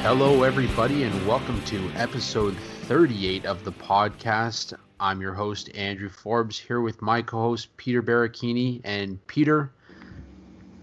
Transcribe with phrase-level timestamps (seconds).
[0.00, 4.72] Hello, everybody, and welcome to episode 38 of the podcast.
[4.98, 8.80] I'm your host, Andrew Forbes, here with my co host, Peter Baracchini.
[8.84, 9.70] And Peter,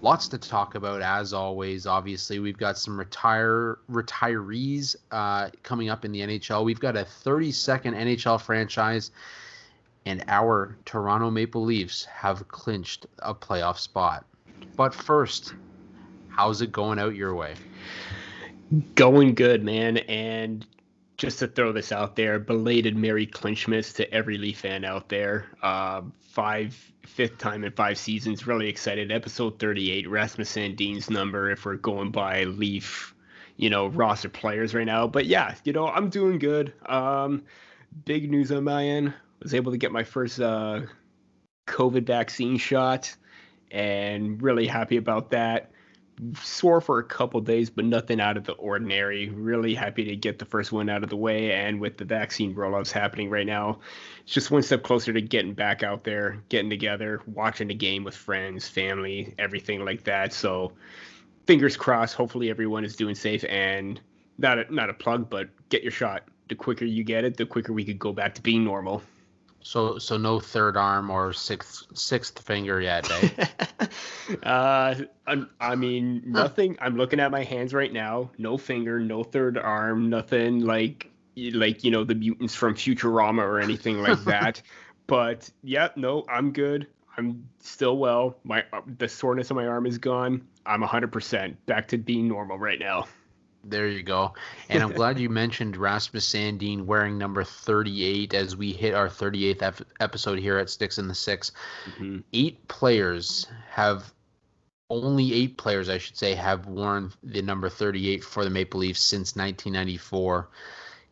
[0.06, 1.88] lots to talk about as always.
[1.88, 6.64] Obviously, we've got some retire retirees uh, coming up in the NHL.
[6.64, 9.10] We've got a 32nd NHL franchise,
[10.06, 14.28] and our Toronto Maple Leafs have clinched a playoff spot.
[14.76, 15.56] But first,
[16.30, 17.56] how's it going out your way?
[18.94, 19.98] Going good, man.
[19.98, 20.68] And
[21.18, 25.48] just to throw this out there, belated Merry Clinchmas to every Leaf fan out there.
[25.64, 28.48] Uh, five, fifth time in five seasons.
[28.48, 29.12] Really excited.
[29.12, 33.14] Episode 38, Rasmus Sandin's number if we're going by Leaf,
[33.58, 35.08] you know, roster players right now.
[35.08, 36.74] But yeah, you know, I'm doing good.
[36.86, 37.44] Um,
[38.06, 39.14] big news on my end.
[39.42, 40.82] Was able to get my first uh,
[41.68, 43.16] COVID vaccine shot
[43.72, 45.72] and really happy about that
[46.42, 49.30] sore for a couple days, but nothing out of the ordinary.
[49.30, 51.52] Really happy to get the first one out of the way.
[51.52, 53.80] And with the vaccine rollouts happening right now,
[54.24, 58.04] it's just one step closer to getting back out there, getting together, watching the game
[58.04, 60.34] with friends, family, everything like that.
[60.34, 60.72] So
[61.48, 62.16] fingers crossed.
[62.16, 64.00] Hopefully everyone is doing safe and
[64.38, 66.24] not a, not a plug, but get your shot.
[66.48, 69.02] The quicker you get it, the quicker we could go back to being normal.
[69.66, 73.88] So so no third arm or sixth sixth finger yet, eh?
[74.44, 76.78] uh, I, I mean nothing.
[76.80, 78.30] I'm looking at my hands right now.
[78.38, 83.60] No finger, no third arm, nothing like like you know the mutants from Futurama or
[83.60, 84.62] anything like that.
[85.08, 86.86] but yeah, no, I'm good.
[87.18, 88.38] I'm still well.
[88.44, 90.46] My uh, the soreness of my arm is gone.
[90.68, 93.08] I'm 100% back to being normal right now.
[93.68, 94.36] There you go.
[94.70, 99.84] And I'm glad you mentioned Rasmus Sandin wearing number 38 as we hit our 38th
[100.00, 101.52] episode here at Sticks in the 6
[101.90, 102.20] mm-hmm.
[102.32, 104.14] Eight players have,
[104.92, 109.02] only eight players, I should say, have worn the number 38 for the Maple Leafs
[109.02, 110.48] since 1994.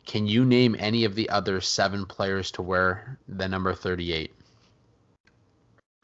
[0.06, 4.32] Can you name any of the other seven players to wear the number 38?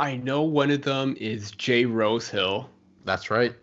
[0.01, 2.69] I know one of them is Jay Rosehill.
[3.05, 3.55] That's right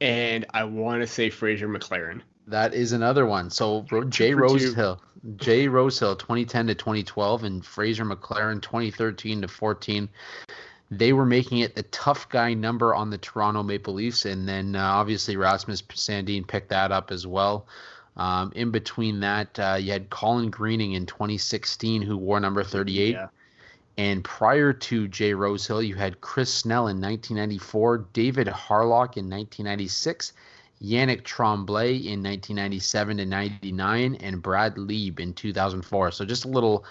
[0.00, 2.20] and I want to say Fraser McLaren.
[2.46, 3.50] That is another one.
[3.50, 5.00] So Jay Rosehill,
[5.36, 10.08] Jay Rosehill, 2010 to 2012, and Fraser McLaren, 2013 to 14.
[10.90, 14.76] They were making it the tough guy number on the Toronto Maple Leafs, and then
[14.76, 17.66] uh, obviously Rasmus Sandin picked that up as well.
[18.16, 23.12] Um, in between that, uh, you had Colin Greening in 2016, who wore number 38.
[23.12, 23.28] Yeah.
[23.96, 30.32] And prior to Jay Rosehill, you had Chris Snell in 1994, David Harlock in 1996,
[30.82, 36.10] Yannick Tremblay in 1997 to 99, and Brad Leeb in 2004.
[36.10, 36.84] So just a little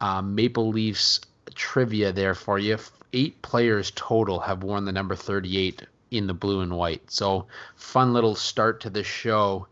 [0.00, 1.20] uh, Maple Leafs
[1.54, 2.78] trivia there for you.
[3.12, 7.10] Eight players total have worn the number 38 in the blue and white.
[7.10, 7.46] So
[7.76, 9.66] fun little start to the show.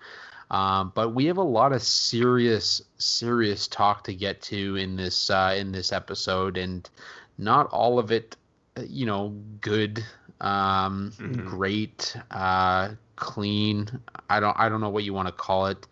[0.51, 5.29] Um, but we have a lot of serious, serious talk to get to in this
[5.29, 6.89] uh, in this episode, and
[7.37, 8.37] not all of it,
[8.77, 10.05] uh, you know, good,
[10.41, 11.49] um, mm-hmm.
[11.49, 13.89] great, uh, clean.
[14.31, 15.87] I don't I don't know what you want to call it,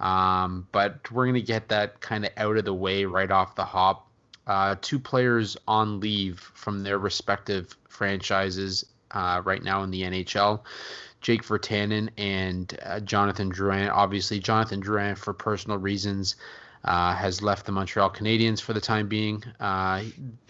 [0.00, 3.64] um, but we're gonna get that kind of out of the way right off the
[3.64, 4.08] hop.
[4.48, 10.60] Uh, two players on leave from their respective franchises uh, right now in the NHL.
[11.22, 13.90] Jake Virtanen and uh, Jonathan Drouin.
[13.90, 16.36] Obviously, Jonathan Drouin, for personal reasons,
[16.84, 19.42] uh, has left the Montreal Canadiens for the time being.
[19.60, 20.02] Uh,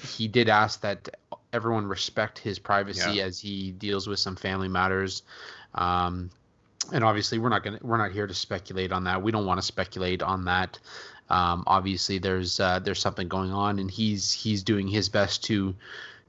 [0.03, 1.09] he did ask that
[1.53, 3.25] everyone respect his privacy yeah.
[3.25, 5.23] as he deals with some family matters.
[5.75, 6.31] Um,
[6.93, 9.23] and obviously, we're not gonna we're not here to speculate on that.
[9.23, 10.79] We don't want to speculate on that.
[11.31, 15.75] Um, obviously, there's uh, there's something going on, and he's he's doing his best to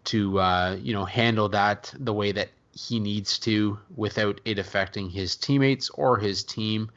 [0.05, 5.09] to uh, you know handle that the way that he needs to without it affecting
[5.09, 6.89] his teammates or his team.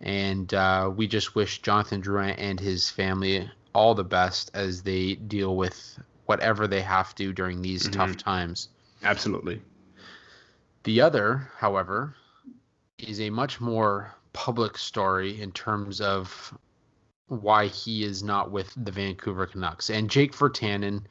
[0.00, 5.14] And uh, we just wish Jonathan Drouin and his family all the best as they
[5.14, 7.92] deal with whatever they have to during these mm-hmm.
[7.92, 8.68] tough times.
[9.02, 9.60] Absolutely.
[10.84, 12.14] The other, however,
[12.98, 16.56] is a much more public story in terms of
[17.26, 19.90] why he is not with the Vancouver Canucks.
[19.90, 21.02] And Jake Virtanen,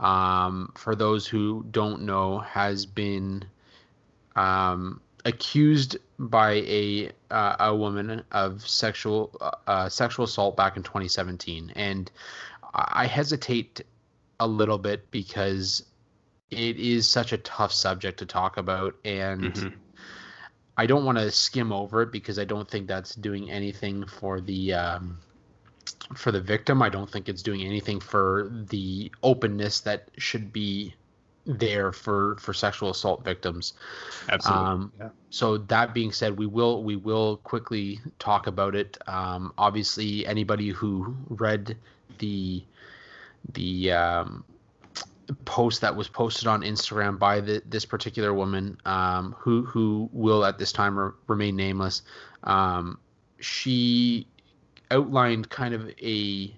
[0.00, 3.44] um, for those who don't know, has been
[4.36, 9.36] um, accused by a uh, a woman of sexual
[9.66, 12.10] uh, sexual assault back in 2017, and
[12.74, 13.82] I hesitate
[14.38, 15.84] a little bit because
[16.50, 19.68] it is such a tough subject to talk about, and mm-hmm.
[20.76, 24.40] I don't want to skim over it because I don't think that's doing anything for
[24.40, 25.18] the um,
[26.14, 26.82] for the victim.
[26.82, 30.94] I don't think it's doing anything for the openness that should be
[31.46, 33.74] there for for sexual assault victims.
[34.28, 34.66] Absolutely.
[34.66, 35.08] Um, yeah.
[35.30, 38.98] So that being said, we will we will quickly talk about it.
[39.06, 41.76] Um, obviously, anybody who read
[42.18, 42.62] the
[43.52, 44.44] the um,
[45.44, 50.44] post that was posted on Instagram by the, this particular woman, um, who who will
[50.44, 52.02] at this time re- remain nameless,
[52.44, 52.98] um,
[53.38, 54.26] she
[54.90, 56.54] outlined kind of a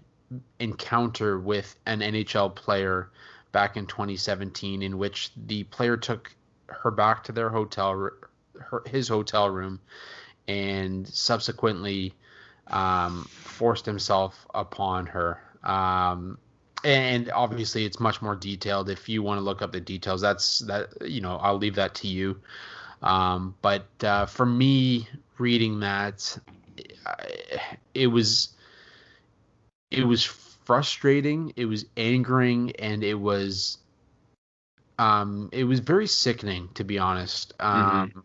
[0.59, 3.11] encounter with an NHL player
[3.53, 6.35] back in 2017 in which the player took
[6.69, 9.81] her back to their hotel her, his hotel room
[10.49, 12.15] and subsequently
[12.69, 15.41] um, forced himself upon her.
[15.63, 16.39] Um,
[16.85, 18.89] and obviously it's much more detailed.
[18.89, 21.95] If you want to look up the details that's that you know i'll leave that
[21.97, 22.41] to you.
[23.03, 25.09] Um, but uh, for me
[25.39, 26.39] reading that
[27.95, 28.51] it was
[29.91, 33.79] it was frustrating, it was angering, and it was
[34.99, 37.55] um it was very sickening to be honest.
[37.61, 38.21] Um mm-hmm.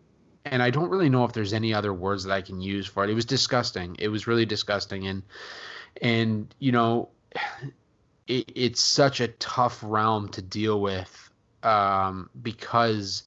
[0.46, 3.04] and I don't really know if there's any other words that I can use for
[3.04, 3.10] it.
[3.10, 3.96] It was disgusting.
[4.00, 5.24] It was really disgusting and
[6.02, 7.10] and you know
[8.28, 11.30] it, it's such a tough realm to deal with
[11.64, 13.24] um because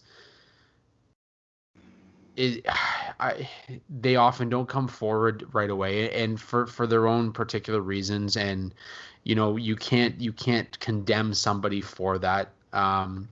[2.40, 2.66] it,
[3.20, 3.48] I,
[3.90, 8.36] they often don't come forward right away, and for for their own particular reasons.
[8.36, 8.74] And
[9.24, 13.28] you know, you can't you can't condemn somebody for that, um,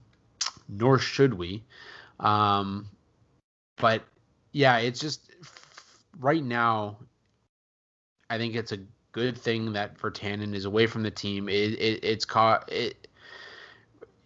[0.69, 1.65] nor should we.
[2.21, 2.89] Um,
[3.77, 4.03] but
[4.53, 5.31] yeah, it's just
[6.21, 6.99] right now.
[8.31, 8.79] I think it's a
[9.13, 11.49] good thing that Virtanen is away from the team.
[11.49, 13.09] It, it it's caught it.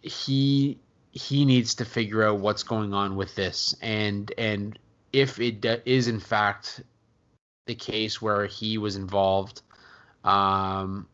[0.01, 0.77] He
[1.13, 3.75] he needs to figure out what's going on with this.
[3.81, 4.77] And and
[5.13, 6.81] if it de- is in fact
[7.67, 9.61] the case where he was involved
[10.23, 11.07] um,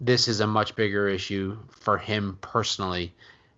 [0.00, 3.12] this is a much bigger issue for him personally.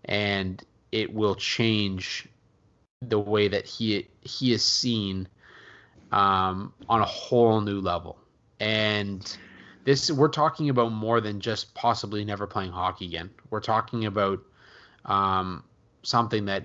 [0.04, 2.26] And it will change
[3.00, 5.28] the way that he he is seen
[6.10, 8.18] um, on a whole new level.
[8.60, 9.36] And
[9.84, 13.30] this we're talking about more than just possibly never playing hockey again.
[13.50, 14.40] We're talking about
[15.04, 15.64] um,
[16.02, 16.64] something that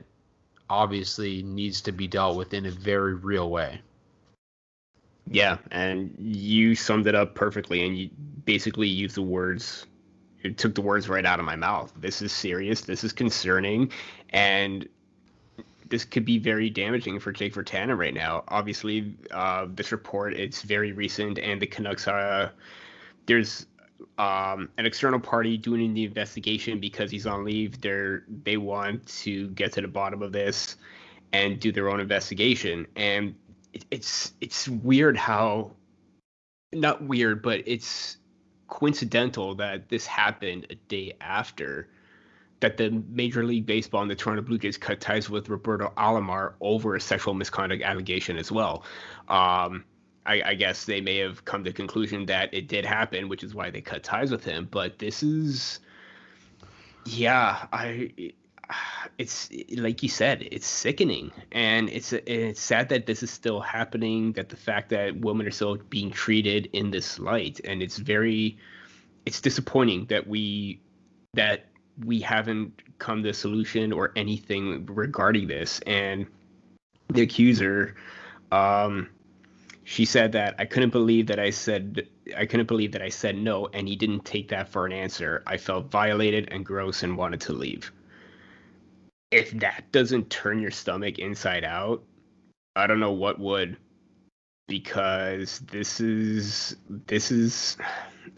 [0.70, 3.82] obviously needs to be dealt with in a very real way.
[5.30, 8.10] Yeah, and you summed it up perfectly, and you
[8.46, 9.86] basically used the words.
[10.44, 11.92] It took the words right out of my mouth.
[12.00, 12.82] This is serious.
[12.82, 13.92] This is concerning,
[14.30, 14.88] and
[15.90, 18.44] this could be very damaging for Jake Virtanen right now.
[18.48, 22.54] Obviously, uh, this report it's very recent, and the Canucks are
[23.26, 23.66] there's
[24.18, 27.82] um, an external party doing the investigation because he's on leave.
[27.82, 30.78] They're they want to get to the bottom of this
[31.34, 32.88] and do their own investigation.
[32.96, 33.36] And
[33.74, 35.72] it, it's it's weird how
[36.74, 38.18] not weird, but it's
[38.68, 41.90] coincidental that this happened a day after
[42.60, 46.54] that the Major League Baseball and the Toronto Blue Jays cut ties with Roberto Alomar
[46.60, 48.84] over a sexual misconduct allegation as well.
[49.28, 49.86] Um,
[50.28, 53.44] I, I, guess they may have come to the conclusion that it did happen, which
[53.44, 54.68] is why they cut ties with him.
[54.70, 55.80] But this is,
[57.06, 58.12] yeah, I,
[59.18, 64.34] it's like you said, it's sickening, and it's it's sad that this is still happening.
[64.34, 68.58] That the fact that women are still being treated in this light, and it's very,
[69.26, 70.82] it's disappointing that we
[71.34, 71.68] that
[72.06, 76.28] we haven't come to a solution or anything regarding this, and
[77.10, 77.96] the accuser.
[78.52, 79.10] Um,
[79.90, 83.38] she said that I couldn't believe that I said I couldn't believe that I said
[83.38, 85.44] no and he didn't take that for an answer.
[85.48, 87.90] I felt violated and gross and wanted to leave.
[89.32, 92.04] If that doesn't turn your stomach inside out,
[92.76, 93.78] I don't know what would
[94.68, 97.78] because this is this is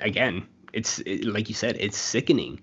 [0.02, 2.62] again, it's it, like you said, it's sickening.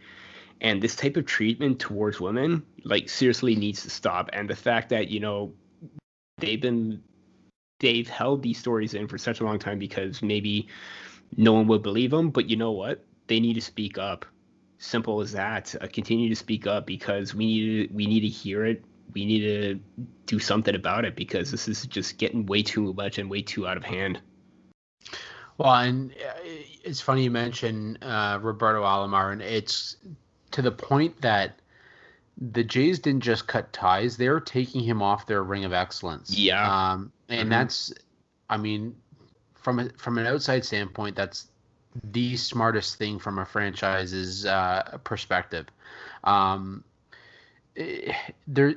[0.60, 4.90] And this type of treatment towards women like seriously needs to stop and the fact
[4.90, 5.52] that, you know,
[6.38, 7.02] they've been
[7.78, 10.68] they've held these stories in for such a long time because maybe
[11.36, 12.30] no one would believe them.
[12.30, 13.04] But you know what?
[13.26, 14.24] They need to speak up.
[14.78, 15.74] Simple as that.
[15.80, 18.84] Uh, continue to speak up because we need to, we need to hear it.
[19.14, 19.80] We need to
[20.26, 23.66] do something about it because this is just getting way too much and way too
[23.66, 24.20] out of hand.
[25.58, 29.96] Well, and uh, it's funny you mention uh, Roberto Alomar, and it's
[30.50, 31.60] to the point that
[32.38, 36.36] the Jays didn't just cut ties; they're taking him off their ring of excellence.
[36.36, 36.92] Yeah.
[36.92, 37.50] Um, and mm-hmm.
[37.50, 37.92] that's,
[38.48, 38.94] I mean,
[39.54, 41.48] from a, from an outside standpoint, that's
[42.04, 45.66] the smartest thing from a franchise's uh, perspective.
[46.24, 46.84] Um,
[47.76, 48.12] eh,
[48.46, 48.74] there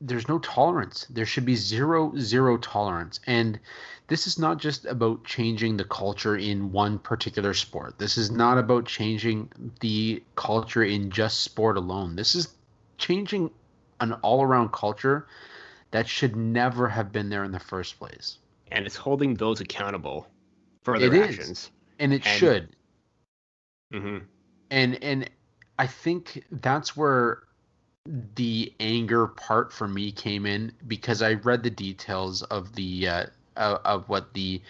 [0.00, 1.06] there's no tolerance.
[1.08, 3.20] There should be zero zero tolerance.
[3.26, 3.58] And
[4.08, 7.98] this is not just about changing the culture in one particular sport.
[7.98, 12.16] This is not about changing the culture in just sport alone.
[12.16, 12.48] This is
[13.04, 13.50] changing
[14.00, 15.26] an all-around culture
[15.90, 18.38] that should never have been there in the first place.
[18.72, 20.26] And it's holding those accountable
[20.82, 21.50] for their It actions.
[21.50, 21.70] is.
[21.98, 22.68] And it And- should.
[23.92, 24.18] hmm
[24.70, 25.30] and and
[25.78, 27.42] I think that's where
[28.34, 33.26] the anger part for me came in because I read the details of the uh,
[33.56, 34.60] of, of what the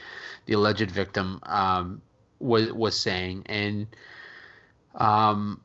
[0.46, 2.02] the alleged victim um,
[2.40, 3.86] was was saying, and
[4.94, 5.60] um,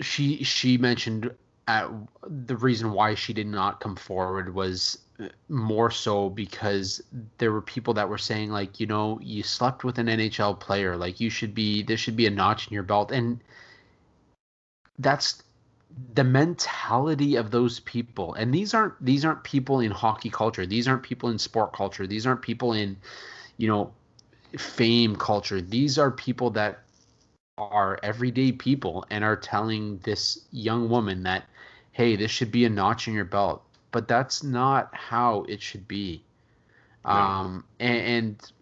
[0.00, 1.30] she she mentioned
[1.68, 1.88] at
[2.26, 4.98] the reason why she did not come forward was
[5.48, 7.02] more so because
[7.38, 10.96] there were people that were saying like you know you slept with an NHL player.
[10.96, 13.12] Like you should be there should be a notch in your belt.
[13.12, 13.40] And
[14.98, 15.42] that's
[16.14, 18.34] the mentality of those people.
[18.34, 20.66] And these aren't these aren't people in hockey culture.
[20.66, 22.06] These aren't people in sport culture.
[22.06, 22.96] These aren't people in
[23.56, 23.92] you know
[24.56, 25.60] fame culture.
[25.60, 26.84] These are people that
[27.60, 31.44] are everyday people and are telling this young woman that
[31.92, 33.62] hey this should be a notch in your belt.
[33.92, 36.22] But that's not how it should be.
[37.04, 38.52] Um and, and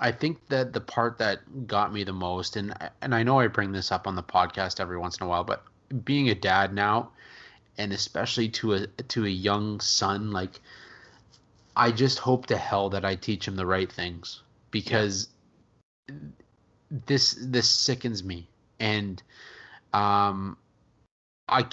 [0.00, 3.46] I think that the part that got me the most, and and I know I
[3.46, 5.64] bring this up on the podcast every once in a while, but
[6.04, 7.10] being a dad now,
[7.78, 10.60] and especially to a to a young son, like
[11.76, 14.42] I just hope to hell that I teach him the right things.
[14.70, 15.28] Because
[16.90, 18.48] this this sickens me,
[18.80, 19.22] and
[19.92, 20.56] um,
[21.48, 21.66] I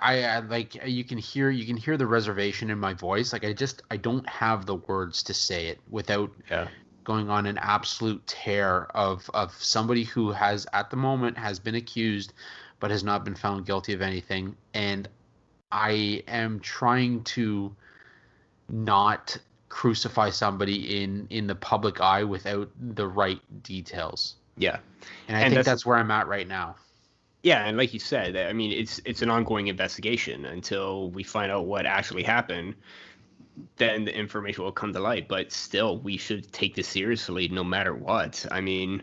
[0.00, 3.32] I like you can hear you can hear the reservation in my voice.
[3.32, 6.68] Like I just I don't have the words to say it without Yeah.
[7.04, 11.74] going on an absolute tear of of somebody who has at the moment has been
[11.74, 12.32] accused
[12.78, 14.56] but has not been found guilty of anything.
[14.74, 15.08] And
[15.70, 17.74] I am trying to
[18.68, 19.36] not
[19.70, 24.36] crucify somebody in in the public eye without the right details.
[24.56, 24.78] Yeah.
[25.28, 26.76] And I And think that's- that's, where I'm at right now.
[27.42, 31.50] Yeah, and like you said, I mean, it's it's an ongoing investigation until we find
[31.50, 32.74] out what actually happened.
[33.76, 35.26] Then the information will come to light.
[35.26, 38.44] But still, we should take this seriously, no matter what.
[38.50, 39.02] I mean,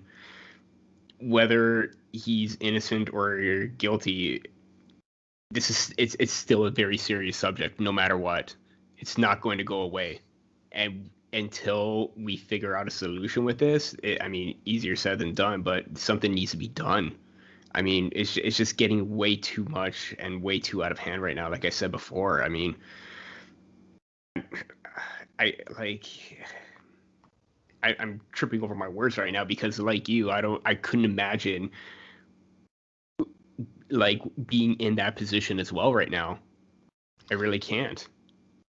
[1.20, 4.44] whether he's innocent or guilty,
[5.50, 8.56] this is it's it's still a very serious subject, no matter what.
[9.00, 10.22] It's not going to go away,
[10.78, 15.34] and until we figure out a solution with this, it, I mean, easier said than
[15.34, 17.18] done, but something needs to be done.
[17.76, 21.22] I mean, it's it's just getting way too much and way too out of hand
[21.22, 21.50] right now.
[21.50, 22.76] Like I said before, I mean,
[25.40, 26.06] I like.
[27.84, 31.06] I, I'm tripping over my words right now because, like you, I don't, I couldn't
[31.06, 31.70] imagine
[33.92, 36.40] like being in that position as well right now.
[37.30, 38.08] I really can't.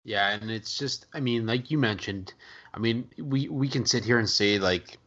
[0.07, 2.33] Yeah, and it's just I mean, like you mentioned,
[2.73, 4.97] I mean, we we can sit here and say like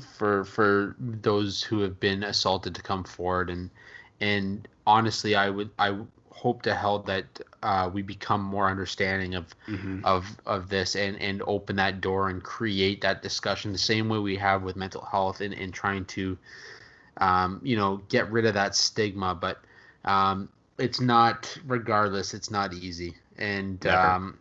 [0.00, 3.70] for for those who have been assaulted to come forward and
[4.20, 5.96] and honestly, I would I
[6.32, 7.26] hope to hell that
[7.62, 9.54] uh, we become more understanding of
[10.02, 14.18] of of this and and open that door and create that discussion the same way
[14.18, 16.36] we have with mental health and, and trying to
[17.18, 19.60] um, you know get rid of that stigma but
[20.04, 23.14] um, it's not regardless it's not easy.
[23.38, 24.39] And um,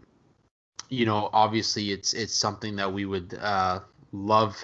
[0.90, 3.80] you know obviously it's it's something that we would uh,
[4.12, 4.64] love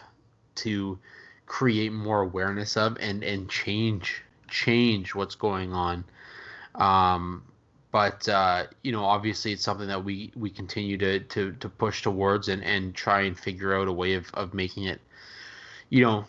[0.55, 0.97] to
[1.45, 6.03] create more awareness of and and change change what's going on
[6.75, 7.43] um,
[7.95, 12.01] but uh, you know, obviously, it's something that we we continue to to to push
[12.01, 14.99] towards and and try and figure out a way of of making it,
[15.87, 16.25] you know,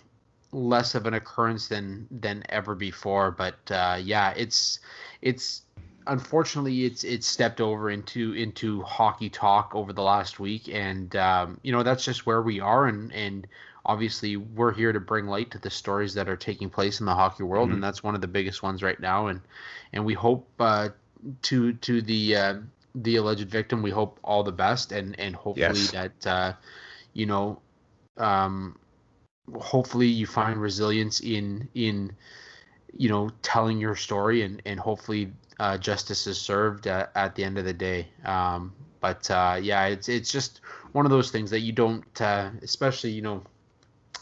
[0.53, 3.33] less of an occurrence than than ever before.
[3.33, 4.79] But uh, yeah, it's
[5.23, 5.62] it's
[6.06, 11.58] unfortunately it's it's stepped over into into hockey talk over the last week, and um,
[11.62, 13.46] you know that's just where we are, and and
[13.84, 17.14] obviously we're here to bring light to the stories that are taking place in the
[17.14, 17.75] hockey world, Mhm.
[17.75, 19.40] and that's one of the biggest ones right now, and
[19.92, 20.88] and we hope uh,
[21.42, 22.54] to to the uh,
[22.94, 25.90] the alleged victim, we hope all the best, and and hopefully Yes.
[25.92, 26.52] that uh,
[27.12, 27.60] you know,
[28.16, 28.78] um,
[29.58, 32.12] hopefully you find resilience in in
[32.96, 37.44] you know telling your story, and and hopefully uh, justice is served at, at the
[37.44, 38.08] end of the day.
[38.25, 40.60] Um, but uh, yeah, it's it's just
[40.92, 43.42] one of those things that you don't, uh, especially you know,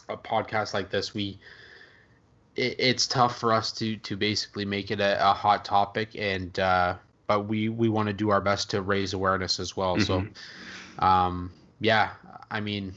[0.08, 1.38] a podcast like this, we
[2.56, 6.58] it, it's tough for us to to basically make it a, a hot topic and
[6.58, 6.94] uh
[7.26, 9.98] but we we want to do our best to raise awareness as well Mhm.
[9.98, 10.26] so
[10.98, 12.10] um yeah
[12.50, 12.94] i mean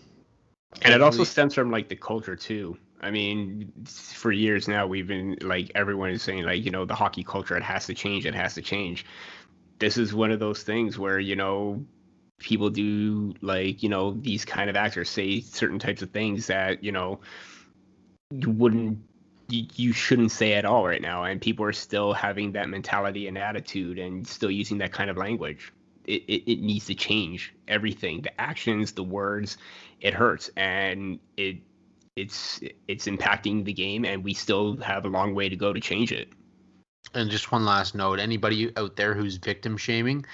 [0.84, 2.78] And it also stems from like the culture too.
[3.00, 6.96] I mean, for years now, we've been like everyone is saying like you know the
[6.96, 9.06] hockey culture it has to change, it has to change.
[9.80, 11.86] This is one of those things where you know
[12.40, 16.84] people do like you know these kind of actors say certain types of things that
[16.84, 17.20] you know
[18.32, 19.00] you wouldn't
[19.50, 23.28] you, you shouldn't say at all right now and people are still having that mentality
[23.28, 25.74] and attitude and still using that kind of language
[26.06, 29.58] it, it, it needs to change everything the actions the words
[30.00, 31.58] it hurts and it
[32.18, 35.80] it's it's impacting the game and we still have a long way to go to
[35.80, 36.30] change it
[37.14, 40.26] and just one last note anybody out there who's victim shaming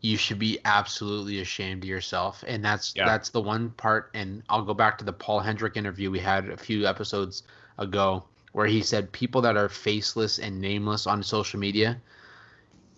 [0.00, 3.06] you should be absolutely ashamed of yourself and that's yeah.
[3.06, 6.48] that's the one part and i'll go back to the paul hendrick interview we had
[6.48, 7.44] a few episodes
[7.78, 11.96] ago where he said people that are faceless and nameless on social media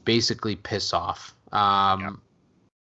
[0.05, 2.11] basically piss off um, yeah.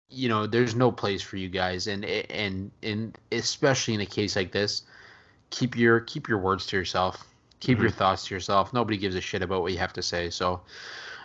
[0.08, 4.34] you know there's no place for you guys and and and especially in a case
[4.34, 4.82] like this
[5.50, 7.26] keep your keep your words to yourself
[7.60, 7.84] keep mm-hmm.
[7.84, 10.60] your thoughts to yourself nobody gives a shit about what you have to say so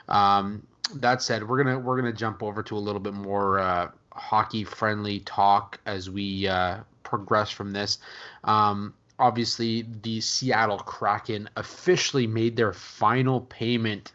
[0.10, 0.66] um,
[0.96, 4.64] that said, we're gonna we're gonna jump over to a little bit more uh, hockey
[4.64, 8.00] friendly talk as we uh, progress from this.
[8.44, 14.14] Um, obviously, the Seattle Kraken officially made their final payment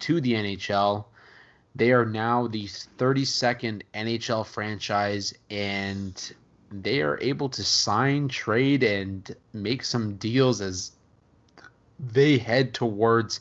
[0.00, 1.04] to the NHL.
[1.74, 6.34] They are now the 32nd NHL franchise, and
[6.70, 10.92] they are able to sign, trade, and make some deals as
[11.98, 13.40] they head towards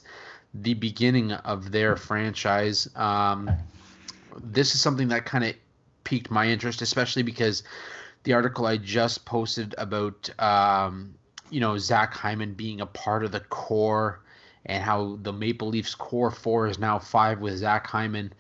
[0.53, 2.89] the beginning of their franchise.
[2.95, 3.51] Um,
[4.37, 5.55] this is something that kind of
[6.03, 7.63] piqued my interest, especially because
[8.23, 11.15] the article I just posted about, um,
[11.49, 14.21] you know, Zach Hyman being a part of the core
[14.65, 18.33] and how the Maple Leafs core four is now five with Zach Hyman.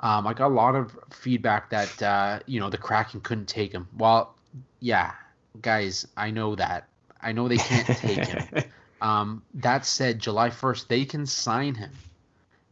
[0.00, 3.72] Um, I got a lot of feedback that, uh, you know, the Kraken couldn't take
[3.72, 3.88] him.
[3.96, 4.34] Well,
[4.80, 5.12] yeah,
[5.62, 6.88] guys, I know that.
[7.22, 8.64] I know they can't take him.
[9.02, 11.90] Um, that said, July 1st, they can sign him.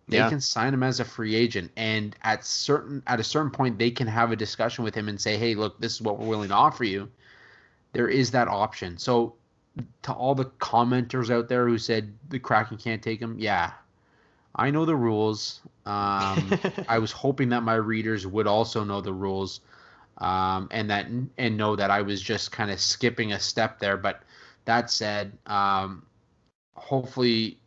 [0.09, 0.29] They yeah.
[0.29, 3.91] can sign him as a free agent, and at certain at a certain point, they
[3.91, 6.51] can have a discussion with him and say, "Hey, look, this is what we're willing
[6.51, 7.11] to offer you."
[7.93, 8.99] There is that option.
[8.99, 9.35] So,
[10.03, 13.73] to all the commenters out there who said the Kraken can't take him, yeah,
[14.55, 15.61] I know the rules.
[15.87, 19.61] Um, I was hoping that my readers would also know the rules,
[20.19, 21.07] um, and that
[21.39, 23.97] and know that I was just kind of skipping a step there.
[23.97, 24.23] But
[24.65, 26.07] that said, um,
[26.75, 27.59] hopefully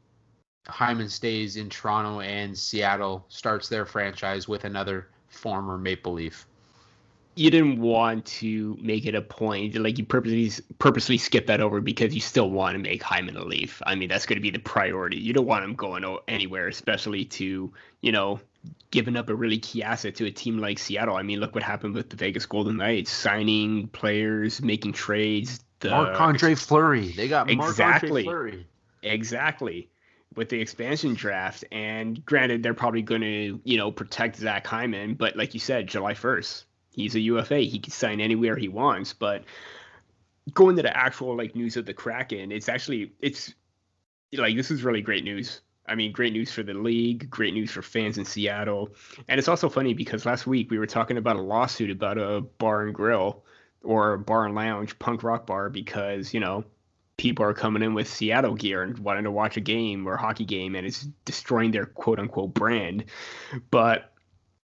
[0.67, 6.47] Hyman stays in Toronto and Seattle starts their franchise with another former Maple Leaf.
[7.37, 11.81] You didn't want to make it a point, like you purposely purposely skip that over
[11.81, 13.81] because you still want to make Hyman a Leaf.
[13.85, 15.17] I mean, that's going to be the priority.
[15.17, 17.71] You don't want him going anywhere, especially to
[18.01, 18.39] you know
[18.91, 21.15] giving up a really key asset to a team like Seattle.
[21.15, 25.59] I mean, look what happened with the Vegas Golden Knights, signing players, making trades.
[25.79, 28.23] The, Marc Andre Fleury, they got exactly.
[28.23, 28.65] Fleury.
[29.03, 29.89] Exactly.
[30.35, 31.63] With the expansion draft.
[31.71, 35.13] And granted, they're probably going to, you know, protect Zach Hyman.
[35.13, 36.63] But like you said, July 1st,
[36.97, 37.59] he's a UFA.
[37.59, 39.13] He can sign anywhere he wants.
[39.13, 39.45] But
[40.53, 43.53] going to the actual like news of the Kraken, it's actually, it's
[44.33, 45.61] like, this is really great news.
[45.87, 48.89] I mean, great news for the league, great news for fans in Seattle.
[49.29, 52.41] And it's also funny because last week we were talking about a lawsuit about a
[52.41, 53.45] bar and grill
[53.83, 56.65] or bar and lounge punk rock bar because, you know,
[57.15, 60.21] people are coming in with Seattle gear and wanting to watch a game or a
[60.21, 63.05] hockey game, and it's destroying their quote unquote brand.
[63.71, 64.13] But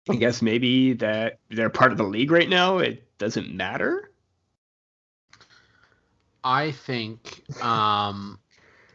[0.10, 2.80] I guess maybe that they're part of the league right now.
[2.80, 4.12] It doesn't matter.
[6.44, 8.40] I think um,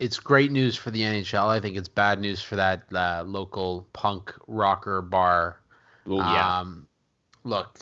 [0.00, 1.46] it's great news for the NHL.
[1.46, 5.60] I think it's bad news for that uh, local punk rocker bar.
[6.06, 6.58] Yeah.
[6.60, 6.86] Um,
[7.44, 7.78] look,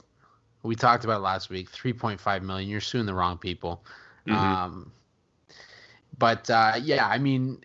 [0.63, 1.71] we talked about last week.
[1.71, 2.69] Three point five million.
[2.69, 3.85] You're suing the wrong people.
[4.27, 4.37] Mm-hmm.
[4.37, 4.93] Um,
[6.19, 7.65] but uh, yeah, I mean,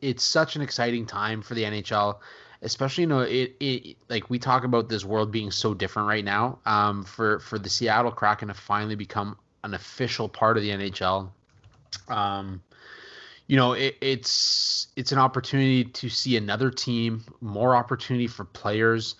[0.00, 2.18] it's such an exciting time for the NHL,
[2.62, 6.24] especially you know it, it like we talk about this world being so different right
[6.24, 6.58] now.
[6.66, 11.30] Um, for for the Seattle Kraken to finally become an official part of the NHL,
[12.08, 12.62] um,
[13.46, 19.16] you know it, it's it's an opportunity to see another team, more opportunity for players.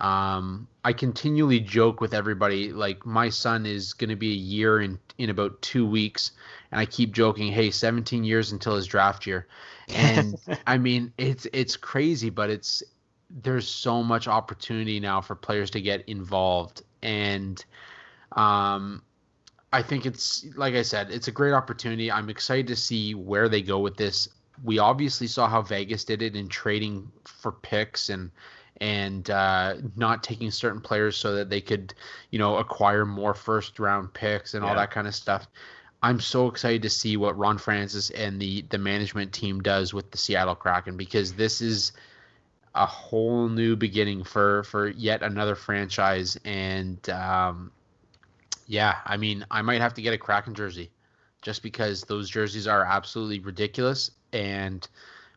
[0.00, 4.80] Um, I continually joke with everybody like my son is going to be a year
[4.80, 6.32] in in about two weeks
[6.74, 9.46] and I keep joking, hey, 17 years until his draft year.
[9.88, 12.82] And I mean, it's it's crazy, but it's
[13.30, 17.64] there's so much opportunity now for players to get involved and
[18.32, 19.02] um
[19.74, 22.10] I think it's like I said, it's a great opportunity.
[22.10, 24.28] I'm excited to see where they go with this.
[24.62, 28.30] We obviously saw how Vegas did it in trading for picks and
[28.80, 31.92] and uh, not taking certain players so that they could,
[32.30, 34.70] you know, acquire more first round picks and yeah.
[34.70, 35.48] all that kind of stuff.
[36.04, 40.10] I'm so excited to see what Ron Francis and the the management team does with
[40.10, 41.92] the Seattle Kraken because this is
[42.74, 47.72] a whole new beginning for for yet another franchise and um,
[48.66, 50.90] yeah, I mean, I might have to get a Kraken jersey
[51.40, 54.86] just because those jerseys are absolutely ridiculous and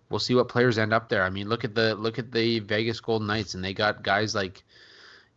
[0.09, 1.23] we'll see what players end up there.
[1.23, 4.35] I mean, look at the look at the Vegas Golden Knights and they got guys
[4.35, 4.65] like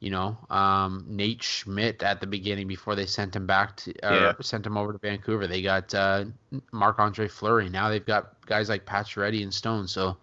[0.01, 4.33] you know, um, Nate Schmidt at the beginning before they sent him back to yeah.
[4.41, 5.47] sent him over to Vancouver.
[5.47, 6.25] They got uh,
[6.73, 7.69] Marc Andre Fleury.
[7.69, 9.87] Now they've got guys like Pacioretty and Stone.
[9.89, 10.17] So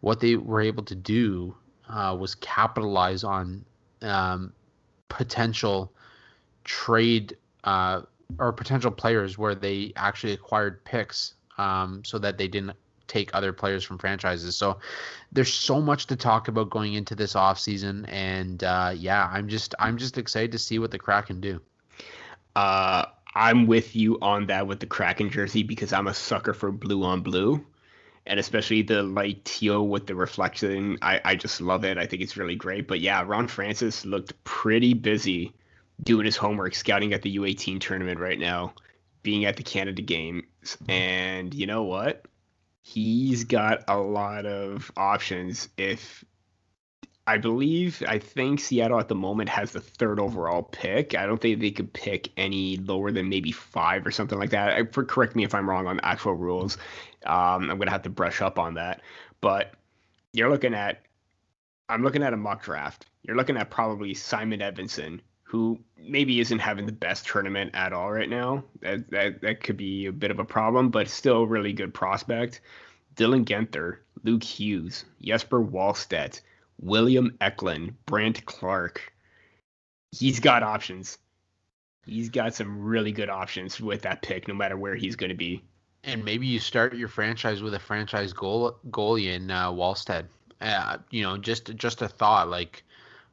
[0.00, 1.56] what they were able to do
[1.88, 3.64] uh, was capitalize on
[4.02, 4.52] um,
[5.08, 5.92] potential
[6.62, 8.02] trade uh,
[8.38, 13.52] or potential players where they actually acquired picks um, so that they didn't take other
[13.52, 14.56] players from franchises.
[14.56, 14.78] So
[15.32, 18.04] there's so much to talk about going into this offseason.
[18.08, 21.60] And uh, yeah, I'm just I'm just excited to see what the Kraken do.
[22.54, 26.72] Uh, I'm with you on that with the Kraken jersey because I'm a sucker for
[26.72, 27.64] blue on blue.
[28.28, 30.98] And especially the light teal with the reflection.
[31.00, 31.96] I, I just love it.
[31.96, 32.88] I think it's really great.
[32.88, 35.52] But yeah, Ron Francis looked pretty busy
[36.02, 38.74] doing his homework, scouting at the U18 tournament right now,
[39.22, 40.76] being at the Canada games.
[40.88, 42.24] And you know what?
[42.86, 45.68] He's got a lot of options.
[45.76, 46.24] If
[47.26, 51.16] I believe, I think Seattle at the moment has the third overall pick.
[51.16, 54.74] I don't think they could pick any lower than maybe five or something like that.
[54.74, 56.78] I, for, correct me if I'm wrong on actual rules.
[57.26, 59.02] Um, I'm gonna have to brush up on that.
[59.40, 59.72] But
[60.32, 61.02] you're looking at,
[61.88, 63.06] I'm looking at a mock draft.
[63.24, 68.10] You're looking at probably Simon Edvinsson, who maybe isn't having the best tournament at all
[68.10, 68.64] right now.
[68.80, 71.94] That that, that could be a bit of a problem, but still a really good
[71.94, 72.60] prospect.
[73.14, 76.40] Dylan Guenther, Luke Hughes, Jesper Wallstedt,
[76.80, 79.12] William Eklund, Brandt Clarke.
[80.10, 81.18] He's got options.
[82.04, 85.36] He's got some really good options with that pick, no matter where he's going to
[85.36, 85.62] be.
[86.02, 90.26] And maybe you start your franchise with a franchise goal goalie in uh, Wallstedt.
[90.60, 92.48] Uh, you know, just just a thought.
[92.48, 92.84] Like,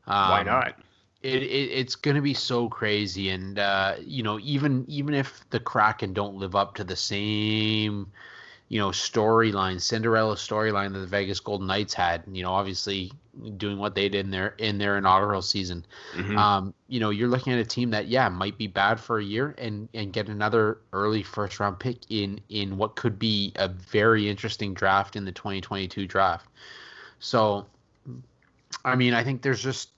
[0.05, 0.75] um, why not?
[1.23, 5.43] It, it it's going to be so crazy and uh, you know even even if
[5.49, 8.11] the kraken don't live up to the same
[8.67, 13.11] you know storyline cinderella storyline that the vegas golden knights had you know obviously
[13.57, 16.37] doing what they did in their in their inaugural season mm-hmm.
[16.37, 19.23] um, you know you're looking at a team that yeah might be bad for a
[19.23, 23.67] year and and get another early first round pick in in what could be a
[23.67, 26.47] very interesting draft in the 2022 draft
[27.19, 27.65] so
[28.85, 29.89] i mean i think there's just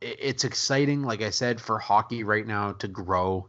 [0.00, 3.48] it's exciting, like I said, for hockey right now to grow.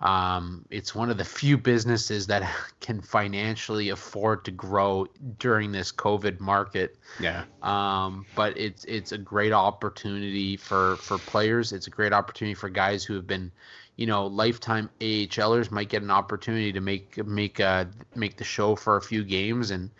[0.00, 5.06] Um, it's one of the few businesses that can financially afford to grow
[5.38, 6.96] during this COVID market.
[7.18, 7.44] Yeah.
[7.62, 11.72] Um, but it's it's a great opportunity for for players.
[11.72, 13.50] It's a great opportunity for guys who have been,
[13.96, 18.76] you know, lifetime AHLers might get an opportunity to make make uh make the show
[18.76, 19.90] for a few games and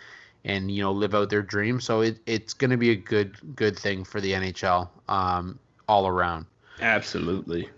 [0.44, 1.80] and you know live out their dream.
[1.80, 4.90] So it, it's going to be a good good thing for the NHL.
[5.08, 6.46] Um, all around.
[6.80, 7.68] Absolutely.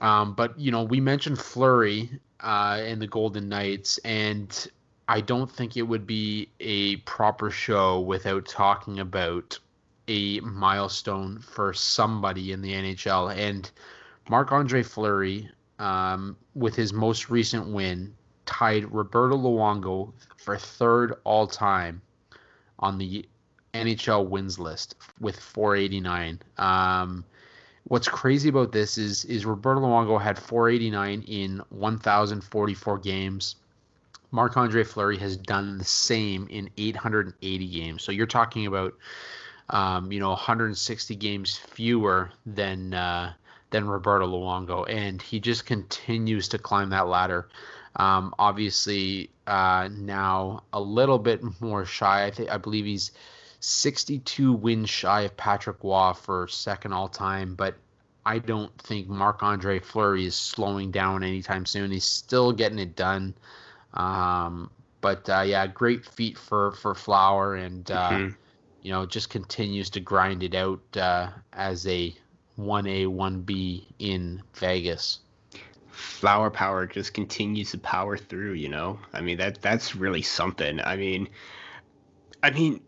[0.00, 4.70] Um, but you know, we mentioned Fleury uh, and the Golden Knights, and
[5.08, 9.58] I don't think it would be a proper show without talking about
[10.08, 13.34] a milestone for somebody in the NHL.
[13.36, 13.70] And
[14.28, 15.48] Marc Andre Fleury,
[15.78, 18.14] um, with his most recent win,
[18.46, 22.02] tied Roberto Luongo for third all time
[22.78, 23.24] on the
[23.72, 26.40] NHL wins list with 489.
[26.58, 27.24] Um,
[27.84, 33.56] What's crazy about this is is Roberto Luongo had 489 in 1,044 games.
[34.30, 38.02] Marc Andre Fleury has done the same in 880 games.
[38.02, 38.94] So you're talking about,
[39.68, 43.34] um, you know, 160 games fewer than uh,
[43.70, 47.48] than Roberto Luongo, and he just continues to climb that ladder.
[47.96, 52.24] Um, obviously, uh, now a little bit more shy.
[52.24, 53.10] I think I believe he's
[53.62, 57.76] 62 wins shy of Patrick Roy for second all time, but
[58.26, 61.90] I don't think Marc Andre Fleury is slowing down anytime soon.
[61.90, 63.34] He's still getting it done.
[63.94, 64.70] Um,
[65.00, 68.34] but uh, yeah, great feat for for Flower, and uh, mm-hmm.
[68.82, 72.14] you know just continues to grind it out uh, as a
[72.56, 75.20] one A one B in Vegas.
[75.90, 78.54] Flower power just continues to power through.
[78.54, 80.80] You know, I mean that that's really something.
[80.80, 81.28] I mean,
[82.42, 82.80] I mean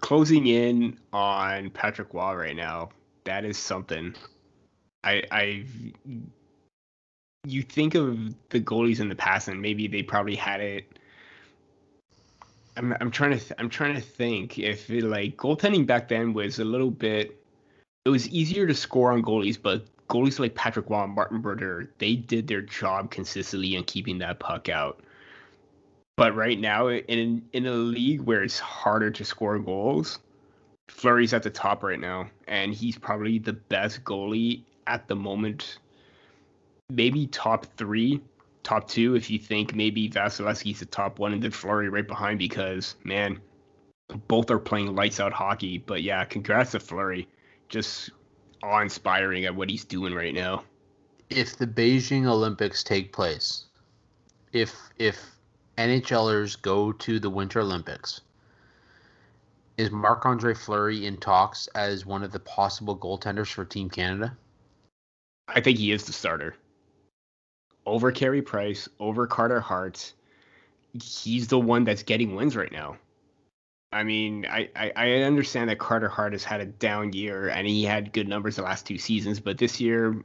[0.00, 2.90] closing in on Patrick Roy right now,
[3.24, 4.14] that is something.
[5.02, 5.64] I I
[7.46, 10.98] you think of the goalies in the past, and maybe they probably had it.
[12.76, 16.32] I'm I'm trying to th- I'm trying to think if it, like goaltending back then
[16.32, 17.40] was a little bit.
[18.04, 21.88] It was easier to score on goalies, but goalies like Patrick Roy and Martin Brodeur,
[21.98, 25.02] they did their job consistently in keeping that puck out.
[26.16, 30.20] But right now, in in a league where it's harder to score goals,
[30.88, 35.78] Fleury's at the top right now, and he's probably the best goalie at the moment.
[36.90, 38.20] Maybe top three,
[38.62, 42.38] top two, if you think maybe Vasilevskiy's the top one, and then Fleury right behind
[42.38, 43.40] because man,
[44.28, 45.78] both are playing lights out hockey.
[45.78, 47.26] But yeah, congrats to Fleury,
[47.68, 48.10] just
[48.62, 50.62] awe inspiring at what he's doing right now.
[51.30, 53.64] If the Beijing Olympics take place,
[54.52, 55.33] if if
[55.76, 58.20] NHLers go to the Winter Olympics,
[59.76, 64.36] is Marc Andre Fleury in talks as one of the possible goaltenders for Team Canada?
[65.48, 66.54] I think he is the starter.
[67.84, 70.12] Over Carey Price, over Carter Hart.
[71.02, 72.96] He's the one that's getting wins right now.
[73.92, 77.66] I mean, I, I, I understand that Carter Hart has had a down year and
[77.66, 80.16] he had good numbers the last two seasons, but this year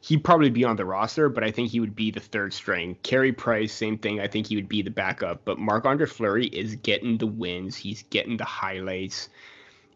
[0.00, 2.96] he'd probably be on the roster, but I think he would be the third string.
[3.02, 4.20] Carey Price, same thing.
[4.20, 5.44] I think he would be the backup.
[5.44, 7.76] But Marc Andre Fleury is getting the wins.
[7.76, 9.28] He's getting the highlights.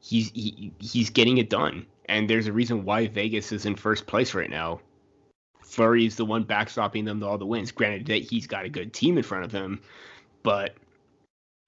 [0.01, 1.87] He's he, he's getting it done.
[2.07, 4.81] And there's a reason why Vegas is in first place right now.
[5.63, 7.73] Fleury is the one backstopping them to all the wins.
[7.73, 9.81] Granted that he's got a good team in front of him,
[10.43, 10.75] but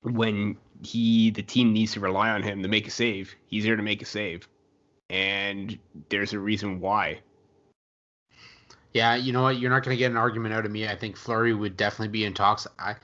[0.03, 3.77] when he the team needs to rely on him to make a save, he's there
[3.77, 4.47] to make a save.
[5.09, 5.79] And
[6.11, 7.21] there's a reason why.
[8.97, 9.59] Yeah, you know what?
[9.59, 10.89] You're not going to get an argument out of me.
[10.89, 12.67] I think Fleury would definitely be in talks.
[12.79, 12.95] I,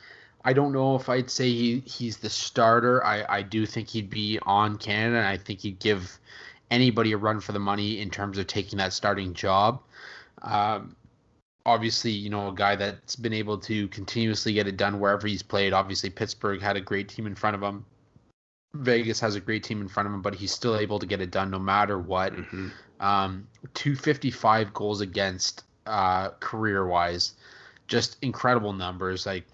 [0.42, 3.04] I don't know if I'd say he, he's the starter.
[3.04, 6.18] I, I do think he'd be on Canada, and I think he'd give
[6.70, 9.82] anybody a run for the money in terms of taking that starting job.
[10.40, 10.96] Um,
[11.66, 15.42] obviously, you know, a guy that's been able to continuously get it done wherever he's
[15.42, 15.74] played.
[15.74, 17.84] Obviously, Pittsburgh had a great team in front of him.
[18.72, 21.20] Vegas has a great team in front of him, but he's still able to get
[21.20, 22.34] it done no matter what.
[22.34, 22.68] Mm-hmm.
[22.98, 27.34] Um, 255 goals against uh, career wise.
[27.88, 29.26] Just incredible numbers.
[29.26, 29.44] Like,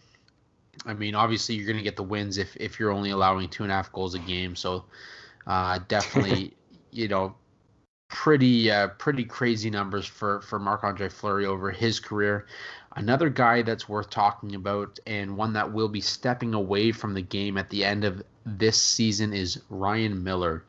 [0.87, 3.63] I mean, obviously you're going to get the wins if if you're only allowing two
[3.63, 4.55] and a half goals a game.
[4.55, 4.85] So,
[5.47, 6.55] uh, definitely,
[6.91, 7.35] you know,
[8.09, 12.47] pretty uh, pretty crazy numbers for for Marc Andre Fleury over his career.
[12.97, 17.23] Another guy that's worth talking about and one that will be stepping away from the
[17.23, 20.65] game at the end of this season is Ryan Miller.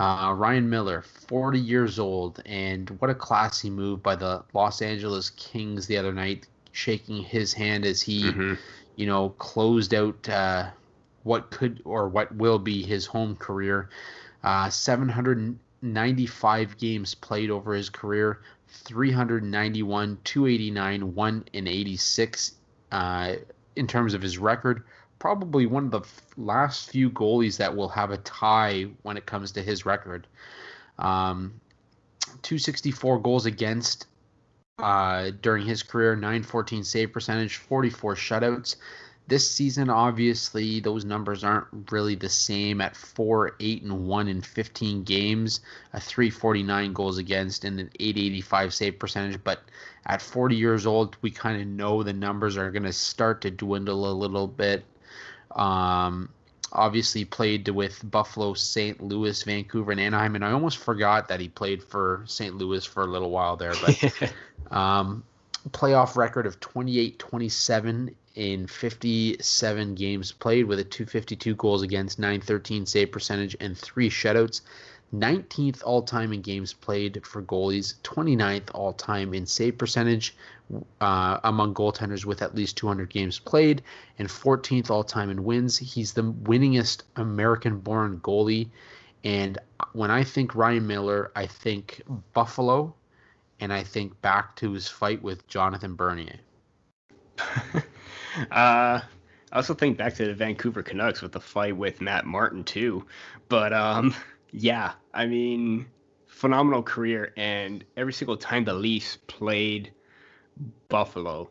[0.00, 5.28] Uh, Ryan Miller, 40 years old, and what a classy move by the Los Angeles
[5.28, 8.54] Kings the other night, shaking his hand as he, mm-hmm.
[8.96, 10.70] you know, closed out uh,
[11.24, 13.90] what could or what will be his home career.
[14.42, 22.52] Uh, 795 games played over his career, 391, 289, 1 and 86
[22.90, 23.34] uh,
[23.76, 24.82] in terms of his record
[25.20, 26.02] probably one of the
[26.36, 30.26] last few goalies that will have a tie when it comes to his record.
[30.98, 31.60] Um,
[32.42, 34.06] 264 goals against
[34.78, 38.76] uh, during his career, 914 save percentage, 44 shutouts.
[39.28, 44.40] This season, obviously, those numbers aren't really the same at 4, 8, and 1 in
[44.40, 45.60] 15 games,
[45.92, 49.44] a 349 goals against, and an 885 save percentage.
[49.44, 49.62] But
[50.06, 53.50] at 40 years old, we kind of know the numbers are going to start to
[53.50, 54.84] dwindle a little bit.
[55.54, 56.30] Um,
[56.72, 59.02] obviously played with Buffalo, St.
[59.02, 62.54] Louis, Vancouver, and Anaheim, and I almost forgot that he played for St.
[62.54, 63.72] Louis for a little while there.
[63.84, 64.32] But
[64.76, 65.24] um,
[65.70, 73.10] playoff record of 28-27 in 57 games played, with a 252 goals against, 913 save
[73.10, 74.60] percentage, and three shutouts.
[75.14, 80.36] 19th all time in games played for goalies, 29th all time in save percentage
[81.00, 83.82] uh, among goaltenders with at least 200 games played,
[84.18, 85.76] and 14th all time in wins.
[85.76, 88.68] He's the winningest American born goalie.
[89.24, 89.58] And
[89.92, 92.94] when I think Ryan Miller, I think Buffalo,
[93.58, 96.38] and I think back to his fight with Jonathan Bernier.
[98.50, 99.00] uh,
[99.52, 103.04] I also think back to the Vancouver Canucks with the fight with Matt Martin too.
[103.48, 104.14] But um,
[104.52, 105.86] yeah, I mean,
[106.26, 109.92] phenomenal career, and every single time the Leafs played
[110.88, 111.50] Buffalo,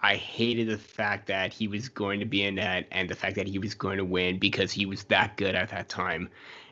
[0.00, 3.36] I hated the fact that he was going to be in that and the fact
[3.36, 6.28] that he was going to win because he was that good at that time.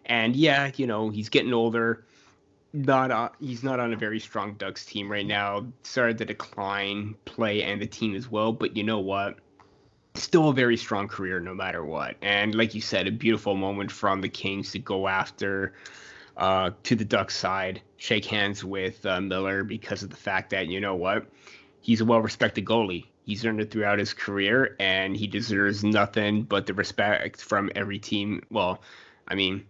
[0.06, 2.04] And yeah, you know, he's getting older.
[2.72, 5.66] Not uh, he's not on a very strong Ducks team right now.
[5.82, 8.52] Started to decline play and the team as well.
[8.52, 9.38] But you know what?
[10.22, 12.16] Still a very strong career no matter what.
[12.22, 15.74] And like you said, a beautiful moment from the Kings to go after
[16.36, 20.68] uh, to the Ducks side, shake hands with uh, Miller because of the fact that
[20.68, 21.26] you know what,
[21.80, 23.06] he's a well-respected goalie.
[23.24, 27.98] He's earned it throughout his career, and he deserves nothing but the respect from every
[27.98, 28.42] team.
[28.50, 28.80] Well,
[29.28, 29.66] I mean,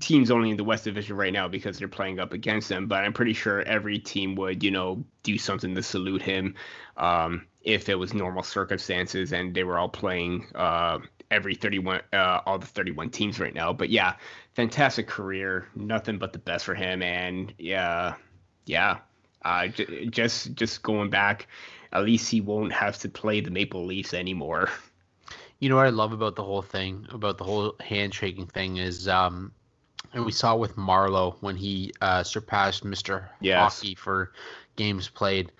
[0.00, 2.86] teams only in the West Division right now because they're playing up against them.
[2.86, 6.54] But I'm pretty sure every team would, you know, do something to salute him
[6.96, 10.98] um, if it was normal circumstances and they were all playing uh,
[11.30, 13.72] every 31, uh, all the 31 teams right now.
[13.72, 14.16] But yeah,
[14.54, 17.02] fantastic career, nothing but the best for him.
[17.02, 18.14] And yeah,
[18.66, 18.98] yeah,
[19.44, 21.48] uh, j- just just going back,
[21.92, 24.70] at least he won't have to play the Maple Leafs anymore.
[25.58, 29.06] You know what I love about the whole thing, about the whole handshaking thing is
[29.08, 29.52] um,
[30.12, 33.28] and we saw with Marleau when he uh, surpassed Mr.
[33.40, 33.76] Yes.
[33.76, 34.32] Hockey for
[34.76, 35.52] games played.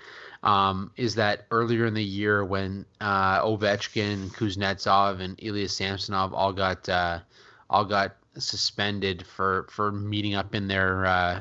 [0.42, 6.52] Um, is that earlier in the year when uh, Ovechkin, Kuznetsov, and Ilya Samsonov all
[6.52, 7.20] got uh,
[7.68, 11.40] all got suspended for for meeting up in their uh,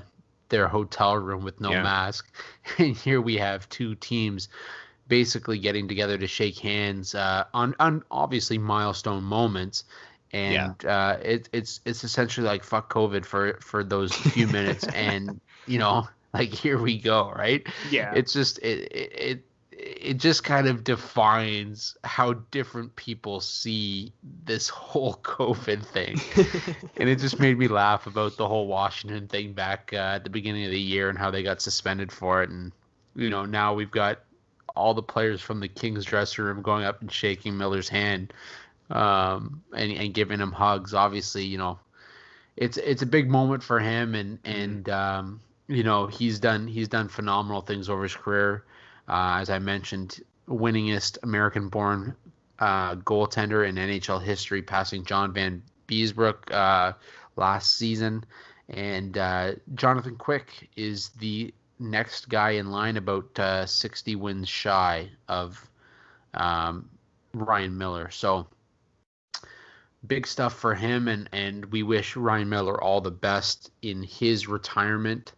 [0.50, 1.84] their hotel room with no yeah.
[1.84, 2.30] mask,
[2.78, 4.50] and here we have two teams
[5.08, 9.86] basically getting together to shake hands uh, on on obviously milestone moments
[10.32, 11.10] and yeah.
[11.10, 15.80] uh, it, it's it's essentially like fuck COVID for for those few minutes, and you
[15.80, 17.65] know, like here we go, right?
[17.89, 24.12] Yeah, it's just it it it just kind of defines how different people see
[24.46, 26.20] this whole COVID thing,
[26.98, 30.30] and it just made me laugh about the whole Washington thing back uh, at the
[30.30, 32.72] beginning of the year and how they got suspended for it, and
[33.15, 34.20] you know now we've got
[34.76, 38.32] all the players from the Kings dressing room going up and shaking Miller's hand
[38.89, 40.94] um, and, and giving him hugs.
[40.94, 41.80] Obviously, you know,
[42.56, 44.62] it's it's a big moment for him, and mm-hmm.
[44.62, 48.65] and um, you know he's done he's done phenomenal things over his career.
[49.08, 52.15] Uh, as I mentioned, winningest American-born
[52.60, 56.93] uh, goaltender in NHL history, passing John Vanbiesbrouck uh,
[57.36, 58.23] last season,
[58.67, 65.10] and uh, Jonathan Quick is the next guy in line, about uh, 60 wins shy
[65.27, 65.67] of
[66.34, 66.89] um,
[67.34, 68.12] Ryan Miller.
[68.12, 68.47] So
[70.05, 74.47] big stuff for him, and and we wish Ryan Miller all the best in his
[74.47, 75.34] retirement.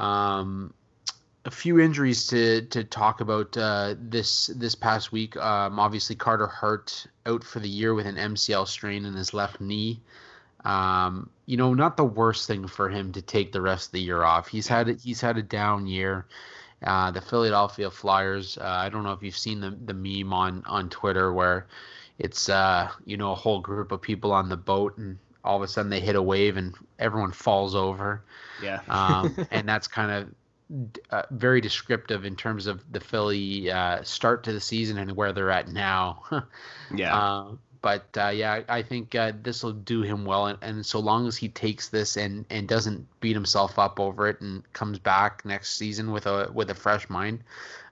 [0.00, 0.74] Um,
[1.44, 5.36] a few injuries to to talk about uh, this this past week.
[5.36, 9.60] Um, obviously, Carter Hart out for the year with an MCL strain in his left
[9.60, 10.00] knee.
[10.64, 14.00] Um, you know, not the worst thing for him to take the rest of the
[14.00, 14.48] year off.
[14.48, 16.26] He's had he's had a down year.
[16.82, 18.58] Uh, the Philadelphia Flyers.
[18.58, 21.66] Uh, I don't know if you've seen the the meme on on Twitter where
[22.18, 25.62] it's uh, you know a whole group of people on the boat and all of
[25.62, 28.24] a sudden they hit a wave and everyone falls over.
[28.62, 28.80] Yeah.
[28.88, 34.44] um, and that's kind of uh, very descriptive in terms of the Philly uh, start
[34.44, 36.22] to the season and where they're at now.
[36.94, 37.16] yeah.
[37.16, 41.00] Uh, but uh, yeah, I think uh, this will do him well, and, and, so
[41.00, 44.98] long as he takes this and, and doesn't beat himself up over it, and comes
[44.98, 47.42] back next season with a with a fresh mind,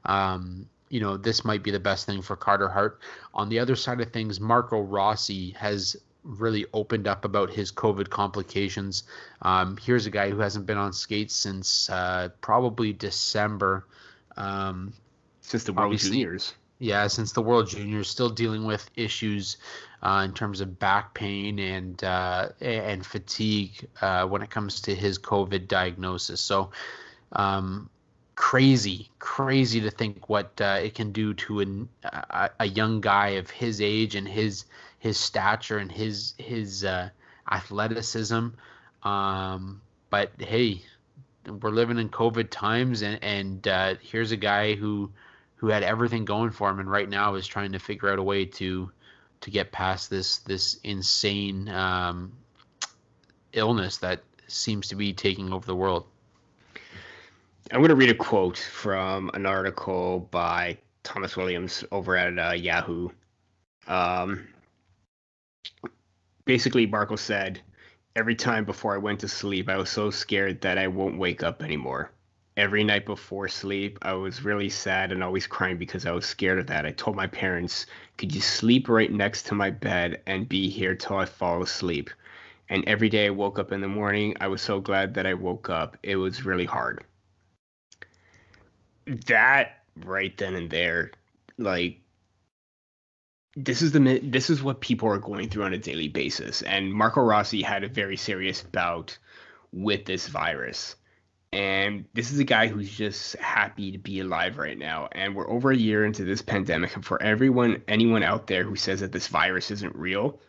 [0.04, 3.00] um, you know, this might be the best thing for Carter Hart.
[3.34, 8.10] On the other side of things, Marco Rossi has really opened up about his COVID
[8.10, 9.04] complications.
[9.42, 13.86] Um, here's a guy who hasn't been on skates since uh, probably December.
[14.36, 14.92] Um,
[15.40, 16.54] since the World Juniors.
[16.80, 19.56] Yeah, since the World Juniors, still dealing with issues
[20.02, 24.94] uh, in terms of back pain and uh, and fatigue uh, when it comes to
[24.94, 26.40] his COVID diagnosis.
[26.40, 26.70] So,
[27.32, 27.90] um,
[28.36, 33.30] crazy, crazy to think what uh, it can do to an, a, a young guy
[33.30, 34.64] of his age and his
[34.98, 37.10] his stature and his his uh,
[37.50, 38.48] athleticism.
[39.02, 39.80] Um,
[40.10, 40.82] but hey,
[41.46, 45.10] we're living in COVID times, and and uh, here's a guy who
[45.56, 48.22] who had everything going for him, and right now is trying to figure out a
[48.22, 48.90] way to
[49.40, 52.32] to get past this this insane um,
[53.52, 56.06] illness that seems to be taking over the world.
[57.70, 62.52] I'm going to read a quote from an article by Thomas Williams over at uh,
[62.52, 63.10] Yahoo.
[63.86, 64.48] Um,
[66.44, 67.60] basically, Marco said,
[68.16, 71.42] Every time before I went to sleep, I was so scared that I won't wake
[71.42, 72.10] up anymore.
[72.56, 76.58] Every night before sleep, I was really sad and always crying because I was scared
[76.58, 76.84] of that.
[76.84, 80.94] I told my parents, Could you sleep right next to my bed and be here
[80.94, 82.10] till I fall asleep?
[82.68, 85.34] And every day I woke up in the morning, I was so glad that I
[85.34, 85.96] woke up.
[86.02, 87.04] It was really hard
[89.26, 91.12] that right then and there,
[91.56, 92.00] like
[93.64, 96.62] this is the this is what people are going through on a daily basis.
[96.62, 99.18] And Marco Rossi had a very serious bout
[99.72, 100.94] with this virus.
[101.52, 105.08] And this is a guy who's just happy to be alive right now.
[105.12, 106.94] And we're over a year into this pandemic.
[106.94, 110.40] And for everyone, anyone out there who says that this virus isn't real,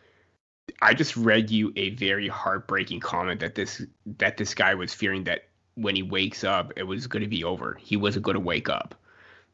[0.82, 3.82] I just read you a very heartbreaking comment that this
[4.18, 7.42] that this guy was fearing that when he wakes up, it was going to be
[7.42, 7.76] over.
[7.80, 8.94] He wasn't going to wake up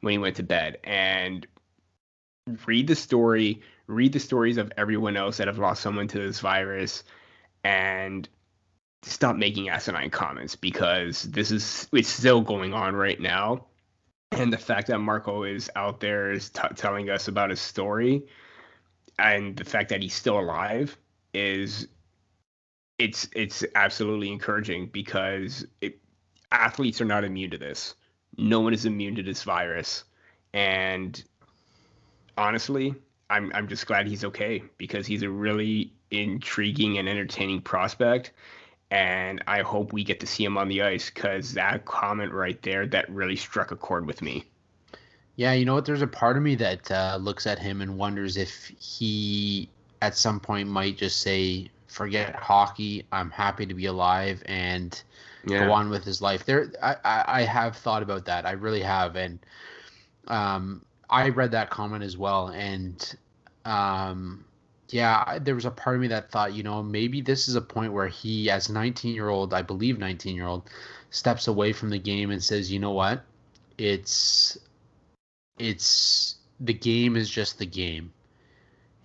[0.00, 0.78] when he went to bed.
[0.84, 1.46] And
[2.66, 6.40] read the story, read the stories of everyone else that have lost someone to this
[6.40, 7.04] virus,
[7.64, 8.28] and
[9.02, 13.66] stop making asinine comments because this is it's still going on right now.
[14.32, 18.26] And the fact that marco is out there is t- telling us about his story
[19.18, 20.96] and the fact that he's still alive
[21.32, 21.88] is
[22.98, 25.98] it's it's absolutely encouraging because it,
[26.50, 27.94] athletes are not immune to this.
[28.38, 30.04] No one is immune to this virus.
[30.52, 31.22] And
[32.36, 32.94] honestly
[33.30, 38.32] i'm i'm just glad he's okay because he's a really intriguing and entertaining prospect
[38.90, 42.60] and I hope we get to see him on the ice because that comment right
[42.62, 44.44] there that really struck a chord with me.
[45.34, 45.84] Yeah, you know what?
[45.84, 49.68] There's a part of me that uh, looks at him and wonders if he
[50.00, 53.04] at some point might just say, "Forget hockey.
[53.12, 55.00] I'm happy to be alive," and
[55.44, 55.66] yeah.
[55.66, 56.46] go on with his life.
[56.46, 58.46] There, I, I, I have thought about that.
[58.46, 59.38] I really have, and
[60.28, 63.16] um, I read that comment as well, and
[63.64, 64.44] um,
[64.88, 67.60] yeah, there was a part of me that thought, you know, maybe this is a
[67.60, 70.68] point where he, as 19 year old, I believe 19 year old,
[71.10, 73.24] steps away from the game and says, you know what,
[73.78, 74.58] it's,
[75.58, 78.12] it's the game is just the game,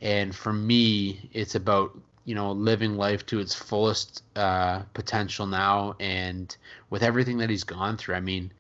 [0.02, 5.96] and for me, it's about you know living life to its fullest uh, potential now,
[6.00, 6.56] and
[6.90, 8.52] with everything that he's gone through, I mean,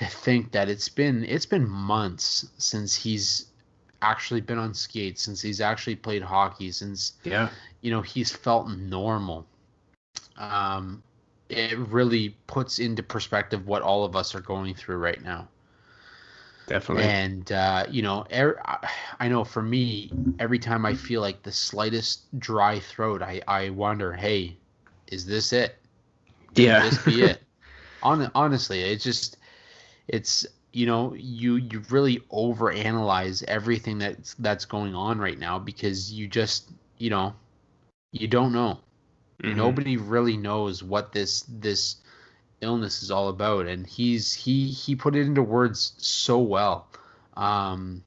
[0.00, 3.46] to think that it's been it's been months since he's
[4.00, 7.50] actually been on skates, since he's actually played hockey, since yeah,
[7.82, 9.46] you know he's felt normal.
[10.38, 11.02] Um,
[11.50, 15.48] it really puts into perspective what all of us are going through right now.
[16.66, 17.04] Definitely.
[17.04, 18.58] And uh, you know, er,
[19.18, 23.68] I know for me, every time I feel like the slightest dry throat, I I
[23.68, 24.56] wonder, hey,
[25.08, 25.76] is this it?
[26.54, 26.88] Yeah.
[26.88, 27.42] this be it?
[28.02, 29.36] On, honestly, it's just
[30.10, 36.12] it's you know you you really overanalyze everything that's that's going on right now because
[36.12, 37.34] you just you know
[38.12, 38.80] you don't know.
[39.42, 39.56] Mm-hmm.
[39.56, 41.96] nobody really knows what this this
[42.60, 43.66] illness is all about.
[43.66, 46.88] And he's he he put it into words so well.
[47.36, 48.02] Um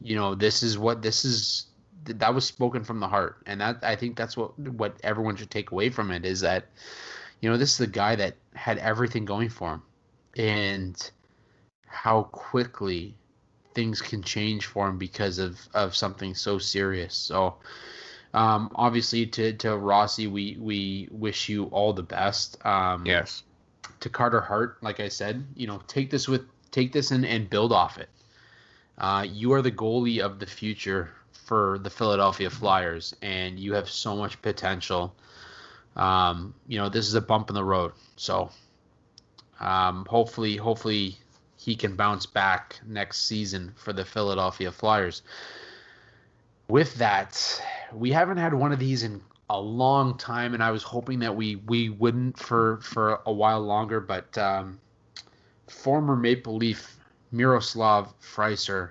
[0.00, 1.66] you know this is what this is
[2.04, 3.38] that was spoken from the heart.
[3.46, 6.66] And that i think that's what what everyone should take away from it is that
[7.40, 9.82] you know this is a guy that had everything going for him.
[10.36, 11.10] And
[11.86, 13.14] how quickly
[13.74, 17.14] things can change for him because of of something so serious.
[17.14, 17.56] So
[18.34, 22.64] um, obviously to to Rossi, we we wish you all the best.
[22.64, 23.42] Um, yes.
[24.00, 27.48] To Carter Hart, like I said, you know, take this with take this and, and
[27.48, 28.10] build off it.
[28.98, 33.88] Uh, you are the goalie of the future for the Philadelphia Flyers, and you have
[33.88, 35.14] so much potential.
[35.96, 38.50] Um, you know, this is a bump in the road, so
[39.60, 41.18] um, hopefully, hopefully
[41.66, 45.22] he can bounce back next season for the Philadelphia Flyers.
[46.68, 47.60] With that,
[47.92, 51.34] we haven't had one of these in a long time, and I was hoping that
[51.34, 53.98] we we wouldn't for for a while longer.
[53.98, 54.78] But um,
[55.66, 56.98] former Maple Leaf
[57.32, 58.90] Miroslav Frycer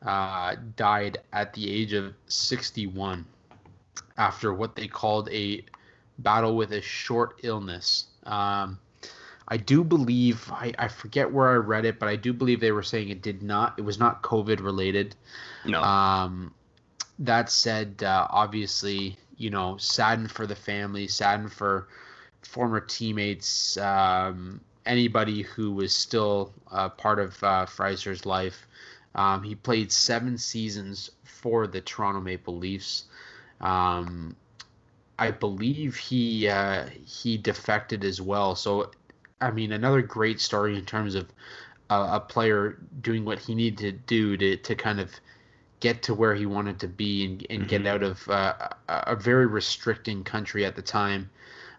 [0.00, 3.26] uh, died at the age of 61
[4.16, 5.62] after what they called a
[6.18, 8.06] battle with a short illness.
[8.24, 8.78] Um,
[9.50, 12.70] I do believe I, I forget where I read it, but I do believe they
[12.70, 15.16] were saying it did not it was not COVID related.
[15.64, 15.82] No.
[15.82, 16.54] Um,
[17.18, 21.88] that said, uh, obviously, you know, saddened for the family, saddened for
[22.42, 28.66] former teammates, um, anybody who was still uh, part of uh, Frycer's life.
[29.14, 33.04] Um, he played seven seasons for the Toronto Maple Leafs.
[33.60, 34.36] Um,
[35.18, 38.54] I believe he uh, he defected as well.
[38.54, 38.90] So
[39.40, 41.28] I mean, another great story in terms of
[41.90, 45.10] uh, a player doing what he needed to do to, to kind of
[45.80, 47.68] get to where he wanted to be and, and mm-hmm.
[47.68, 51.30] get out of uh, a very restricting country at the time.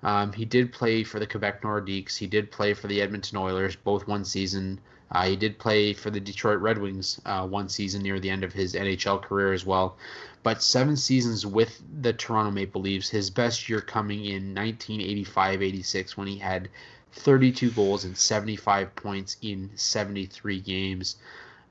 [0.03, 2.17] Um, he did play for the Quebec Nordiques.
[2.17, 4.79] He did play for the Edmonton Oilers, both one season.
[5.11, 8.43] Uh, he did play for the Detroit Red Wings uh, one season near the end
[8.43, 9.97] of his NHL career as well.
[10.41, 16.17] But seven seasons with the Toronto Maple Leafs, his best year coming in 1985 86
[16.17, 16.69] when he had
[17.13, 21.17] 32 goals and 75 points in 73 games.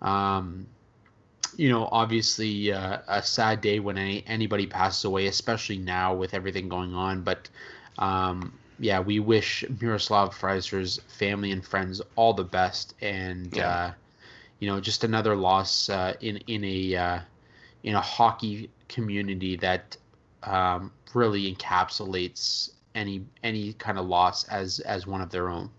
[0.03, 0.67] Um,
[1.57, 6.35] you know, obviously uh, a sad day when any, anybody passes away, especially now with
[6.35, 7.23] everything going on.
[7.23, 7.49] But
[7.99, 13.69] um, yeah, we wish Miroslav Frycer's family and friends all the best, and yeah.
[13.69, 13.93] uh,
[14.59, 17.19] you know, just another loss uh, in in a uh,
[17.83, 19.97] in a hockey community that
[20.45, 22.71] um, really encapsulates
[23.01, 25.71] any any kind of loss as as one of their own.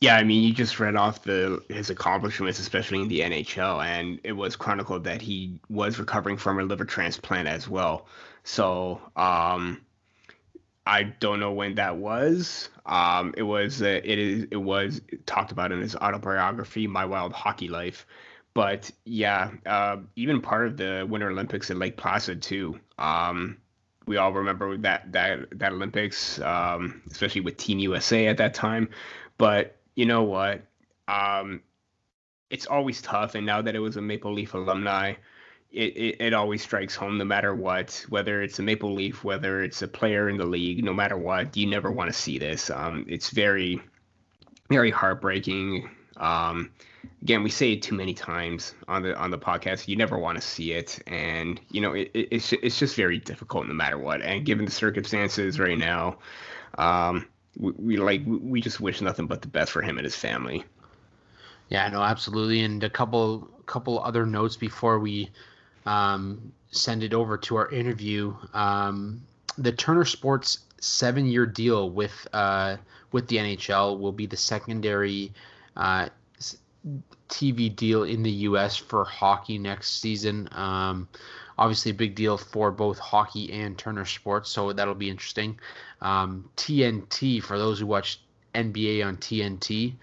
[0.00, 4.20] Yeah, I mean, you just read off the his accomplishments, especially in the NHL, and
[4.24, 8.06] it was chronicled that he was recovering from a liver transplant as well.
[8.44, 9.80] So, um,
[10.86, 12.68] I don't know when that was.
[12.84, 17.32] Um, it was uh, it is it was talked about in his autobiography, My Wild
[17.32, 18.06] Hockey Life.
[18.52, 22.78] But yeah, uh, even part of the Winter Olympics in Lake Placid too.
[22.98, 23.56] Um,
[24.06, 28.88] we all remember that that that Olympics, um, especially with Team USA at that time.
[29.38, 30.62] But you know what?
[31.08, 31.62] Um,
[32.50, 35.14] it's always tough, and now that it was a Maple Leaf alumni,
[35.72, 39.62] it, it, it always strikes home no matter what, whether it's a Maple Leaf, whether
[39.62, 42.70] it's a player in the league, no matter what, you never want to see this.
[42.70, 43.80] Um, it's very,
[44.70, 45.90] very heartbreaking.
[46.16, 46.70] Um,
[47.22, 49.88] again, we say it too many times on the on the podcast.
[49.88, 53.18] You never want to see it, and you know it, it, it's it's just very
[53.18, 54.22] difficult no matter what.
[54.22, 56.18] And given the circumstances right now,
[56.78, 57.26] um,
[57.56, 60.64] we, we like we just wish nothing but the best for him and his family.
[61.68, 62.60] Yeah, no, absolutely.
[62.60, 65.30] And a couple couple other notes before we
[65.84, 68.34] um, send it over to our interview.
[68.54, 69.22] Um,
[69.58, 72.76] the Turner Sports seven-year deal with uh,
[73.12, 75.32] with the NHL will be the secondary
[75.76, 76.08] uh,
[77.28, 78.76] TV deal in the U.S.
[78.76, 80.48] for hockey next season.
[80.52, 81.08] Um,
[81.58, 85.58] obviously, a big deal for both hockey and Turner Sports, so that'll be interesting.
[86.00, 88.20] Um, TNT for those who watch
[88.54, 89.94] NBA on TNT.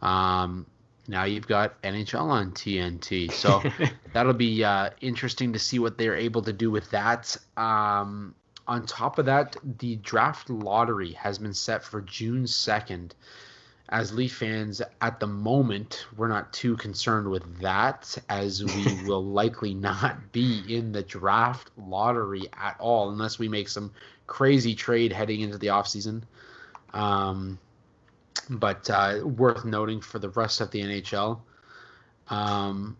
[0.00, 0.66] Um,
[1.08, 3.32] now you've got NHL on TNT.
[3.32, 3.62] So
[4.12, 7.36] that'll be uh, interesting to see what they're able to do with that.
[7.56, 8.34] Um,
[8.66, 13.12] on top of that, the draft lottery has been set for June 2nd.
[13.90, 19.24] As Leaf fans, at the moment, we're not too concerned with that, as we will
[19.24, 23.92] likely not be in the draft lottery at all, unless we make some
[24.26, 26.22] crazy trade heading into the offseason.
[26.92, 27.58] Um,
[28.50, 31.40] but uh, worth noting for the rest of the NHL.
[32.28, 32.96] Um,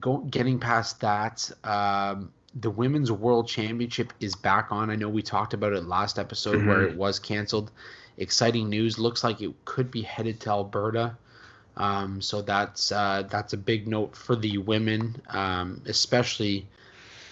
[0.00, 4.90] go, getting past that, um, the Women's World Championship is back on.
[4.90, 6.68] I know we talked about it last episode mm-hmm.
[6.68, 7.70] where it was canceled.
[8.18, 8.98] Exciting news.
[8.98, 11.16] Looks like it could be headed to Alberta.
[11.76, 16.66] Um, so that's uh, that's a big note for the women, um, especially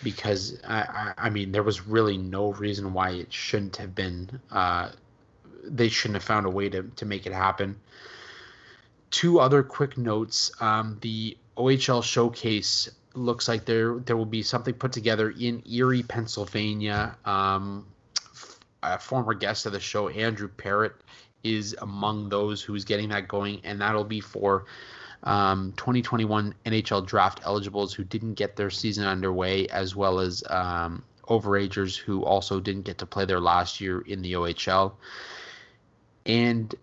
[0.02, 4.38] because I, I, I, mean there was really no reason why it shouldn't have been
[4.50, 4.90] uh,
[5.64, 7.76] they shouldn't have found a way to, to make it happen.
[9.10, 10.52] Two other quick notes.
[10.60, 16.02] Um, the OHL showcase looks like there there will be something put together in Erie,
[16.02, 17.16] Pennsylvania.
[17.24, 17.86] Um,
[18.84, 20.94] a former guest of the show, Andrew Parrott,
[21.42, 24.64] is among those who's getting that going, and that'll be for
[25.24, 31.02] um, 2021 NHL draft eligibles who didn't get their season underway, as well as um,
[31.28, 34.92] overagers who also didn't get to play their last year in the OHL.
[36.26, 36.74] And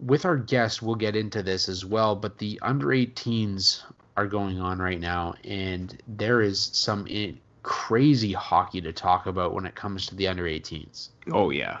[0.00, 3.82] with our guest, we'll get into this as well, but the under 18s
[4.16, 7.06] are going on right now, and there is some
[7.64, 11.08] crazy hockey to talk about when it comes to the under 18s.
[11.32, 11.78] Oh, yeah.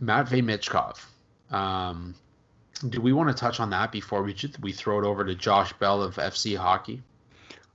[0.00, 0.98] Matvey Michkov.
[1.50, 2.14] Um,
[2.86, 5.72] do we want to touch on that before we we throw it over to Josh
[5.74, 7.02] Bell of FC Hockey?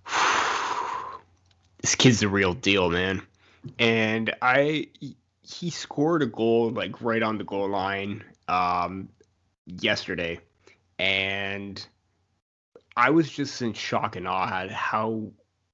[1.81, 3.21] this kid's the real deal, man.
[3.79, 4.89] And I
[5.41, 9.07] he scored a goal like right on the goal line um,
[9.65, 10.39] yesterday,
[10.99, 11.85] and
[12.97, 15.31] I was just in shock and awe at how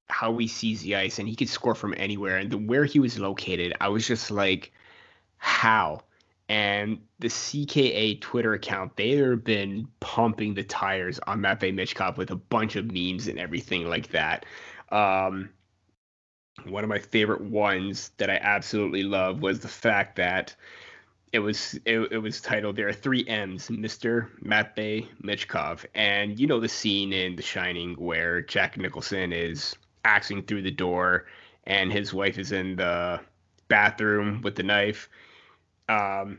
[0.08, 2.36] how he sees the ice, and he could score from anywhere.
[2.36, 4.72] And the, where he was located, I was just like,
[5.38, 6.02] how?
[6.48, 12.30] And the SKA Twitter account, they have been pumping the tires on Matvey Michkov with
[12.30, 14.44] a bunch of memes and everything like that.
[14.90, 15.50] Um,
[16.64, 20.54] one of my favorite ones that I absolutely love was the fact that
[21.32, 24.28] it was it, it was titled there are three M's, Mr.
[24.40, 25.84] Matvey Michkov.
[25.94, 29.74] And you know the scene in The Shining where Jack Nicholson is
[30.04, 31.26] axing through the door
[31.64, 33.20] and his wife is in the
[33.68, 35.08] bathroom with the knife.
[35.88, 36.38] Um,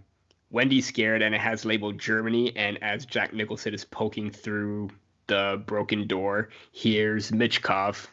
[0.52, 2.56] Wendy's scared and it has labeled Germany.
[2.56, 4.90] And as Jack Nicholson is poking through
[5.28, 8.08] the broken door, here's Michkov.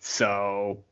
[0.00, 0.84] So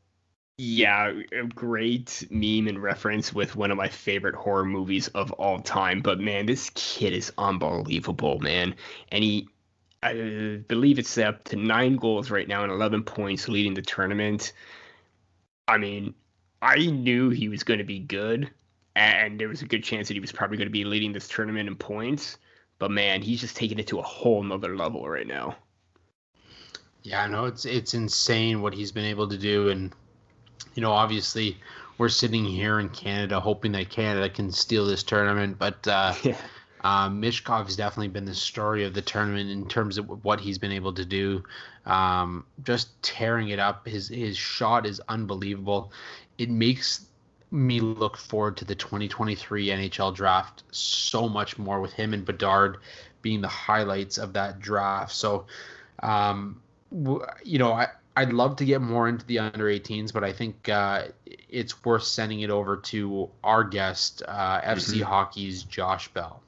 [0.57, 5.59] yeah, a great meme and reference with one of my favorite horror movies of all
[5.59, 6.01] time.
[6.01, 8.75] But man, this kid is unbelievable, man.
[9.11, 9.47] And he,
[10.03, 14.53] I believe it's up to nine goals right now and 11 points leading the tournament.
[15.67, 16.13] I mean,
[16.61, 18.49] I knew he was going to be good,
[18.95, 21.27] and there was a good chance that he was probably going to be leading this
[21.27, 22.37] tournament in points.
[22.79, 25.55] But man, he's just taking it to a whole nother level right now.
[27.01, 29.93] Yeah, I know it's it's insane what he's been able to do, and
[30.75, 31.57] you know, obviously
[31.97, 36.37] we're sitting here in Canada hoping that Canada can steal this tournament, but uh, yeah.
[36.81, 40.57] Um, Michkov has definitely been the story of the tournament in terms of what he's
[40.57, 41.43] been able to do.
[41.85, 43.87] Um, just tearing it up.
[43.87, 45.91] His his shot is unbelievable.
[46.37, 47.07] It makes
[47.49, 52.77] me look forward to the 2023 NHL draft so much more with him and Bedard
[53.21, 55.13] being the highlights of that draft.
[55.13, 55.45] So,
[56.03, 56.61] um,
[56.91, 60.67] you know, I, I'd love to get more into the under 18s, but I think
[60.69, 65.03] uh, it's worth sending it over to our guest, uh, FC mm-hmm.
[65.03, 66.41] Hockey's Josh Bell.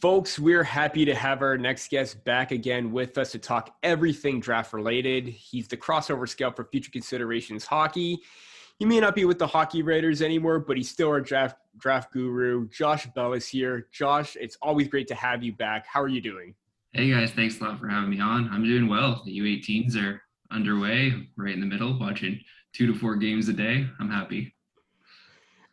[0.00, 4.38] Folks, we're happy to have our next guest back again with us to talk everything
[4.38, 5.26] draft related.
[5.26, 8.20] He's the crossover scout for Future Considerations Hockey.
[8.78, 12.12] He may not be with the Hockey Writers anymore, but he's still our draft draft
[12.12, 12.68] guru.
[12.68, 13.88] Josh Bell is here.
[13.90, 15.86] Josh, it's always great to have you back.
[15.88, 16.54] How are you doing?
[16.92, 18.48] Hey guys, thanks a lot for having me on.
[18.52, 19.22] I'm doing well.
[19.24, 20.22] The U18s are
[20.52, 22.38] underway, right in the middle, watching
[22.72, 23.88] two to four games a day.
[23.98, 24.54] I'm happy.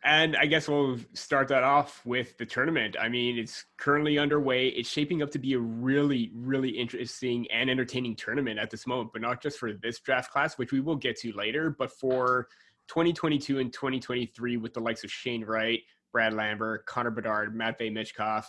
[0.08, 2.96] And I guess we'll start that off with the tournament.
[2.98, 4.68] I mean, it's currently underway.
[4.68, 9.10] It's shaping up to be a really, really interesting and entertaining tournament at this moment,
[9.12, 12.48] but not just for this draft class, which we will get to later, but for
[12.88, 18.46] 2022 and 2023 with the likes of Shane Wright, Brad Lambert, Connor Bedard, Matvey Michkov.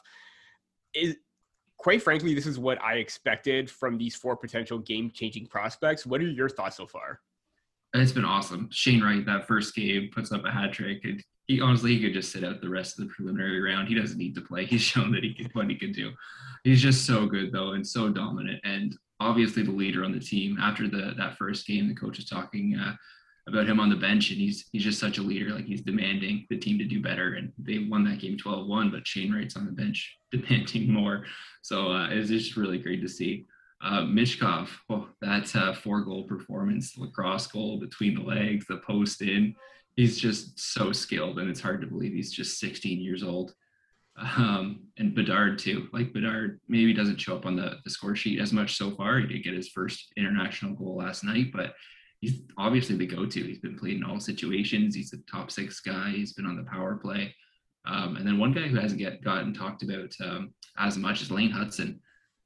[0.94, 1.18] Is
[1.76, 6.06] quite frankly, this is what I expected from these four potential game changing prospects.
[6.06, 7.20] What are your thoughts so far?
[7.94, 8.70] It's been awesome.
[8.72, 11.04] Shane Wright, that first game, puts up a hat trick.
[11.50, 13.88] He honestly he could just sit out the rest of the preliminary round.
[13.88, 14.66] He doesn't need to play.
[14.66, 16.12] He's shown that he can what he can do.
[16.64, 20.58] He's just so good though and so dominant and obviously the leader on the team.
[20.62, 22.96] After the that first game, the coach is talking uh,
[23.48, 25.50] about him on the bench and he's he's just such a leader.
[25.50, 27.34] Like he's demanding the team to do better.
[27.34, 31.26] And they won that game 12-1, but Shane Wright's on the bench demanding more.
[31.64, 33.48] So uh, it's just really great to see.
[33.82, 39.22] Uh, Michkov, oh, that's a four goal performance, lacrosse goal between the legs, the post
[39.22, 39.56] in
[40.00, 43.54] he's just so skilled, and it's hard to believe he's just 16 years old.
[44.18, 45.90] Um, and Bedard too.
[45.92, 49.20] Like Bedard maybe doesn't show up on the, the score sheet as much so far.
[49.20, 51.74] He did get his first international goal last night, but
[52.22, 53.44] he's obviously the go-to.
[53.44, 54.96] He's been played in all situations.
[54.96, 56.12] He's a top six guy.
[56.12, 57.36] He's been on the power play.
[57.86, 61.32] Um, and then one guy who hasn't get gotten talked about um, as much is
[61.32, 62.00] Lane Hutson,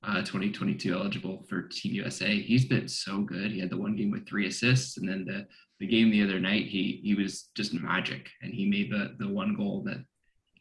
[0.03, 2.35] uh, 2022 eligible for Team USA.
[2.35, 3.51] He's been so good.
[3.51, 5.47] He had the one game with three assists, and then the
[5.79, 9.27] the game the other night, he he was just magic, and he made the the
[9.27, 10.03] one goal that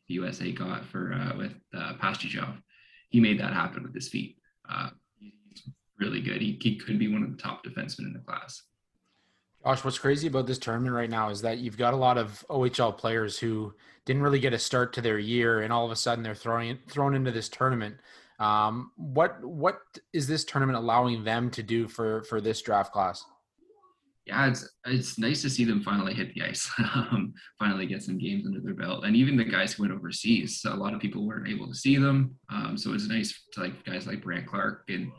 [0.08, 2.56] the USA got for uh, with uh, Pastujov.
[3.10, 4.38] He made that happen with his feet.
[4.68, 5.68] Uh, he's
[5.98, 6.40] really good.
[6.40, 8.62] He, he could be one of the top defensemen in the class.
[9.64, 12.44] Josh, what's crazy about this tournament right now is that you've got a lot of
[12.50, 13.74] OHL players who
[14.04, 16.78] didn't really get a start to their year, and all of a sudden they're throwing
[16.88, 17.96] thrown into this tournament.
[18.42, 19.78] Um, what what
[20.12, 23.24] is this tournament allowing them to do for for this draft class?
[24.26, 28.18] yeah, it's it's nice to see them finally hit the ice, um, finally get some
[28.18, 30.62] games under their belt, and even the guys who went overseas.
[30.64, 33.84] A lot of people weren't able to see them, um, so it's nice to like
[33.84, 35.10] guys like Brandt Clarke and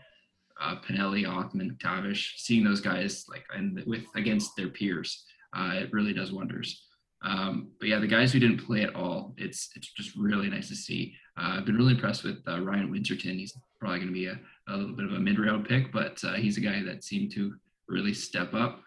[0.61, 5.91] uh, Pinelli, Othmann, Tavish, seeing those guys like and with against their peers, uh, it
[5.91, 6.87] really does wonders.
[7.25, 10.69] Um, but yeah, the guys who didn't play at all, it's it's just really nice
[10.69, 11.13] to see.
[11.37, 13.37] Uh, I've been really impressed with uh, Ryan Winterton.
[13.37, 16.23] He's probably going to be a, a little bit of a mid round pick, but
[16.23, 17.55] uh, he's a guy that seemed to
[17.87, 18.81] really step up.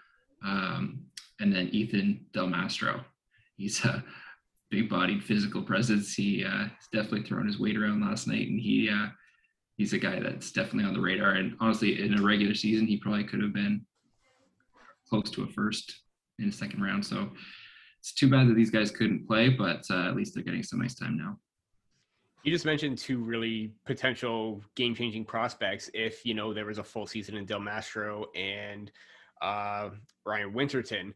[0.44, 1.00] Um,
[1.40, 3.04] and then Ethan Del Mastro.
[3.56, 4.04] He's a
[4.70, 6.10] big bodied physical presence.
[6.10, 9.08] Uh, he's definitely thrown his weight around last night, and he uh,
[9.76, 11.32] he's a guy that's definitely on the radar.
[11.32, 13.84] And honestly, in a regular season, he probably could have been
[15.08, 16.00] close to a first
[16.38, 17.04] in the second round.
[17.04, 17.30] So
[18.00, 20.82] it's too bad that these guys couldn't play, but uh, at least they're getting some
[20.82, 21.38] ice time now.
[22.46, 27.04] You just mentioned two really potential game-changing prospects if you know there was a full
[27.04, 28.92] season in Del Mastro and
[29.42, 29.90] uh,
[30.24, 31.12] Ryan Winterton.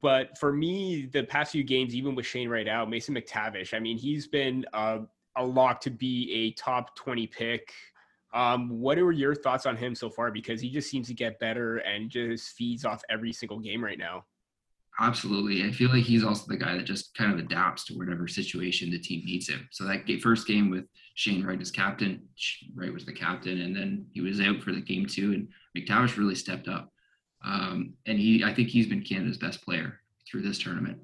[0.00, 3.78] But for me, the past few games, even with Shane Wright out, Mason McTavish, I
[3.78, 5.00] mean, he's been uh,
[5.36, 7.70] a lock to be a top 20 pick.
[8.32, 10.30] Um, what are your thoughts on him so far?
[10.30, 13.98] Because he just seems to get better and just feeds off every single game right
[13.98, 14.24] now.
[15.00, 15.64] Absolutely.
[15.64, 18.90] I feel like he's also the guy that just kind of adapts to whatever situation
[18.90, 19.68] the team needs him.
[19.72, 20.84] So that first game with
[21.16, 22.22] Shane Wright as captain,
[22.76, 26.16] Wright was the captain, and then he was out for the game two, and McTavish
[26.16, 26.92] really stepped up.
[27.44, 30.98] Um, and he, I think he's been Canada's best player through this tournament.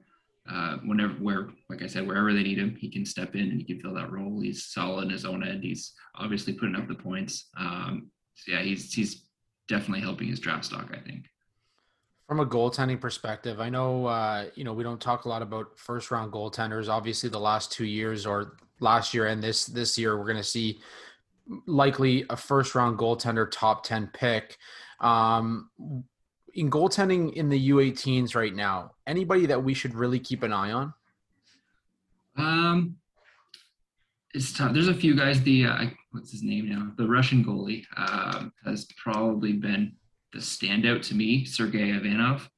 [0.50, 3.60] Uh, whenever, where, like I said, wherever they need him, he can step in and
[3.60, 4.40] he can fill that role.
[4.40, 5.62] He's solid in his own end.
[5.62, 7.48] He's obviously putting up the points.
[7.56, 9.26] Um, so yeah, he's he's
[9.68, 10.90] definitely helping his draft stock.
[10.92, 11.26] I think.
[12.30, 15.76] From a goaltending perspective, I know uh, you know we don't talk a lot about
[15.76, 16.88] first round goaltenders.
[16.88, 20.44] Obviously, the last two years or last year and this this year, we're going to
[20.44, 20.78] see
[21.66, 24.58] likely a first round goaltender top ten pick.
[25.00, 25.70] Um,
[26.54, 30.70] in goaltending in the U18s right now, anybody that we should really keep an eye
[30.70, 30.94] on?
[32.36, 32.96] Um,
[34.34, 34.72] it's tough.
[34.72, 35.42] There's a few guys.
[35.42, 36.92] The uh, what's his name now?
[36.96, 39.96] The Russian goalie um, has probably been
[40.32, 42.48] the standout to me, Sergei Ivanov.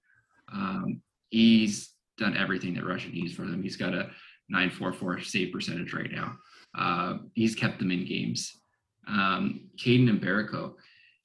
[0.53, 3.63] Um, he's done everything that Russia needs for them.
[3.63, 4.11] He's got a
[4.49, 6.37] 944 save percentage right now.
[6.77, 8.61] Uh, he's kept them in games.
[9.09, 10.75] Um, and Mbereko,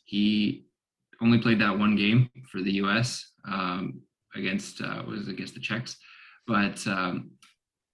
[0.05, 0.65] he
[1.21, 3.31] only played that one game for the U.S.
[3.47, 4.01] Um,
[4.35, 5.97] against uh, was against the Czechs,
[6.47, 7.31] but um,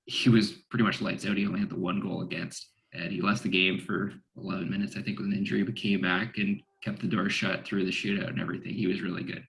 [0.05, 1.37] he was pretty much lights out.
[1.37, 4.95] He only had the one goal against, and he left the game for 11 minutes,
[4.97, 7.91] I think, with an injury, but came back and kept the door shut through the
[7.91, 8.73] shootout and everything.
[8.73, 9.45] He was really good.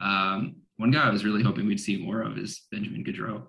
[0.00, 3.44] Um, one guy I was really hoping we'd see more of is Benjamin Gaudreau.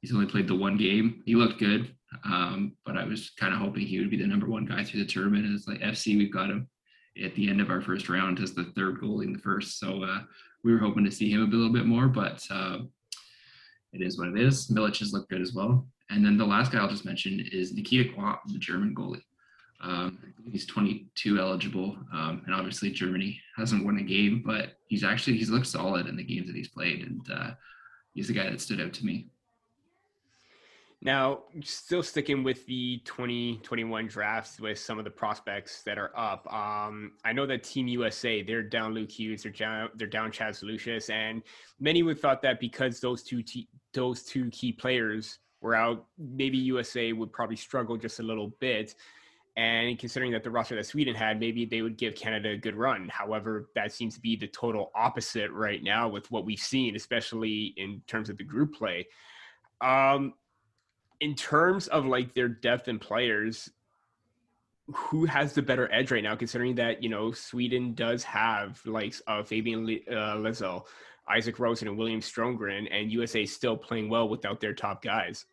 [0.00, 1.22] He's only played the one game.
[1.26, 1.94] He looked good,
[2.24, 5.00] um, but I was kind of hoping he would be the number one guy through
[5.00, 5.46] the tournament.
[5.46, 6.68] And it's like FC, we've got him
[7.22, 9.78] at the end of our first round as the third goalie in the first.
[9.78, 10.20] So uh,
[10.64, 12.78] we were hoping to see him a little bit more, but uh,
[13.92, 14.68] it is what it is.
[14.68, 15.86] Milic has looked good as well.
[16.08, 19.22] And then the last guy I'll just mention is Nikita Quapp, the German goalie.
[19.82, 20.18] Um,
[20.50, 25.50] he's 22 eligible, um, and obviously Germany hasn't won a game, but he's actually he's
[25.50, 27.50] looked solid in the games that he's played, and uh,
[28.12, 29.28] he's the guy that stood out to me.
[31.02, 36.46] Now, still sticking with the 2021 drafts with some of the prospects that are up.
[36.52, 40.62] Um, I know that Team USA, they're down Luke Hughes, they're down, they're down Chaz
[40.62, 41.42] Lucius, and
[41.78, 46.58] many would thought that because those two t- those two key players were out, maybe
[46.58, 48.94] USA would probably struggle just a little bit.
[49.56, 52.76] And considering that the roster that Sweden had, maybe they would give Canada a good
[52.76, 53.08] run.
[53.08, 57.74] However, that seems to be the total opposite right now with what we've seen, especially
[57.76, 59.08] in terms of the group play.
[59.80, 60.34] Um,
[61.20, 63.68] in terms of like their depth and players,
[64.94, 66.34] who has the better edge right now?
[66.34, 69.14] Considering that you know Sweden does have like
[69.46, 70.84] Fabian uh, Lysell,
[71.36, 75.46] Isak Rosén, and William Stromgren, and USA still playing well without their top guys.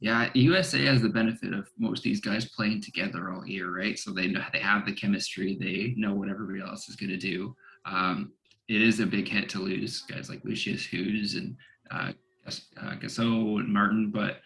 [0.00, 3.98] Yeah, USA has the benefit of most of these guys playing together all year, right?
[3.98, 5.58] So they know they have the chemistry.
[5.60, 7.54] They know what everybody else is going to do.
[7.84, 8.32] Um,
[8.68, 11.54] it is a big hit to lose guys like Lucius Hughes and
[11.90, 12.12] uh,
[12.46, 14.40] uh, Gasso and Martin, but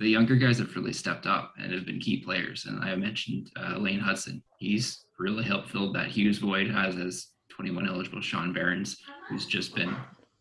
[0.00, 2.64] the younger guys have really stepped up and have been key players.
[2.66, 7.28] And I mentioned uh, Lane Hutson; He's really helped fill that Hughes void, as as
[7.50, 8.96] 21 eligible Sean Behrens,
[9.28, 9.94] who's just been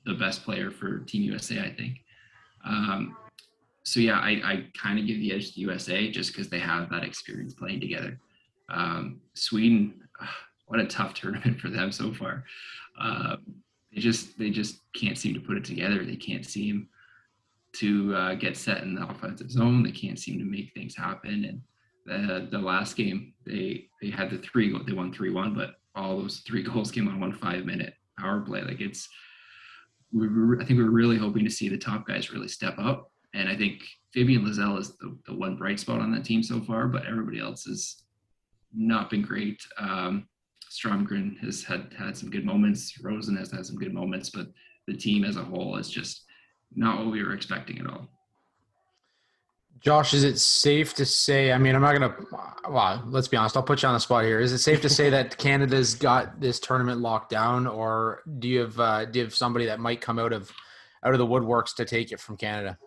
[0.06, 1.98] the best player for Team USA, I think.
[2.66, 3.16] Um,
[3.84, 6.90] so yeah, I, I kind of give the edge to USA just because they have
[6.90, 8.18] that experience playing together.
[8.70, 10.02] Um, Sweden,
[10.68, 12.46] what a tough tournament for them so far.
[13.00, 13.36] Uh,
[13.94, 16.04] they just they just can't seem to put it together.
[16.06, 16.88] They can't seem
[17.74, 19.84] to uh, get set in the offensive zone.
[19.84, 21.46] They can't seem to make things happen.
[21.46, 21.62] And
[22.06, 26.18] the the last game, they they had the three they won three one, but all
[26.18, 28.62] those three goals came on one five minute power play.
[28.62, 29.10] Like it's,
[30.14, 30.28] we
[30.60, 33.50] I think we are really hoping to see the top guys really step up and
[33.50, 36.88] I think Fabian Lysell is the, the one bright spot on that team so far,
[36.88, 38.04] but everybody else has
[38.74, 39.62] not been great.
[39.78, 40.28] Um,
[40.72, 42.98] Stromgren has had had some good moments.
[43.02, 44.48] Rosén has had some good moments, but
[44.88, 46.24] the team as a whole is just
[46.76, 48.08] not what we were expecting at all.
[49.80, 51.52] Josh, is it safe to say?
[51.52, 52.16] I mean, I'm not gonna.
[52.70, 53.58] Well, let's be honest.
[53.58, 54.40] I'll put you on the spot here.
[54.40, 58.62] Is it safe to say that Canada's got this tournament locked down, or do you
[58.62, 60.52] have uh, do you have somebody that might come out of
[61.04, 62.78] out of the woodworks to take it from Canada?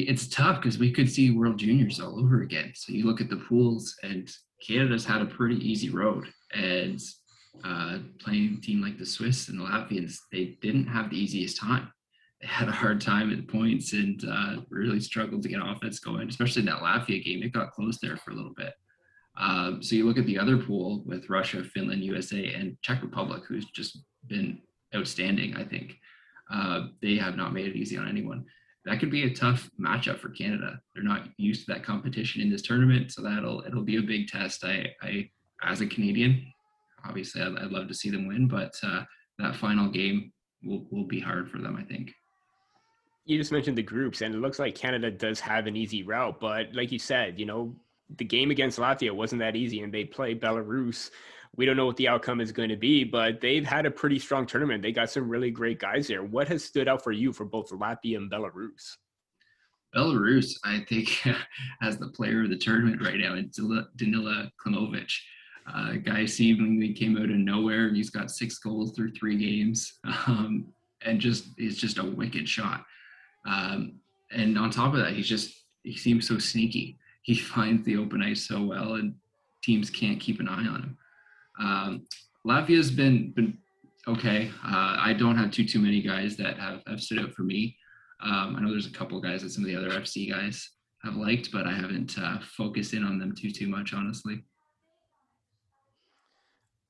[0.00, 2.72] It's tough because we could see World Juniors all over again.
[2.74, 4.30] So you look at the pools, and
[4.66, 6.26] Canada's had a pretty easy road.
[6.54, 7.00] And
[7.64, 11.58] uh, playing a team like the Swiss and the Latvians, they didn't have the easiest
[11.58, 11.92] time.
[12.40, 16.28] They had a hard time at points and uh, really struggled to get offense going,
[16.28, 17.40] especially in that Latvia game.
[17.40, 18.74] It got close there for a little bit.
[19.36, 23.44] Um, so you look at the other pool with Russia, Finland, USA, and Czech Republic,
[23.46, 24.58] who's just been
[24.92, 25.54] outstanding.
[25.56, 25.96] I think
[26.52, 28.44] uh, they have not made it easy on anyone
[28.84, 30.80] that could be a tough matchup for Canada.
[30.94, 34.28] They're not used to that competition in this tournament, so that'll it'll be a big
[34.28, 34.64] test.
[34.64, 35.30] I, I
[35.62, 36.44] as a Canadian,
[37.04, 39.04] obviously I'd, I'd love to see them win, but uh,
[39.38, 40.32] that final game
[40.64, 41.76] will will be hard for them.
[41.76, 42.12] I think.
[43.24, 46.40] You just mentioned the groups, and it looks like Canada does have an easy route,
[46.40, 47.76] but like you said, you know,
[48.16, 51.10] the game against Latvia wasn't that easy, and they play Belarus
[51.56, 54.18] we don't know what the outcome is going to be, but they've had a pretty
[54.18, 54.82] strong tournament.
[54.82, 56.22] They got some really great guys there.
[56.22, 58.96] What has stood out for you for both Latvia and Belarus?
[59.94, 61.08] Belarus, I think,
[61.80, 65.12] has the player of the tournament right now, it's Danila Klimovich.
[65.72, 70.00] Uh, guy seemingly came out of nowhere and he's got six goals through three games,
[70.26, 70.66] um,
[71.04, 72.84] and just is just a wicked shot.
[73.46, 74.00] Um,
[74.32, 76.98] and on top of that, he's just he seems so sneaky.
[77.22, 79.14] He finds the open ice so well, and
[79.62, 80.98] teams can't keep an eye on him.
[81.62, 82.06] Um,
[82.46, 83.58] Latvia's been been
[84.08, 84.50] okay.
[84.64, 87.76] Uh, I don't have too too many guys that have, have stood out for me.
[88.20, 90.70] Um, I know there's a couple guys that some of the other FC guys
[91.04, 94.44] have liked, but I haven't uh, focused in on them too too much, honestly.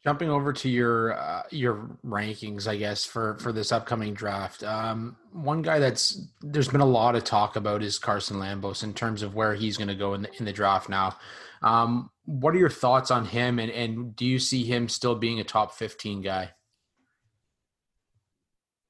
[0.04, 4.64] Jumping over to your uh, your rankings, I guess for for this upcoming draft.
[4.64, 8.94] Um, one guy that's there's been a lot of talk about is Carson Lambos in
[8.94, 11.16] terms of where he's going to go in the in the draft now.
[11.62, 15.40] Um, what are your thoughts on him, and and do you see him still being
[15.40, 16.50] a top fifteen guy?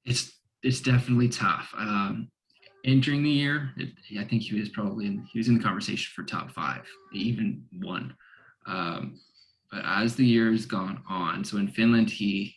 [0.04, 1.72] It's it's definitely tough.
[1.76, 2.30] Um,
[2.84, 6.12] entering the year, it, I think he was probably in, he was in the conversation
[6.14, 8.14] for top five, even one.
[8.66, 9.20] Um,
[9.70, 12.54] but as the year has gone on, so in Finland, he,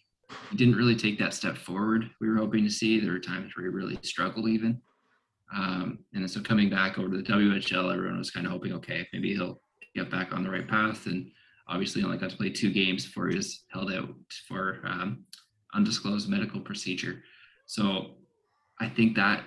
[0.49, 2.09] he didn't really take that step forward.
[2.19, 2.99] We were hoping to see.
[2.99, 4.82] There were times where he really struggled, even.
[5.55, 9.07] Um, and so coming back over to the WHL, everyone was kind of hoping, okay,
[9.13, 9.61] maybe he'll
[9.95, 11.05] get back on the right path.
[11.05, 11.31] And
[11.67, 14.09] obviously, only got to play two games before he was held out
[14.47, 15.23] for um,
[15.73, 17.23] undisclosed medical procedure.
[17.65, 18.15] So
[18.79, 19.43] I think that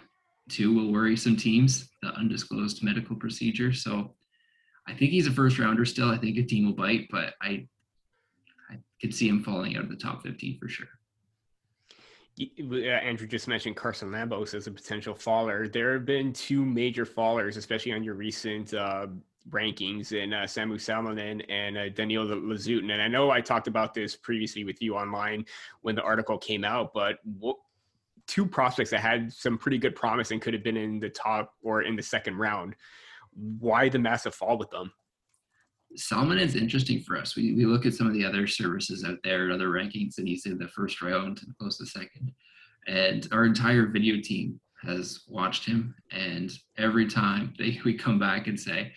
[0.49, 3.73] too will worry some teams, the undisclosed medical procedure.
[3.73, 4.15] So
[4.87, 6.11] I think he's a first rounder still.
[6.11, 7.69] I think a team will bite, but I
[8.71, 10.89] I could see him falling out of the top 15 for sure.
[12.41, 15.67] Andrew just mentioned Carson Lambos as a potential faller.
[15.67, 19.09] There have been two major fallers, especially on your recent uh,
[19.51, 22.93] rankings, in uh, Samu Salonen and uh, Daniil Liutin.
[22.93, 25.45] And I know I talked about this previously with you online
[25.83, 27.57] when the article came out, but what,
[28.27, 31.55] two prospects that had some pretty good promise and could have been in the top
[31.63, 32.77] or in the second round.
[33.35, 34.93] Why the massive fall with them?
[35.97, 37.35] Salonen is interesting for us.
[37.35, 40.45] We, we look at some of the other services out there, other rankings, and he's
[40.45, 42.33] in the first round and close to second.
[42.87, 45.95] And our entire video team has watched him.
[46.13, 48.93] And every time they, we come back and say,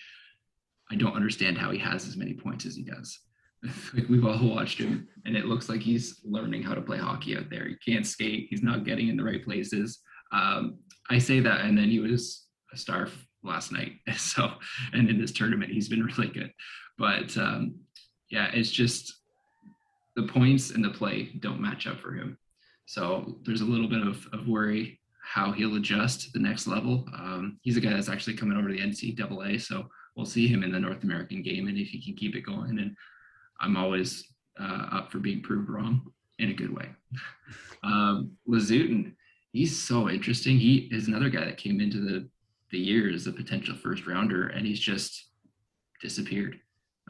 [0.91, 3.17] I don't understand how he has as many points as he does.
[4.09, 7.49] We've all watched him, and it looks like he's learning how to play hockey out
[7.49, 7.67] there.
[7.67, 8.47] He can't skate.
[8.49, 9.99] He's not getting in the right places.
[10.33, 10.79] Um,
[11.09, 13.07] I say that, and then he was a star
[13.43, 13.93] last night.
[14.17, 14.51] So,
[14.93, 16.51] and in this tournament, he's been really good.
[16.97, 17.75] But um,
[18.29, 19.13] yeah, it's just
[20.15, 22.37] the points and the play don't match up for him.
[22.85, 27.05] So there's a little bit of, of worry how he'll adjust to the next level.
[27.13, 30.63] Um, he's a guy that's actually coming over to the NCAA, so we'll see him
[30.63, 32.79] in the North American game and if he can keep it going.
[32.79, 32.95] And
[33.59, 34.25] I'm always
[34.59, 36.89] uh, up for being proved wrong in a good way.
[37.83, 39.13] um, Liutin,
[39.53, 40.57] he's so interesting.
[40.57, 42.29] He is another guy that came into the
[42.71, 45.27] the year as a potential first rounder, and he's just
[46.01, 46.57] disappeared.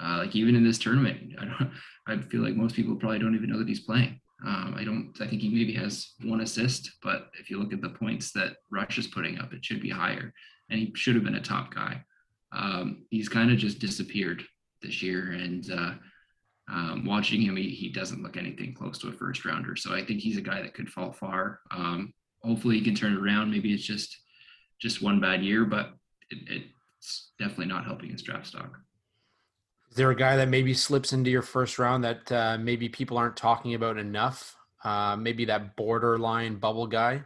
[0.01, 1.71] Uh, like even in this tournament, I don't.
[2.07, 4.19] I feel like most people probably don't even know that he's playing.
[4.45, 5.13] Um, I don't.
[5.21, 8.57] I think he maybe has one assist, but if you look at the points that
[8.71, 10.33] Rush is putting up, it should be higher,
[10.69, 12.03] and he should have been a top guy.
[12.51, 14.43] Um, he's kind of just disappeared
[14.81, 15.93] this year, and uh,
[16.71, 19.75] um, watching him, he, he doesn't look anything close to a first rounder.
[19.75, 21.59] So I think he's a guy that could fall far.
[21.71, 23.51] Um, hopefully he can turn it around.
[23.51, 24.17] Maybe it's just
[24.79, 25.93] just one bad year, but
[26.31, 26.63] it,
[27.01, 28.79] it's definitely not helping his draft stock.
[29.91, 33.17] Is there a guy that maybe slips into your first round that uh, maybe people
[33.17, 34.55] aren't talking about enough?
[34.83, 37.21] Uh, maybe that borderline bubble guy.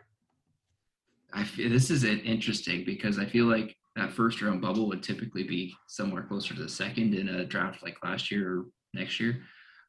[1.32, 5.44] I feel this is interesting because I feel like that first round bubble would typically
[5.44, 9.42] be somewhere closer to the second in a draft like last year or next year.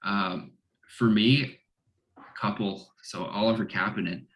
[0.04, 0.52] Um,
[0.96, 1.58] for me,
[2.40, 2.92] couple.
[3.02, 4.26] So Oliver Kapanen,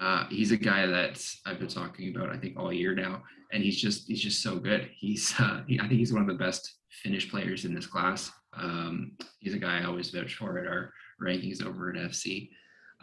[0.00, 3.62] uh, he's a guy that I've been talking about, I think, all year now, and
[3.62, 4.90] he's just he's just so good.
[4.94, 8.30] He's uh, he, I think he's one of the best Finnish players in this class.
[8.54, 10.92] Um, he's a guy I always vouch for at our
[11.22, 12.50] rankings over at FC.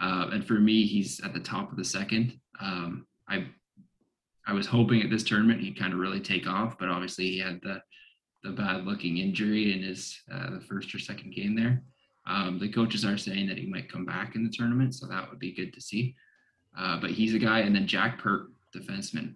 [0.01, 2.37] Uh, and for me, he's at the top of the second.
[2.59, 3.47] Um, I
[4.47, 7.39] I was hoping at this tournament he'd kind of really take off, but obviously he
[7.39, 7.81] had the
[8.43, 11.81] the bad looking injury in his uh, the first or second game there.
[12.27, 15.29] Um, the coaches are saying that he might come back in the tournament, so that
[15.29, 16.15] would be good to see.
[16.77, 19.35] Uh, but he's a guy, and then Jack Peart, defenseman.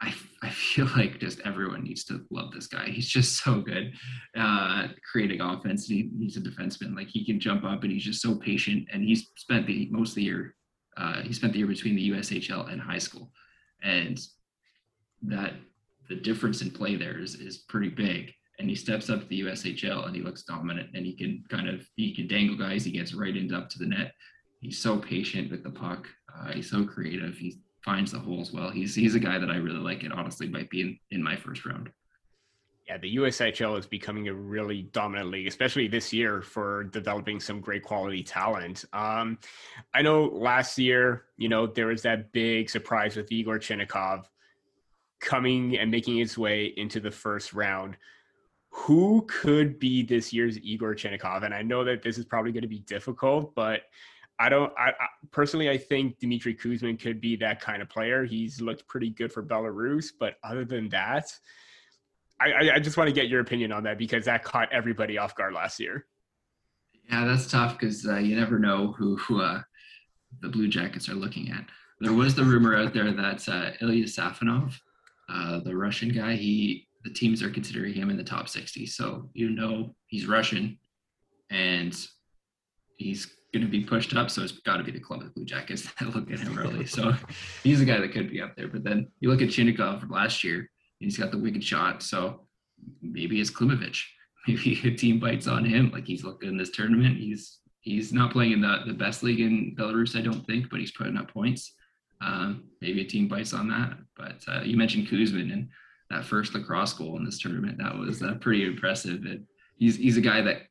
[0.00, 2.88] I, I feel like just everyone needs to love this guy.
[2.88, 3.92] He's just so good,
[4.36, 5.86] uh, creating offense.
[5.86, 6.96] He, he's a defenseman.
[6.96, 8.88] Like he can jump up, and he's just so patient.
[8.92, 10.54] And he's spent the most of the year.
[10.96, 13.32] Uh, he spent the year between the USHL and high school,
[13.82, 14.20] and
[15.22, 15.54] that
[16.08, 18.32] the difference in play there is, is pretty big.
[18.58, 21.68] And he steps up to the USHL and he looks dominant and he can kind
[21.68, 22.84] of he can dangle guys.
[22.84, 24.12] He gets right into up to the net.
[24.60, 26.06] He's so patient with the puck.
[26.34, 27.38] Uh, he's so creative.
[27.38, 28.70] He finds the holes well.
[28.70, 31.36] He's he's a guy that I really like and honestly might be in, in my
[31.36, 31.90] first round.
[32.90, 37.60] Yeah, the USHL is becoming a really dominant league, especially this year for developing some
[37.60, 38.84] great quality talent.
[38.92, 39.38] Um,
[39.94, 44.24] I know last year, you know, there was that big surprise with Igor Chinakhov
[45.20, 47.96] coming and making its way into the first round.
[48.70, 51.44] Who could be this year's Igor Chinakhov?
[51.44, 53.82] And I know that this is probably going to be difficult, but
[54.40, 54.72] I don't.
[54.76, 58.24] I, I, personally, I think Dmitry Kuzmin could be that kind of player.
[58.24, 61.30] He's looked pretty good for Belarus, but other than that,
[62.40, 65.34] I, I just want to get your opinion on that because that caught everybody off
[65.34, 66.06] guard last year.
[67.10, 69.60] Yeah, that's tough because uh, you never know who, who uh,
[70.40, 71.64] the Blue Jackets are looking at.
[72.00, 74.74] There was the rumor out there that uh, Ilya Safonov,
[75.28, 78.86] uh, the Russian guy, he the teams are considering him in the top 60.
[78.86, 80.78] So you know he's Russian,
[81.50, 81.94] and
[82.96, 84.30] he's going to be pushed up.
[84.30, 86.86] So it's got to be the Columbus Blue Jackets that look at him early.
[86.86, 87.14] So
[87.62, 88.68] he's a guy that could be up there.
[88.68, 90.70] But then you look at Chinakhov from last year,
[91.00, 92.02] he's got the wicked shot.
[92.02, 92.46] So
[93.02, 94.04] maybe it's Klimovich.
[94.48, 95.90] Maybe a team bites on him.
[95.90, 97.18] Like he's looking in this tournament.
[97.18, 100.80] He's he's not playing in the, the best league in Belarus, I don't think, but
[100.80, 101.74] he's putting up points.
[102.22, 103.98] Um, maybe a team bites on that.
[104.16, 105.68] But uh, you mentioned Kuzmin and
[106.08, 107.76] that first lacrosse goal in this tournament.
[107.76, 109.24] That was uh, pretty impressive.
[109.26, 109.44] And
[109.76, 110.62] he's he's a guy that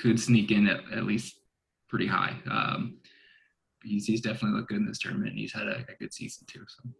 [0.00, 1.40] could sneak in at, at least
[1.88, 2.36] pretty high.
[2.50, 2.98] Um,
[3.82, 6.46] he's, he's definitely looked good in this tournament and he's had a, a good season
[6.46, 6.64] too.
[6.68, 6.90] So.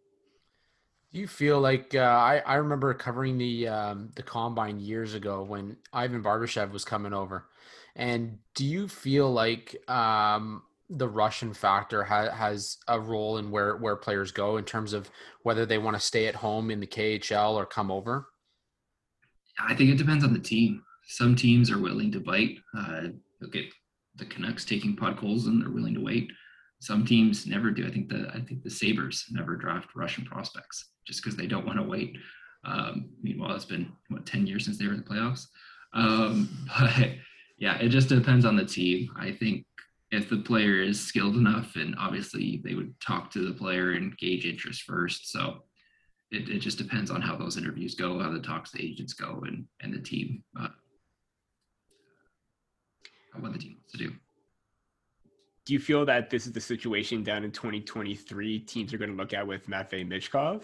[1.15, 5.45] Do you feel like uh, I, I remember covering the um, the combine years ago
[5.45, 7.47] when Ivan Barbashev was coming over,
[7.95, 13.77] and do you feel like um, the Russian factor ha- has a role in where
[13.77, 15.09] where players go in terms of
[15.45, 18.27] whether they want to stay at home in the KHL or come over?
[19.61, 20.83] I think it depends on the team.
[21.07, 22.59] Some teams are willing to bite.
[22.77, 23.11] Uh,
[23.41, 23.53] at
[24.17, 26.29] the Canucks taking Podkolzin and they're willing to wait.
[26.81, 27.87] Some teams never do.
[27.87, 31.67] I think the I think the Sabres never draft Russian prospects just because they don't
[31.67, 32.17] want to wait.
[32.65, 35.47] Um, meanwhile, it's been what ten years since they were in the playoffs.
[35.93, 36.49] Um,
[36.79, 37.13] but
[37.59, 39.09] yeah, it just depends on the team.
[39.19, 39.65] I think
[40.11, 44.17] if the player is skilled enough, and obviously they would talk to the player and
[44.19, 45.31] gauge interest first.
[45.33, 45.63] So
[46.31, 49.43] it, it just depends on how those interviews go, how the talks the agents go,
[49.47, 50.69] and and the team, uh,
[53.39, 54.13] what the team wants to do.
[55.65, 59.17] Do you feel that this is the situation down in 2023 teams are going to
[59.17, 60.63] look at with Matvey Michkov?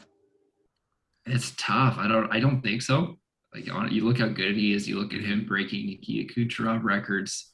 [1.27, 1.97] It's tough.
[1.99, 2.31] I don't.
[2.33, 3.19] I don't think so.
[3.55, 4.89] Like on, you look how good he is.
[4.89, 7.53] You look at him breaking Nikita Kucherov records.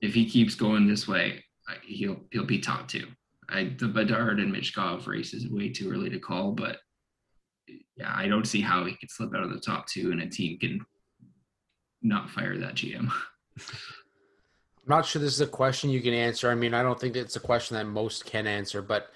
[0.00, 1.44] If he keeps going this way,
[1.82, 3.06] he'll he'll be top two.
[3.50, 6.78] I, the Bedard and Michkov race is way too early to call, but
[7.96, 10.28] yeah, I don't see how he could slip out of the top two and a
[10.28, 10.84] team can
[12.02, 13.10] not fire that GM.
[14.88, 16.50] I'm not sure this is a question you can answer.
[16.50, 19.10] I mean, I don't think it's a question that most can answer, but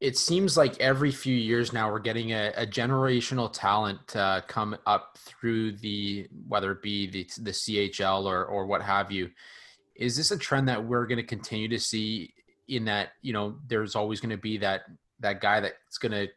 [0.00, 4.78] it seems like every few years now we're getting a, a generational talent uh, come
[4.86, 9.30] up through the whether it be the the CHL or or what have you.
[9.94, 12.32] Is this a trend that we're going to continue to see?
[12.68, 14.82] In that, you know, there's always going to be that
[15.18, 16.28] that guy that's going to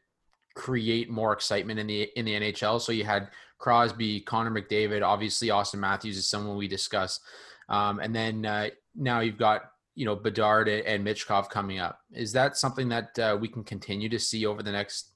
[0.55, 2.81] create more excitement in the in the NHL.
[2.81, 3.29] So you had
[3.59, 7.21] Crosby, Connor McDavid, obviously Auston Matthews is someone we discuss,
[7.69, 11.99] um, and then uh, now you've got you know Bedard and Michkov coming up.
[12.11, 15.13] Is that something that uh, we can continue to see over the next,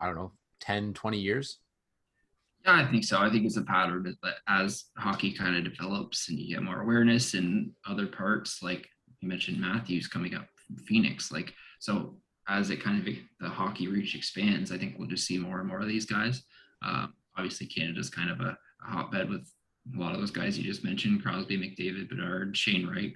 [0.00, 1.58] I don't know, 10, 20 years?
[2.64, 3.20] Yeah, I think so.
[3.20, 6.82] I think it's a pattern that as hockey kind of develops and you get more
[6.82, 8.88] awareness in other parts, like
[9.20, 11.30] you mentioned Matthews coming up from Phoenix.
[11.30, 12.16] Like so,
[12.48, 15.68] as it kind of the hockey reach expands, I think we'll just see more and
[15.68, 16.42] more of these guys.
[16.84, 17.06] Uh,
[17.36, 19.48] obviously, Canada's kind of a, a hotbed with
[19.94, 23.12] a lot of those guys you just mentioned: Crosby, McDavid, Bedard, Shane Wright.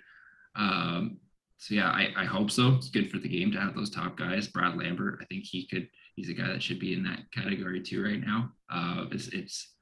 [0.56, 1.18] Um,
[1.58, 2.74] so yeah, I, I hope so.
[2.74, 4.48] It's good for the game to have those top guys.
[4.48, 5.88] Brad Lambert, I think he could.
[6.16, 8.52] He's a guy that should be in that category too right now.
[8.70, 9.74] Uh, it's it's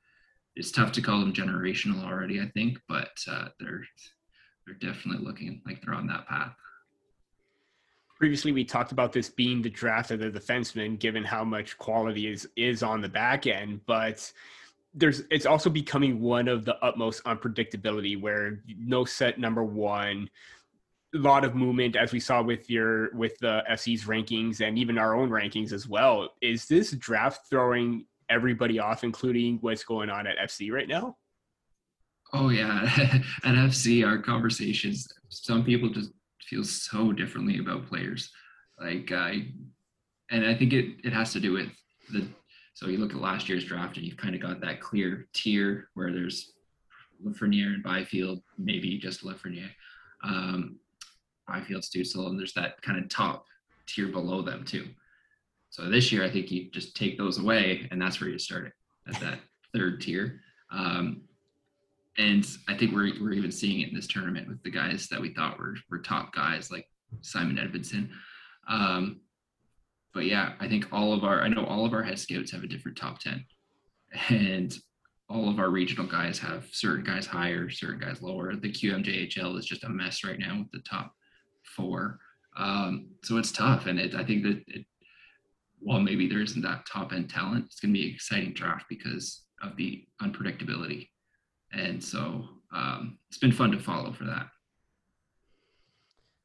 [0.57, 3.85] it's tough to call them generational already, I think, but uh, they're
[4.67, 6.55] they're definitely looking like they're on that path.
[8.17, 12.27] Previously, we talked about this being the draft of the defenseman, given how much quality
[12.27, 14.33] is is on the back end, but
[14.99, 20.29] there's it's also becoming one of the utmost unpredictability where no set number one
[21.15, 24.99] a lot of movement as we saw with your with the FC's rankings and even
[24.99, 26.31] our own rankings as well.
[26.43, 31.17] Is this draft throwing everybody off, including what's going on at FC right now?
[32.35, 32.83] Oh yeah,
[33.45, 35.09] at FC, our conversations.
[35.31, 36.11] Some people just
[36.43, 38.31] feel so differently about players,
[38.79, 39.49] like I,
[40.31, 41.71] and I think it it has to do with
[42.13, 42.29] the
[42.79, 45.89] so you look at last year's draft and you've kind of got that clear tier
[45.95, 46.53] where there's
[47.27, 49.71] Lafreniere and Byfield, maybe just Lafreniere,
[50.23, 50.79] um,
[51.49, 53.47] Byfield, Stützle, and there's that kind of top
[53.89, 54.87] tier below them too.
[55.71, 58.67] So this year, I think you just take those away, and that's where you start
[58.67, 58.73] it
[59.13, 59.41] at that
[59.75, 60.41] third tier.
[60.71, 61.23] Um,
[62.17, 65.21] and I think we're we're even seeing it in this tournament with the guys that
[65.21, 66.87] we thought were were top guys like
[67.23, 68.11] Simon Edvinsson.
[68.69, 69.23] Um,
[70.19, 72.65] but yeah, I think all of our I know all of our head scouts have
[72.65, 73.45] a different top 10.
[74.31, 74.77] And
[75.29, 78.57] all of our regional guys have certain guys higher, certain guys lower.
[78.57, 81.13] The QMJHL is just a mess right now with the top
[81.63, 82.19] four.
[82.57, 83.87] Um, so it's tough.
[83.87, 84.87] And it, I think that it,
[85.79, 88.87] while maybe there isn't that top end talent, it's going to be an exciting draft
[88.89, 91.11] because of the unpredictability.
[91.73, 92.45] And so
[92.75, 94.49] um, it's been fun to follow for that.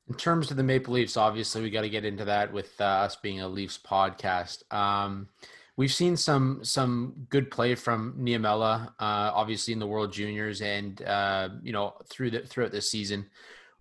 [0.10, 2.84] In terms of the Maple Leafs, obviously we got to get into that with uh,
[2.84, 4.72] us being a Leafs podcast.
[4.74, 5.30] Um,
[5.78, 11.01] we've seen some some good play from Niemela, uh, obviously in the World Juniors, and
[11.04, 13.28] uh, you know through the throughout this season.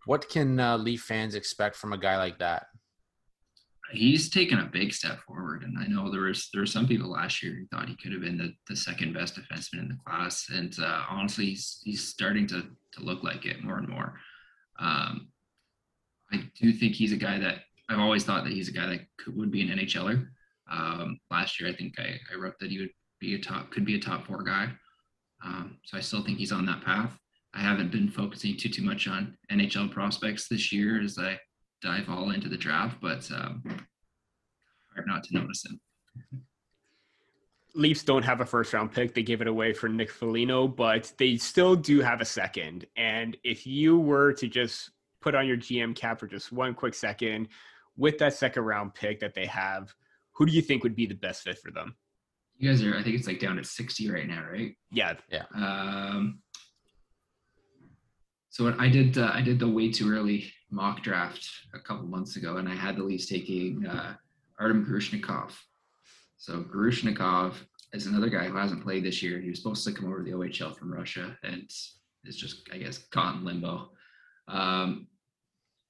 [0.06, 2.66] What can uh, Leaf fans expect from a guy like that?
[3.92, 7.10] He's taken a big step forward, and I know there was there were some people
[7.10, 9.98] last year who thought he could have been the, the second best defenseman in the
[10.06, 12.62] class, and uh, honestly, he's he's starting to
[12.92, 14.14] to look like it more and more.
[14.78, 15.31] Um,
[16.32, 19.00] I do think he's a guy that I've always thought that he's a guy that
[19.18, 20.26] could, would be an NHLer.
[20.70, 23.84] Um, last year, I think I, I, wrote that he would be a top, could
[23.84, 24.70] be a top four guy.
[25.44, 27.18] Um, so I still think he's on that path.
[27.54, 31.38] I haven't been focusing too too much on NHL prospects this year as I
[31.82, 33.62] dive all into the draft, but um,
[34.94, 35.80] hard not to notice him.
[37.74, 39.14] Leafs don't have a first round pick.
[39.14, 42.86] They give it away for Nick Foligno, but they still do have a second.
[42.96, 44.90] And if you were to just
[45.22, 47.48] put on your GM cap for just one quick second
[47.96, 49.94] with that second round pick that they have,
[50.32, 51.94] who do you think would be the best fit for them?
[52.58, 54.74] You guys are, I think it's like down at 60 right now, right?
[54.90, 55.14] Yeah.
[55.30, 55.44] Yeah.
[55.54, 56.40] Um,
[58.50, 62.36] so I did, uh, I did the way too early mock draft a couple months
[62.36, 64.14] ago, and I had the Leafs taking uh,
[64.58, 65.52] Artem Grushnikov.
[66.36, 67.54] So Grushnikov
[67.92, 69.40] is another guy who hasn't played this year.
[69.40, 71.70] He was supposed to come over to the OHL from Russia, and
[72.24, 73.90] is just, I guess, caught in limbo.
[74.48, 75.08] Um,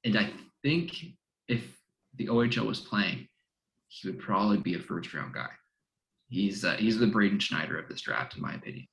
[0.05, 0.31] and I
[0.63, 0.95] think
[1.49, 1.65] if
[2.17, 3.29] the OHL was playing,
[3.89, 5.51] he would probably be a first round guy.
[6.29, 8.87] He's uh, he's the Braden Schneider of this draft, in my opinion.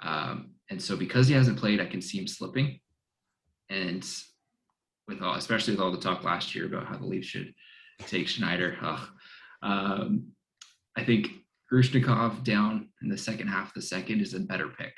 [0.00, 2.78] Um, and so because he hasn't played, I can see him slipping.
[3.68, 4.06] And
[5.08, 7.52] with all, especially with all the talk last year about how the Leafs should
[8.06, 8.76] take Schneider,
[9.62, 10.28] um,
[10.96, 11.30] I think
[11.72, 14.94] Grushnikov down in the second half of the second is a better pick.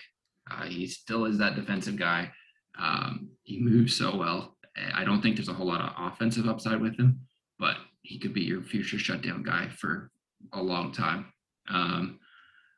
[0.50, 2.30] Uh, he still is that defensive guy.
[2.78, 4.56] Um, he moves so well.
[4.94, 7.20] I don't think there's a whole lot of offensive upside with him,
[7.58, 10.10] but he could be your future shutdown guy for
[10.52, 11.26] a long time.
[11.68, 12.18] Um,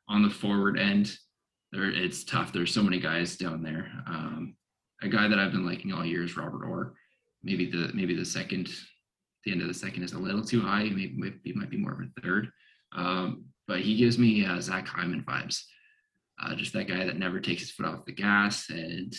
[0.09, 1.15] on the forward end,
[1.71, 2.51] there it's tough.
[2.51, 3.91] There's so many guys down there.
[4.07, 4.55] Um,
[5.01, 6.93] a guy that I've been liking all year is Robert Orr.
[7.43, 8.69] Maybe the maybe the second,
[9.43, 10.83] the end of the second is a little too high.
[10.83, 12.49] Maybe maybe might be more of a third.
[12.95, 15.61] Um, but he gives me uh, Zach Hyman vibes.
[16.41, 19.13] Uh, just that guy that never takes his foot off the gas and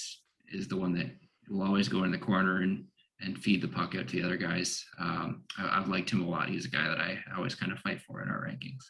[0.53, 1.11] is the one that
[1.49, 2.85] will always go in the corner and
[3.21, 4.85] and feed the puck out to the other guys.
[4.99, 6.49] Um, I, have liked him a lot.
[6.49, 8.83] He's a guy that I always kind of fight for in our rankings.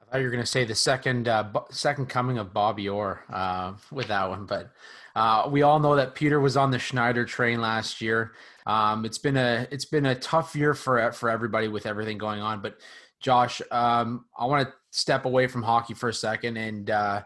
[0.00, 3.24] I thought you were going to say the second uh, second coming of Bobby Orr
[3.32, 4.70] uh, with that one, but
[5.14, 8.32] uh, we all know that Peter was on the Schneider train last year.
[8.66, 12.40] Um, it's been a it's been a tough year for for everybody with everything going
[12.40, 12.60] on.
[12.60, 12.78] But
[13.20, 17.22] Josh, um, I want to step away from hockey for a second and uh,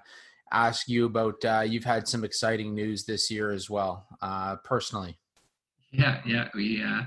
[0.52, 5.18] ask you about uh, you've had some exciting news this year as well, uh, personally.
[5.90, 7.02] Yeah, yeah, we uh,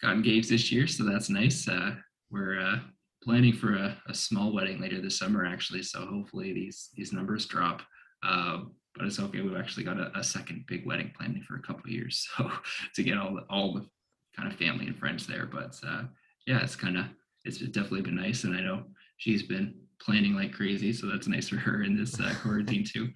[0.00, 1.68] got engaged this year, so that's nice.
[1.68, 1.94] Uh,
[2.30, 2.78] we're uh,
[3.22, 5.82] planning for a, a, small wedding later this summer, actually.
[5.82, 7.82] So hopefully these these numbers drop.
[8.22, 8.62] Uh,
[8.96, 9.40] but it's okay.
[9.40, 12.50] We've actually got a, a, second big wedding planning for a couple years, so
[12.94, 13.86] to get all the all the
[14.36, 15.46] kind of family and friends there.
[15.46, 15.78] But
[16.46, 17.06] yeah, it's kind of
[17.44, 18.84] it's definitely been nice, and I know
[19.16, 20.92] she's been planning like crazy.
[20.92, 23.10] So that's nice for her in this uh, quarantine too.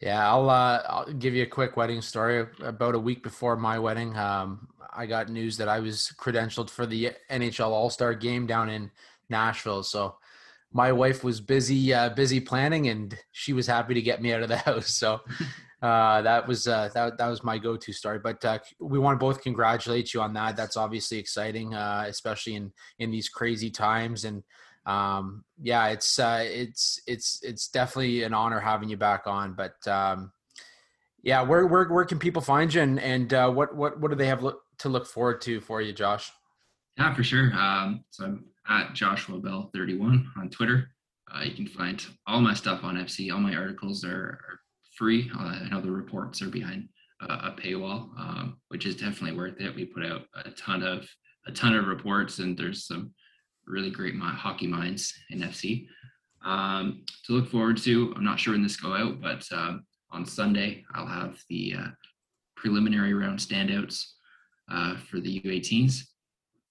[0.00, 2.46] Yeah, I'll uh, I'll give you a quick wedding story.
[2.62, 6.86] About a week before my wedding, um, I got news that I was credentialed for
[6.86, 8.90] the NHL All Star Game down in
[9.28, 9.82] Nashville.
[9.82, 10.16] So
[10.72, 14.42] my wife was busy uh, busy planning, and she was happy to get me out
[14.42, 14.94] of the house.
[14.94, 15.20] So
[15.82, 18.20] uh, that was uh, that that was my go to story.
[18.20, 20.56] But uh, we want to both congratulate you on that.
[20.56, 24.44] That's obviously exciting, uh, especially in in these crazy times and
[24.88, 29.52] um, yeah, it's uh, it's it's it's definitely an honor having you back on.
[29.52, 30.32] But um,
[31.22, 34.16] yeah, where where where can people find you, and and uh, what what what do
[34.16, 36.32] they have look, to look forward to for you, Josh?
[36.96, 37.52] Yeah, for sure.
[37.52, 40.90] Um, so I'm at Joshua Bell 31 on Twitter.
[41.32, 43.32] Uh, you can find all my stuff on FC.
[43.32, 44.60] All my articles are, are
[44.96, 45.30] free.
[45.38, 46.88] Uh, I know the reports are behind
[47.20, 49.74] a paywall, um, which is definitely worth it.
[49.74, 51.06] We put out a ton of
[51.46, 53.12] a ton of reports, and there's some
[53.68, 55.86] really great hockey minds in FC.
[56.44, 60.24] Um, to look forward to, I'm not sure when this go out, but um, on
[60.24, 61.88] Sunday I'll have the uh,
[62.56, 64.04] preliminary round standouts
[64.70, 66.02] uh, for the U18s,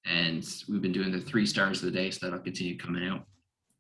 [0.06, 3.26] and we've been doing the three stars of the day, so that'll continue coming out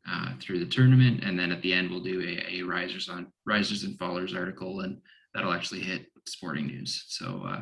[0.09, 3.27] uh, through the tournament, and then at the end we'll do a, a risers on
[3.45, 4.97] risers and fallers article, and
[5.33, 7.05] that'll actually hit sporting news.
[7.07, 7.61] So uh,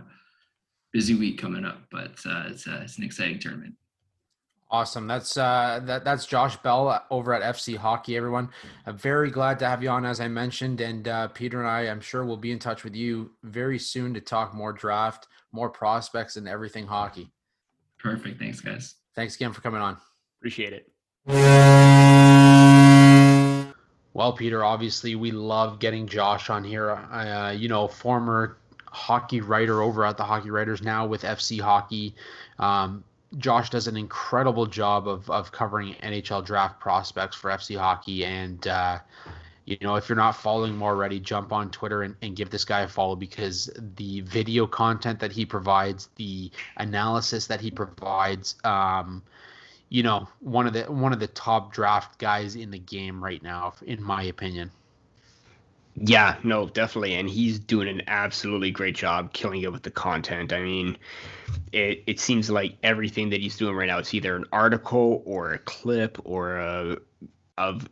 [0.93, 3.75] busy week coming up, but uh, it's, uh, it's an exciting tournament.
[4.71, 5.05] Awesome.
[5.07, 8.17] That's uh, that that's Josh Bell over at FC Hockey.
[8.17, 8.49] Everyone,
[8.85, 11.81] I'm very glad to have you on, as I mentioned, and uh, Peter and I,
[11.81, 15.69] I'm sure we'll be in touch with you very soon to talk more draft, more
[15.69, 17.31] prospects, and everything hockey.
[17.99, 18.39] Perfect.
[18.39, 18.95] Thanks, guys.
[19.15, 19.97] Thanks again for coming on.
[20.39, 20.91] Appreciate it.
[24.15, 26.89] Well, Peter, obviously we love getting Josh on here.
[26.91, 32.15] Uh, you know, former hockey writer over at the Hockey Writers now with FC Hockey.
[32.57, 33.03] Um,
[33.37, 38.25] Josh does an incredible job of, of covering NHL draft prospects for FC Hockey.
[38.25, 38.99] And, uh,
[39.65, 42.65] you know, if you're not following him already, jump on Twitter and, and give this
[42.65, 48.55] guy a follow because the video content that he provides, the analysis that he provides,
[48.63, 49.23] um,
[49.89, 53.41] you know, one of the one of the top draft guys in the game right
[53.41, 54.71] now, in my opinion.
[55.97, 60.51] Yeah, no, definitely, and he's doing an absolutely great job killing it with the content.
[60.51, 60.97] I mean,
[61.71, 65.53] it it seems like everything that he's doing right now, it's either an article or
[65.53, 66.97] a clip or a
[67.57, 67.87] of.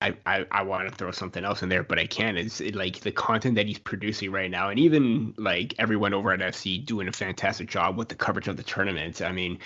[0.00, 2.36] I, I, I want to throw something else in there, but I can't.
[2.36, 6.32] It's it, like the content that he's producing right now, and even like everyone over
[6.32, 9.22] at FC doing a fantastic job with the coverage of the tournament.
[9.22, 9.58] I mean,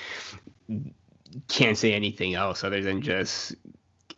[1.48, 3.54] can't say anything else other than just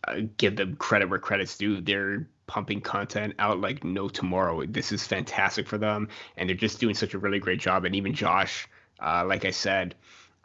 [0.09, 1.81] uh, give them credit where credit's due.
[1.81, 4.67] They're pumping content out like no tomorrow.
[4.67, 7.85] This is fantastic for them, and they're just doing such a really great job.
[7.85, 8.67] And even Josh,
[8.99, 9.95] uh, like I said,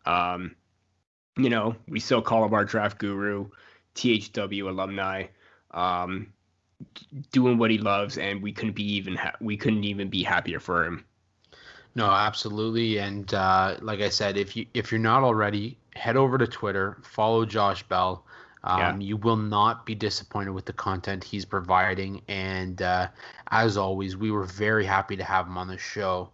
[0.06, 0.56] um,
[1.36, 3.50] you know, we still call him our draft guru,
[3.96, 5.24] THW alumni,
[5.72, 6.32] um,
[7.32, 10.60] doing what he loves, and we couldn't be even ha- we couldn't even be happier
[10.60, 11.06] for him.
[11.96, 16.38] No, absolutely, and uh, like I said, if you if you're not already, head over
[16.38, 18.25] to Twitter, follow Josh Bell.
[18.66, 18.98] Um, yeah.
[19.08, 22.22] You will not be disappointed with the content he's providing.
[22.28, 23.10] And uh,
[23.52, 26.32] as always, we were very happy to have him on the show.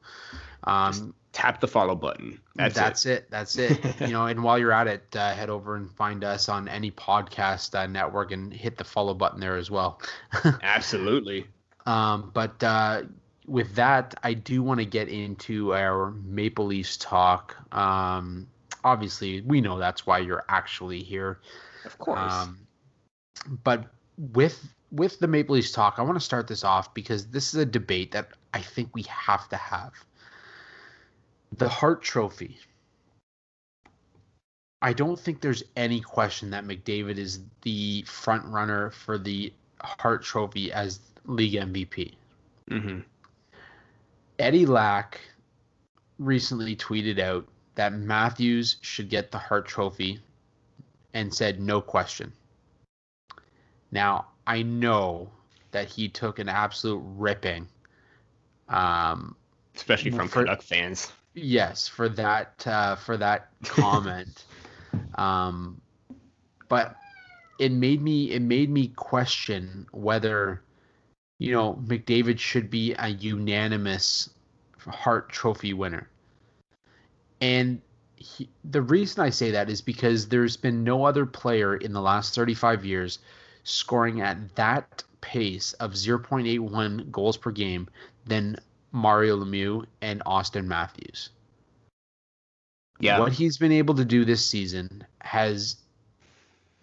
[0.63, 2.39] Um, tap the follow button.
[2.55, 3.11] That's, that's it.
[3.11, 3.31] it.
[3.31, 3.79] That's it.
[4.01, 6.89] you know, and while you're at it, uh, head over and find us on any
[6.89, 10.01] podcast uh, network and hit the follow button there as well.
[10.63, 11.47] Absolutely.
[11.85, 13.03] Um, but uh,
[13.45, 17.57] with that, I do want to get into our Maple Leafs talk.
[17.75, 18.47] Um,
[18.85, 21.39] obviously, we know that's why you're actually here.
[21.85, 22.33] Of course.
[22.33, 22.67] Um,
[23.63, 23.85] but
[24.17, 27.59] with with the Maple Leafs talk, I want to start this off because this is
[27.59, 29.93] a debate that I think we have to have.
[31.57, 32.59] The Hart Trophy.
[34.81, 40.23] I don't think there's any question that McDavid is the front runner for the Hart
[40.23, 42.13] Trophy as league MVP.
[42.69, 42.99] Mm-hmm.
[44.39, 45.21] Eddie Lack
[46.17, 50.19] recently tweeted out that Matthews should get the Hart Trophy
[51.13, 52.31] and said no question.
[53.91, 55.29] Now, I know
[55.71, 57.67] that he took an absolute ripping.
[58.69, 59.35] Um,
[59.75, 61.11] especially from for, Canuck fans.
[61.33, 64.45] Yes, for that uh, for that comment.
[65.15, 65.81] um,
[66.67, 66.95] but
[67.59, 70.61] it made me it made me question whether
[71.39, 74.29] you know McDavid should be a unanimous
[74.79, 76.09] Hart Trophy winner.
[77.39, 77.81] And
[78.21, 82.01] he, the reason I say that is because there's been no other player in the
[82.01, 83.19] last 35 years
[83.63, 87.87] scoring at that pace of 0.81 goals per game
[88.25, 88.57] than
[88.91, 91.29] Mario Lemieux and Auston Matthews.
[92.99, 93.19] Yeah.
[93.19, 95.77] What he's been able to do this season has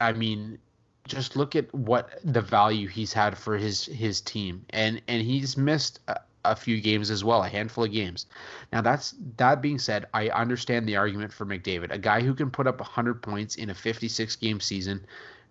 [0.01, 0.59] I mean
[1.07, 5.57] just look at what the value he's had for his his team and and he's
[5.57, 6.19] missed a
[6.57, 8.27] few games as well, a handful of games.
[8.73, 11.93] Now that's that being said, I understand the argument for McDavid.
[11.93, 15.05] A guy who can put up 100 points in a 56 game season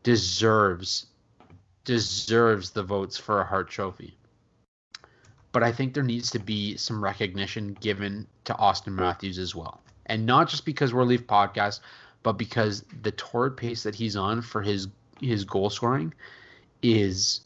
[0.03, 1.07] deserves
[1.83, 4.17] deserves the votes for a Hart Trophy.
[5.53, 9.81] But I think there needs to be some recognition given to Auston Matthews as well.
[10.05, 11.79] And not just because we're a Leaf podcast,
[12.23, 14.87] but because the torrid pace that he's on for his
[15.21, 16.13] his goal scoring
[16.83, 17.41] is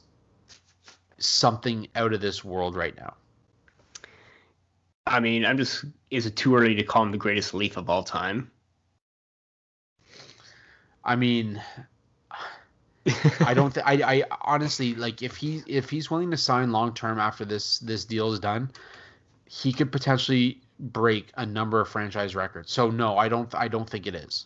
[1.19, 3.13] something out of this world right now.
[5.11, 5.83] I mean, I'm just.
[6.09, 8.49] Is it too early to call him the greatest Leaf of all time?
[11.03, 11.61] I mean,
[13.41, 13.73] I don't.
[13.73, 17.43] Th- I, I honestly like if he if he's willing to sign long term after
[17.43, 18.71] this this deal is done,
[19.49, 22.71] he could potentially break a number of franchise records.
[22.71, 23.53] So no, I don't.
[23.53, 24.45] I don't think it is.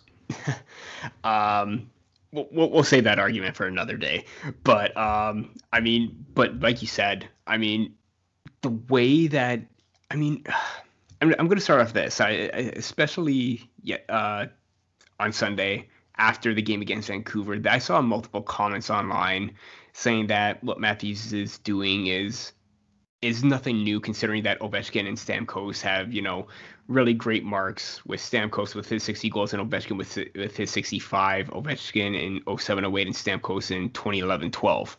[1.24, 1.92] um,
[2.32, 4.26] we'll, we'll save that argument for another day.
[4.64, 7.94] But um, I mean, but like you said, I mean,
[8.62, 9.62] the way that
[10.12, 10.44] I mean,
[11.22, 12.20] I'm, I'm going to start off this.
[12.20, 13.70] I, I especially
[14.10, 14.48] uh,
[15.20, 15.88] on Sunday
[16.18, 19.56] after the game against Vancouver, I saw multiple comments online
[19.94, 22.52] saying that what Matthews is doing is
[23.22, 26.48] is nothing new considering that Ovechkin and Stamkos have, you know,
[26.88, 31.50] really great marks with Stamkos with his 60 goals and Ovechkin with, with his 65,
[31.50, 32.14] Ovechkin
[32.46, 34.98] in 07 08 and Stamkos in 2011 12.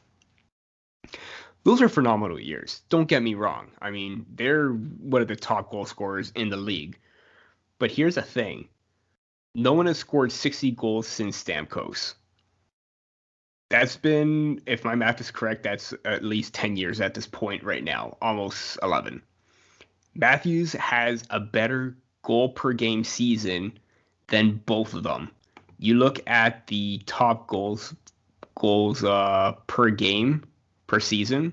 [1.66, 2.82] Those are phenomenal years.
[2.90, 3.72] Don't get me wrong.
[3.82, 6.96] I mean, they're one of the top goal scorers in the league.
[7.80, 8.68] But here's the thing
[9.52, 12.14] no one has scored 60 goals since Stamkos.
[13.68, 17.64] That's been, if my math is correct, that's at least 10 years at this point
[17.64, 19.20] right now, almost 11.
[20.14, 23.76] Matthews has a better goal per game season
[24.28, 25.32] than both of them.
[25.80, 27.92] You look at the top goals
[28.54, 30.44] goals uh, per game
[30.86, 31.52] per season,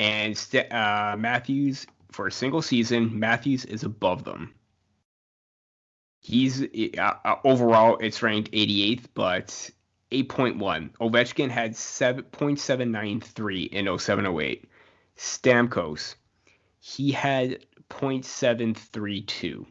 [0.00, 0.36] and
[0.70, 4.54] uh, Matthews for a single season, Matthews is above them.
[6.20, 9.70] He's uh, uh overall it's ranked 88th, but
[10.10, 10.90] 8.1.
[11.00, 14.68] Ovechkin had 7.793 in 0708.
[15.16, 16.14] Stamkos,
[16.80, 19.66] he had 0.732.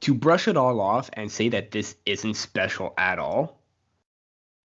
[0.00, 3.57] To brush it all off and say that this isn't special at all,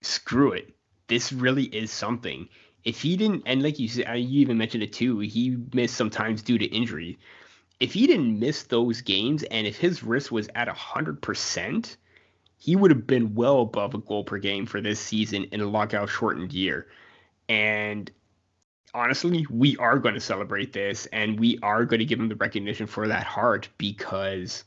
[0.05, 0.73] screw it.
[1.07, 2.47] This really is something.
[2.83, 6.41] If he didn't, and like you said, you even mentioned it too, he missed sometimes
[6.41, 7.17] due to injury.
[7.79, 11.97] If he didn't miss those games and if his wrist was at 100%,
[12.57, 15.65] he would have been well above a goal per game for this season in a
[15.65, 16.87] lockout shortened year.
[17.49, 18.09] And
[18.93, 22.35] honestly, we are going to celebrate this and we are going to give him the
[22.35, 24.63] recognition for that Hart because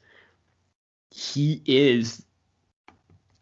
[1.11, 2.26] he is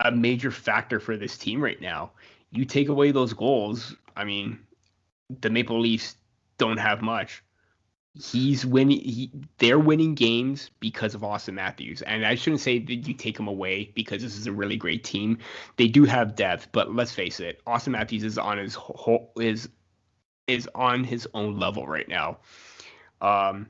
[0.00, 2.10] a major factor for this team right now.
[2.50, 4.58] You take away those goals, I mean,
[5.40, 6.16] the Maple Leafs
[6.58, 7.42] don't have much
[8.14, 9.00] he's winning.
[9.00, 13.38] He, they're winning games because of Auston Matthews, and I shouldn't say that you take
[13.38, 15.38] him away because this is a really great team.
[15.76, 19.68] They do have depth, but let's face it, Auston Matthews is on his whole is
[20.46, 22.38] is on his own level right now.
[23.20, 23.68] Um,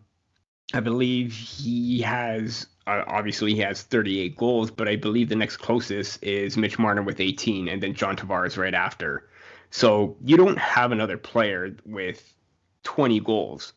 [0.73, 5.57] I believe he has Uh, obviously he has 38 goals, but I believe the next
[5.59, 9.29] closest is Mitch Marner with 18, and then John Tavares right after.
[9.71, 12.35] So you don't have another player with
[12.85, 13.73] 20 goals.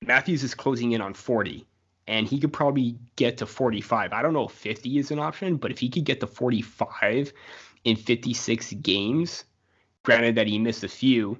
[0.00, 1.66] Matthews is closing in on 40
[2.06, 4.12] and he could probably get to 45.
[4.12, 7.32] I don't know if 50 is an option, but if he could get to 45
[7.84, 9.44] in 56 games,
[10.02, 11.38] granted that he missed a few,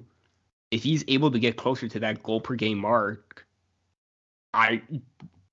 [0.71, 3.45] if he's able to get closer to that goal per game mark,
[4.53, 4.81] I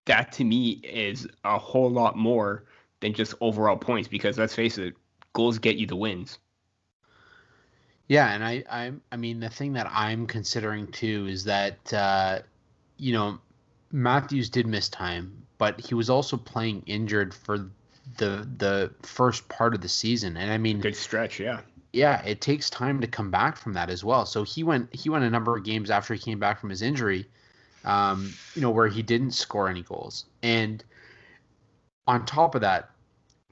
[0.06, 2.64] that to me is a whole lot more
[3.00, 4.94] than just overall points because let's face it,
[5.32, 6.38] goals get you the wins.
[8.08, 12.40] Yeah, and I, I, I mean, the thing that I'm considering too is that uh,
[12.96, 13.38] you know,
[13.90, 17.70] Matthews did miss time, but he was also playing injured for
[18.18, 20.36] the the first part of the season.
[20.36, 21.60] And I mean, good stretch, yeah.
[21.92, 24.24] Yeah, it takes time to come back from that as well.
[24.24, 26.82] So he went he went a number of games after he came back from his
[26.82, 27.26] injury,
[27.84, 30.26] um, you know, where he didn't score any goals.
[30.42, 30.84] And
[32.06, 32.90] on top of that,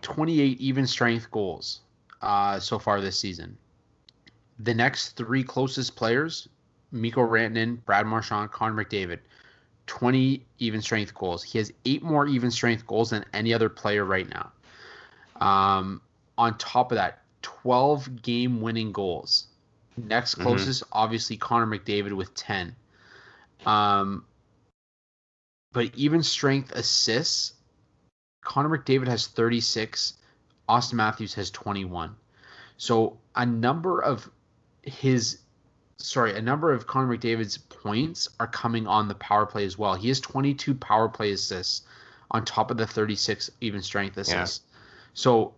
[0.02, 1.80] 28 even strength goals
[2.22, 3.56] uh, so far this season.
[4.58, 6.48] The next three closest players,
[6.92, 9.20] Mikko Rantanen, Brad Marchand, Connor McDavid,
[9.86, 11.42] 20 even strength goals.
[11.42, 14.52] He has eight more even strength goals than any other player right now.
[15.40, 16.00] Um,
[16.36, 19.46] on top of that, 12 game winning goals.
[19.96, 20.42] Next mm-hmm.
[20.42, 20.98] closest, mm-hmm.
[20.98, 22.74] obviously, Connor McDavid with 10.
[23.66, 24.24] Um,
[25.72, 27.54] but even strength assists,
[28.42, 30.14] Connor McDavid has 36.
[30.68, 32.14] Auston Matthews has 21.
[32.76, 34.28] So a number of
[34.82, 35.40] his
[35.98, 39.94] sorry, a number of Connor McDavid's points are coming on the power play as well.
[39.94, 41.82] He has 22 power play assists
[42.30, 44.64] on top of the 36 even strength assists.
[44.64, 44.78] Yeah.
[45.14, 45.54] So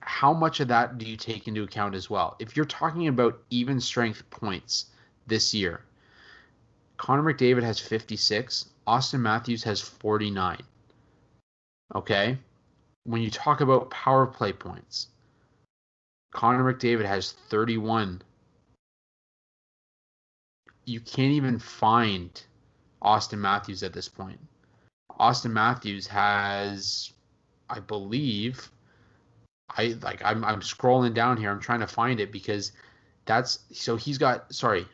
[0.00, 2.36] how much of that do you take into account as well?
[2.38, 4.86] If you're talking about even strength points
[5.26, 5.82] this year,
[7.02, 10.58] Connor McDavid has 56, Auston Matthews has 49.
[11.96, 12.38] Okay?
[13.02, 15.08] When you talk about power play points,
[16.32, 18.22] Connor McDavid has 31
[20.84, 22.42] you can't even find
[23.02, 24.38] Auston Matthews at this point.
[25.18, 27.12] Auston Matthews has,
[27.68, 28.70] I believe,
[29.70, 31.50] I like I'm I'm scrolling down here.
[31.50, 32.72] I'm trying to find it because
[33.24, 34.86] that's so he's got sorry,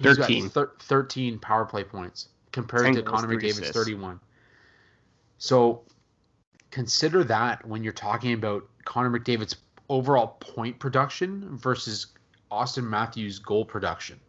[0.00, 0.42] 13.
[0.44, 4.20] got thir- 13 power play points compared to Connor McDavid's 31.
[5.38, 5.82] So
[6.70, 9.56] consider that when you're talking about Connor McDavid's
[9.88, 12.08] overall point production versus
[12.50, 14.20] Auston Matthews' goal production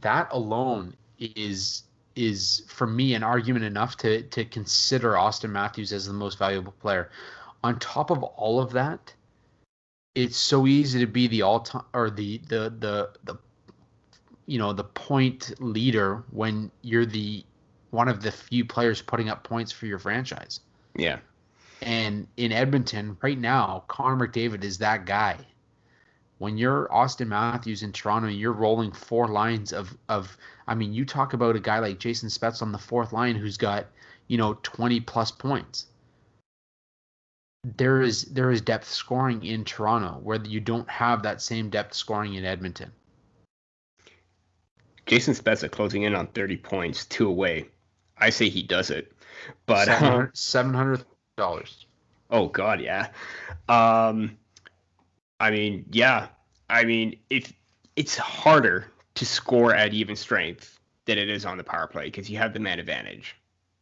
[0.00, 1.84] that alone is
[2.16, 6.72] is for me an argument enough to to consider Auston Matthews as the most valuable
[6.72, 7.10] player.
[7.64, 9.12] On top of all of that,
[10.18, 13.38] it's so easy to be the all time or the the the the
[14.46, 17.44] you know the point leader when you're the
[17.90, 20.60] one of the few players putting up points for your franchise.
[20.96, 21.20] Yeah.
[21.82, 25.36] And in Edmonton right now, Connor McDavid is that guy.
[26.38, 30.36] When you're Auston Matthews in Toronto, and you're rolling four lines of of
[30.66, 33.56] I mean, you talk about a guy like Jason Spezza on the fourth line who's
[33.56, 33.86] got,
[34.26, 35.86] you know, 20 plus points
[37.64, 41.94] there is there is depth scoring in Toronto where you don't have that same depth
[41.94, 42.92] scoring in Edmonton.
[45.06, 47.66] Jason Spezza closing in on 30 points, two away.
[48.18, 49.12] I say he does it,
[49.66, 49.86] but
[50.34, 51.04] seven hundred
[51.36, 51.86] dollars.
[52.30, 53.08] Oh God, yeah.
[53.68, 54.36] Um,
[55.40, 56.28] I mean, yeah.
[56.68, 57.52] I mean, if
[57.96, 62.28] it's harder to score at even strength than it is on the power play because
[62.28, 63.36] you have the man advantage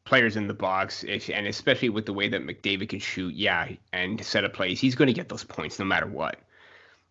[0.07, 4.25] players in the box, and especially with the way that McDavid can shoot, yeah, and
[4.25, 6.41] set up plays, he's going to get those points no matter what.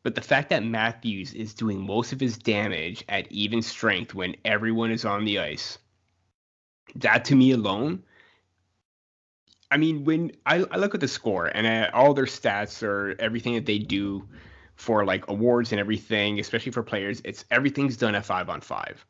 [0.01, 4.35] But the fact that Matthews is doing most of his damage at even strength when
[4.45, 5.77] everyone is on the ice,
[6.95, 8.01] that to me alone,
[9.69, 13.15] I mean, when I, I look at the score and at all their stats or
[13.19, 14.27] everything that they do
[14.75, 19.05] for like awards and everything, especially for players, it's everything's done at five on five.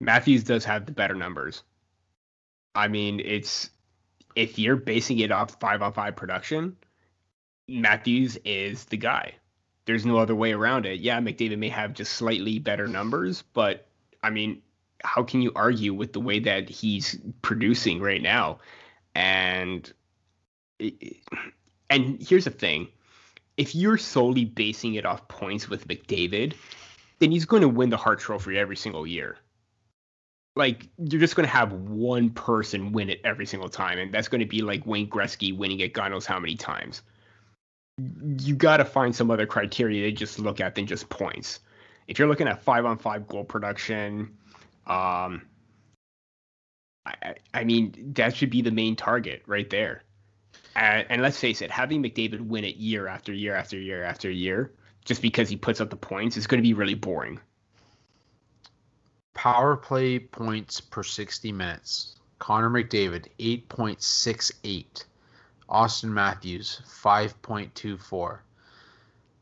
[0.00, 1.62] Matthews does have the better numbers
[2.74, 3.70] I mean, it's
[4.36, 6.76] if you're basing it off five on five production,
[7.68, 9.34] Matthews is the guy.
[9.86, 11.00] There's no other way around it.
[11.00, 13.88] Yeah, McDavid may have just slightly better numbers, but
[14.22, 14.62] I mean,
[15.02, 18.58] how can you argue with the way that he's producing right now?
[19.14, 19.92] And
[21.90, 22.88] and here's the thing:
[23.56, 26.54] if you're solely basing it off points with McDavid,
[27.18, 29.38] then he's going to win the Hart Trophy every single year
[30.56, 34.28] like you're just going to have one person win it every single time, and that's
[34.28, 37.02] going to be like Wayne Gretzky winning it God knows how many times.
[38.38, 41.60] You got to find some other criteria to just look at than just points.
[42.08, 44.36] If you're looking at five on five goal production,
[44.86, 45.42] um,
[47.06, 50.02] I, I mean that should be the main target right there.
[50.74, 54.30] And, and let's face it, having McDavid win it year after year after year after
[54.30, 54.72] year,
[55.04, 57.40] just because he puts up the points, is going to be really boring
[59.34, 62.16] power play points per 60 minutes.
[62.38, 65.04] Connor McDavid, 8.68.
[65.68, 68.38] Auston Matthews, 5.24.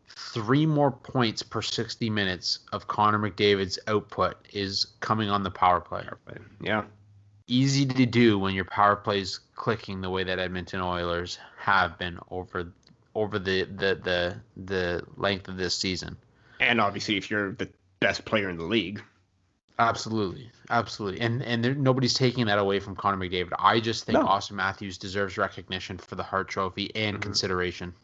[0.08, 5.80] Three more points per 60 minutes of Connor McDavid's output is coming on the power
[5.80, 6.04] play.
[6.60, 6.84] Yeah.
[7.46, 11.98] Easy to do when your power play is clicking the way that Edmonton Oilers have
[11.98, 12.72] been over
[13.14, 16.16] over the, the the the length of this season.
[16.60, 17.70] And obviously if you're the
[18.00, 19.02] best player in the league.
[19.80, 23.52] Absolutely, absolutely, and and there, nobody's taking that away from Connor McDavid.
[23.58, 24.26] I just think no.
[24.26, 27.22] Auston Matthews deserves recognition for the Hart Trophy and mm-hmm.
[27.22, 27.94] consideration.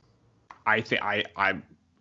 [0.67, 1.55] I think I I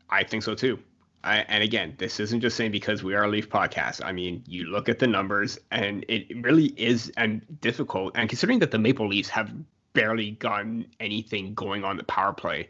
[0.09, 0.77] I think so too.
[1.23, 4.03] I, and again, this isn't just saying because we are a Leaf podcast.
[4.03, 8.11] I mean, you look at the numbers, and it really is and difficult.
[8.15, 9.53] And considering that the Maple Leafs have
[9.93, 12.69] barely gotten anything going on the power play,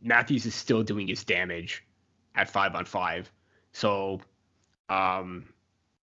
[0.00, 1.84] Matthews is still doing his damage
[2.36, 3.30] at five on five.
[3.72, 4.20] So,
[4.88, 5.46] um,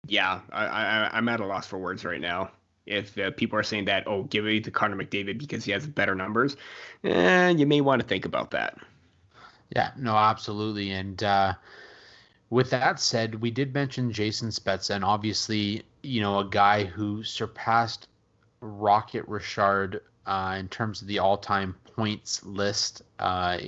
[0.09, 2.51] yeah, I, I I'm at a loss for words right now.
[2.87, 5.87] If uh, people are saying that, oh, give it to Connor McDavid because he has
[5.87, 6.57] better numbers,
[7.03, 8.79] eh, you may want to think about that.
[9.75, 10.93] Yeah, no, absolutely.
[10.93, 11.55] And uh,
[12.51, 17.25] with that said, we did mention Jason Spezza, and obviously, you know, a guy who
[17.25, 18.07] surpassed
[18.61, 23.59] Rocket Richard uh, in terms of the all-time points list uh,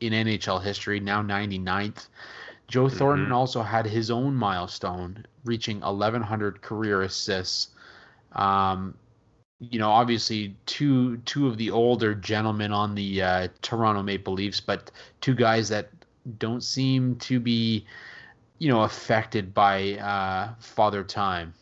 [0.00, 2.08] in NHL history, now 99th.
[2.68, 2.96] Joe mm-hmm.
[2.96, 7.68] Thornton also had his own milestone, reaching 1,100 career assists.
[8.32, 8.94] Um,
[9.58, 14.60] you know, obviously two two of the older gentlemen on the uh, Toronto Maple Leafs,
[14.60, 14.90] but
[15.20, 15.88] two guys that
[16.38, 17.86] don't seem to be,
[18.58, 21.54] you know, affected by uh, father time.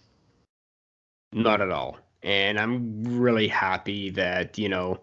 [1.32, 5.00] Not at all, and I'm really happy that you know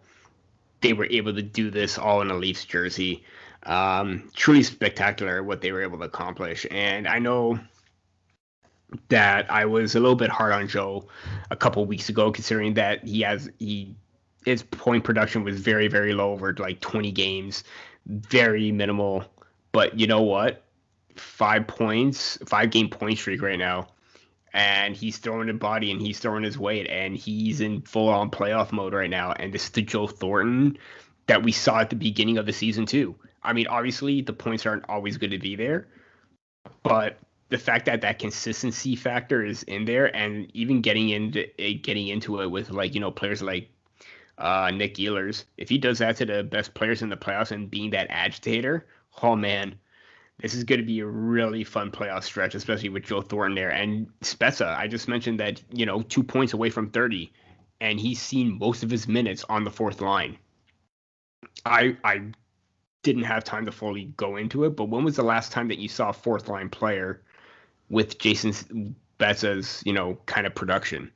[0.82, 3.24] they were able to do this all in a Leafs jersey.
[3.64, 6.66] Um, truly spectacular what they were able to accomplish.
[6.72, 7.60] And I know
[9.10, 11.08] that I was a little bit hard on Joe
[11.50, 13.96] a couple weeks ago, considering that he has he
[14.46, 17.64] his point production was very very low over like 20 games,
[18.08, 19.24] very minimal.
[19.72, 20.64] But you know what?
[21.16, 23.88] Five points, five game point streak right now,
[24.54, 28.30] and he's throwing his body and he's throwing his weight and he's in full on
[28.30, 29.32] playoff mode right now.
[29.34, 30.78] And this is the Joe Thornton
[31.28, 33.16] that we saw at the beginning of the season too.
[33.44, 35.88] I mean, obviously the points aren't always going to be there,
[36.84, 37.18] but
[37.50, 42.08] the fact that that consistency factor is in there, and even getting into it, getting
[42.08, 43.70] into it with like you know players like
[44.38, 47.70] uh, Nick Ehlers, if he does that to the best players in the playoffs and
[47.70, 48.88] being that agitator,
[49.22, 49.76] oh man,
[50.42, 53.70] this is going to be a really fun playoff stretch, especially with Joe Thornton there.
[53.70, 57.32] And Spezza, I just mentioned that, you know, two points away from 30,
[57.80, 60.38] and he's seen most of his minutes on the fourth line.
[61.66, 62.22] I I
[63.04, 65.80] didn't have time to fully go into it, but when was the last time that
[65.80, 67.22] you saw a fourth line player
[67.90, 71.12] with Jason Spezza's, you know, kind of production?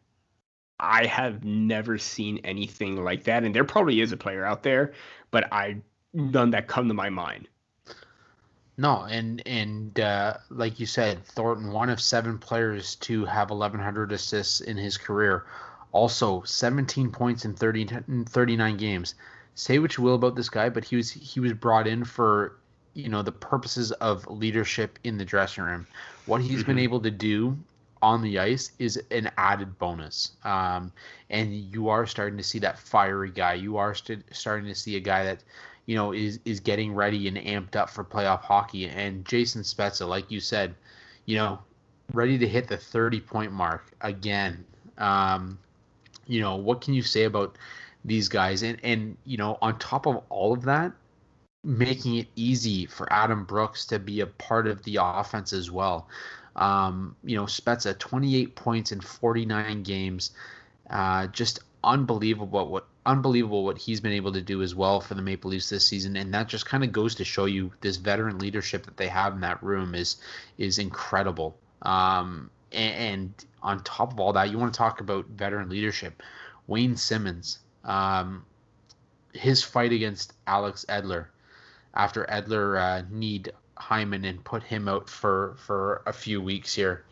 [0.80, 4.94] I have never seen anything like that, and there probably is a player out there,
[5.32, 5.78] but I
[6.14, 7.48] none that come to my mind.
[8.78, 14.12] No, and and uh, like you said, Thornton, one of seven players to have 1,100
[14.12, 15.46] assists in his career.
[15.94, 17.88] Also, 17 points in 30,
[18.28, 19.16] 39 games.
[19.56, 22.58] Say what you will about this guy, but he was he was brought in for
[22.94, 25.88] you know the purposes of leadership in the dressing room.
[26.26, 26.68] What he's mm-hmm.
[26.68, 27.58] been able to do
[28.02, 30.34] on the ice is an added bonus.
[30.44, 30.92] Um,
[31.30, 33.54] and you are starting to see that fiery guy.
[33.54, 35.44] You are st- starting to see a guy that
[35.86, 38.88] you know, is is getting ready and amped up for playoff hockey.
[38.88, 40.76] And Jason Spezza, like you said,
[41.26, 41.60] you know,
[42.14, 44.66] ready to hit the 30 point mark again.
[44.98, 45.60] Um,
[46.28, 47.58] you know, what can you say about
[48.06, 48.64] these guys?
[48.64, 50.94] And and you know, on top of all of that,
[51.64, 56.08] making it easy for Adam Brooks to be a part of the offense as well.
[56.56, 60.32] Um, you know, Spezza, 28 points in 49 games.
[60.90, 65.22] Uh, just unbelievable what unbelievable what he's been able to do as well for the
[65.22, 68.40] Maple Leafs this season, and that just kind of goes to show you this veteran
[68.40, 70.18] leadership that they have in that room is
[70.58, 71.58] is incredible.
[71.84, 76.22] Um, and, and, on top of all that, you want to talk about veteran leadership.
[76.68, 78.46] Wayne Simmonds, um,
[79.34, 81.28] his fight against Alex Edler
[81.94, 87.06] after Edler uh, kneed Hyman and put him out for for a few weeks here.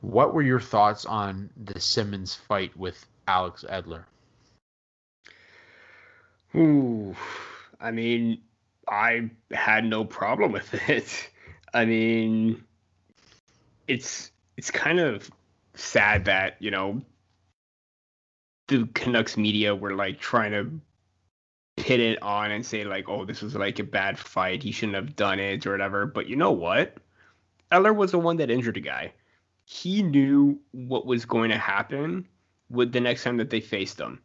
[0.00, 4.04] What were your thoughts on the Simmonds fight with Alex Edler?
[6.54, 7.14] Ooh,
[7.80, 8.40] I mean,
[8.88, 11.30] I had no problem with it.
[11.74, 12.64] I mean,
[13.88, 15.30] it's it's kind of
[15.74, 17.02] sad that you know
[18.68, 20.80] the Canucks media were like trying to
[21.76, 24.62] pit it on and say like, oh, this was like a bad fight.
[24.62, 26.06] He shouldn't have done it or whatever.
[26.06, 26.96] But you know what?
[27.70, 29.12] Edler was the one that injured a guy.
[29.64, 32.26] He knew what was going to happen
[32.70, 34.20] with the next time that they faced them,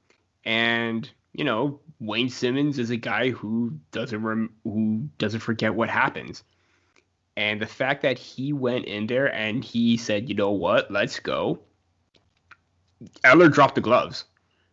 [0.46, 5.90] and you know, Wayne Simmonds is a guy who doesn't rem- who doesn't forget what
[5.90, 6.44] happens.
[7.38, 10.92] And the fact that he went in there and he said, "You know what?
[10.92, 11.60] Let's go."
[13.24, 14.26] Edler dropped the gloves.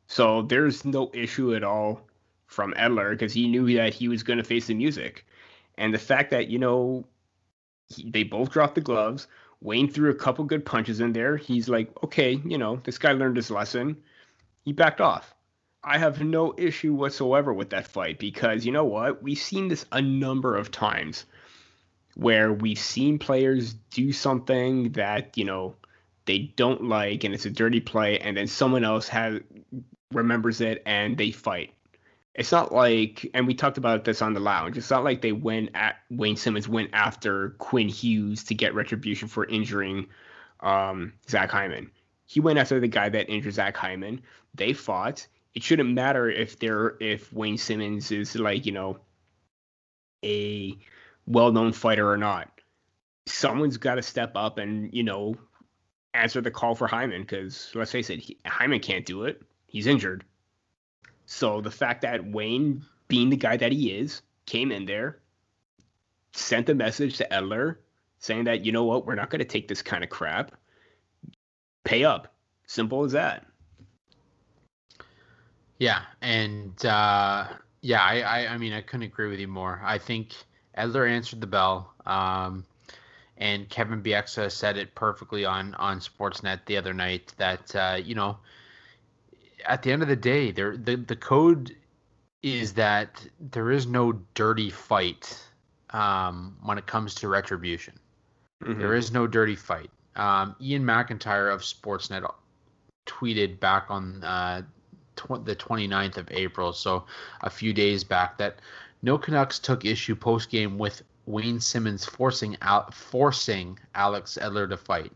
[0.09, 2.01] So there's no issue at all
[2.47, 5.27] from Edler because he knew that he was going to face the music.
[5.77, 7.05] And the fact that, you know,
[7.89, 9.29] he, they both dropped the gloves.
[9.61, 11.37] Wayne threw a couple good punches in there.
[11.37, 13.99] He's like, okay, you know, this guy learned his lesson.
[14.65, 15.35] He backed off.
[15.85, 19.23] I have no issue whatsoever with that fight because you know what?
[19.23, 21.27] We've seen this a number of times
[22.15, 25.77] where we've seen players do something that, you know,
[26.25, 29.41] they don't like and it's a dirty play and then someone else has
[30.13, 31.73] remembers it and they fight.
[32.35, 34.79] It's not like and we talked about this on the lounge.
[34.79, 39.29] It's not like they went at Wayne Simmonds went after Quinn Hughes to get retribution
[39.29, 40.07] for injuring
[40.61, 41.91] um, Zach Hyman.
[42.27, 44.23] He went after the guy that injured Zach Hyman.
[44.55, 48.99] They fought it shouldn't matter if they're if Wayne Simmonds is like you know
[50.25, 50.79] a
[51.27, 52.49] well-known fighter or not.
[53.27, 55.35] Someone's got to step up and you know
[56.15, 59.43] answer the call for Hyman because let's face it, he, Hyman can't do it.
[59.69, 60.25] He's injured.
[61.27, 65.21] So the fact that Wayne, being the guy that he is, came in there,
[66.33, 67.77] sent a message to Edler
[68.19, 70.53] saying that you know what, we're not going to take this kind of crap.
[71.85, 72.35] Pay up.
[72.67, 73.47] Simple as that.
[75.79, 77.47] Yeah, and uh,
[77.81, 79.81] yeah, I, I, I mean I couldn't agree with you more.
[79.85, 80.35] I think
[80.77, 82.67] Edler answered the bell, um,
[83.37, 88.17] and Kevin Bieksa said it perfectly on on Sportsnet the other night that uh, you
[88.17, 88.39] know
[89.69, 91.77] at the end of the day, there the the code
[92.43, 95.41] is that there is no dirty fight
[95.91, 97.95] um, when it comes to retribution.
[98.63, 98.81] Mm-hmm.
[98.81, 99.91] There is no dirty fight.
[100.17, 102.29] Um, Iain MacIntyre of Sportsnet
[103.07, 104.63] tweeted back on uh,
[105.17, 107.05] tw- the 29th of April, so
[107.43, 108.61] a few days back, that
[109.03, 114.77] no Canucks took issue post game with Wayne Simmonds forcing Al- forcing Alex Edler to
[114.77, 115.13] fight.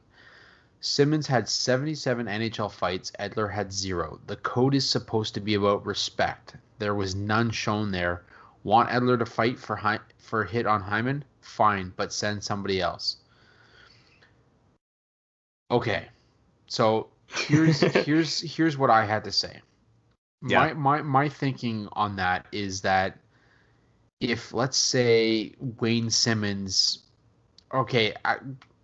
[0.82, 4.18] Simmonds had 77 NHL fights, Edler had zero.
[4.26, 6.56] The code is supposed to be about respect.
[6.78, 8.24] There was none shown there.
[8.64, 11.24] Want Edler to fight for Hy- for hit on Hyman?
[11.40, 13.16] Fine, but send somebody else.
[15.70, 16.08] Okay.
[16.66, 19.60] So here's here's here's what I had to say.
[20.44, 20.58] Yeah.
[20.58, 23.18] My my my thinking on that is that
[24.18, 27.04] if let's say Wayne Simmonds,
[27.72, 28.36] okay, I,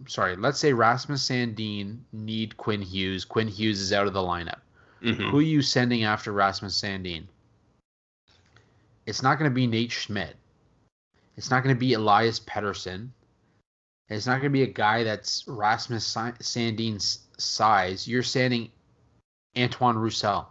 [0.06, 3.24] sorry, let's say Rasmus Sandin kneed Quinn Hughes.
[3.24, 4.60] Quinn Hughes is out of the lineup.
[5.02, 5.30] Mm-hmm.
[5.30, 7.24] Who are you sending after Rasmus Sandin?
[9.06, 10.36] It's not going to be Nate Schmidt.
[11.36, 13.08] It's not going to be Elias Pettersson.
[14.08, 18.08] It's not going to be a guy that's Rasmus Sandin's size.
[18.08, 18.70] You're sending
[19.56, 20.48] Antoine Roussel.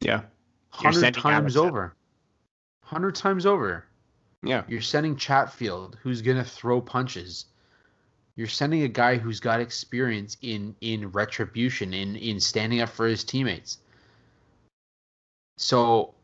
[0.00, 0.22] Yeah.
[0.70, 1.94] Hundred times over.
[2.82, 3.84] Hundred times over.
[4.46, 4.62] Yeah.
[4.68, 7.46] You're sending Chatfield, who's gonna throw punches.
[8.36, 13.06] You're sending a guy who's got experience in in retribution, in in standing up for
[13.06, 13.78] his teammates.
[15.58, 16.14] So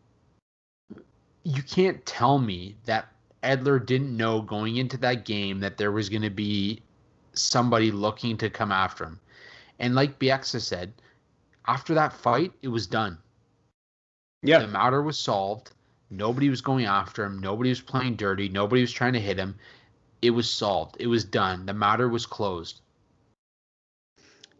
[1.44, 3.08] you can't tell me that
[3.42, 6.82] Edler didn't know going into that game that there was going to be
[7.32, 9.20] somebody looking to come after him.
[9.78, 10.92] And like Bieksa said,
[11.66, 13.18] after that fight, it was done.
[14.42, 14.60] Yeah.
[14.60, 15.72] The matter was solved.
[16.12, 17.38] Nobody was going after him.
[17.38, 18.50] Nobody was playing dirty.
[18.50, 19.54] Nobody was trying to hit him.
[20.20, 20.96] It was solved.
[21.00, 21.64] It was done.
[21.64, 22.80] The matter was closed.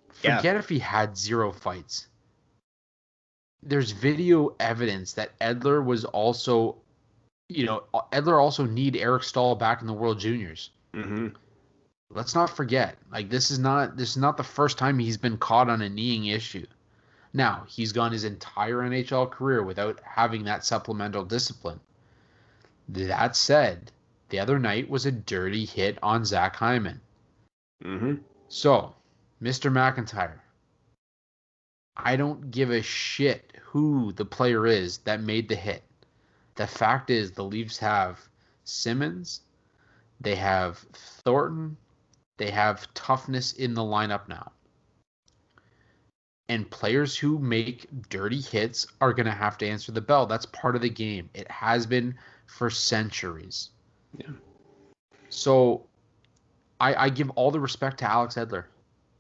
[0.09, 0.59] Forget yeah.
[0.59, 2.07] if he had zero fights.
[3.63, 6.77] There's video evidence that Edler was also,
[7.49, 10.71] you know, Edler also kneed Eric Staal back in the World Juniors.
[10.95, 11.29] Mm-hmm.
[12.11, 15.39] Let's not forget, like this is not this is not the first time he's been
[15.39, 16.67] caught on a kneeing issue.
[17.35, 21.81] Now, he's gone his entire NHL career without having that supplemental discipline.
[22.89, 23.91] That said,
[24.29, 27.01] the other night was a dirty hit on Zach Hyman.
[27.83, 28.17] Mm-hmm.
[28.49, 28.95] So,
[29.43, 29.73] Mr.
[29.73, 30.41] McIntyre,
[31.97, 35.83] I don't give a shit who the player is that made the hit.
[36.57, 38.21] The fact is, the Leafs have
[38.65, 39.41] Simmonds,
[40.21, 40.79] they have
[41.25, 41.79] Thornton,
[42.37, 44.53] they have toughness in the lineup now
[46.53, 50.27] and players who make dirty hits are going to have to answer the bell.
[50.27, 51.31] That's part of the game.
[51.33, 52.15] It has been
[52.45, 53.71] for centuries.
[54.19, 54.33] Yeah.
[55.31, 55.87] So
[56.79, 58.65] I, I give all the respect to Alex Edler.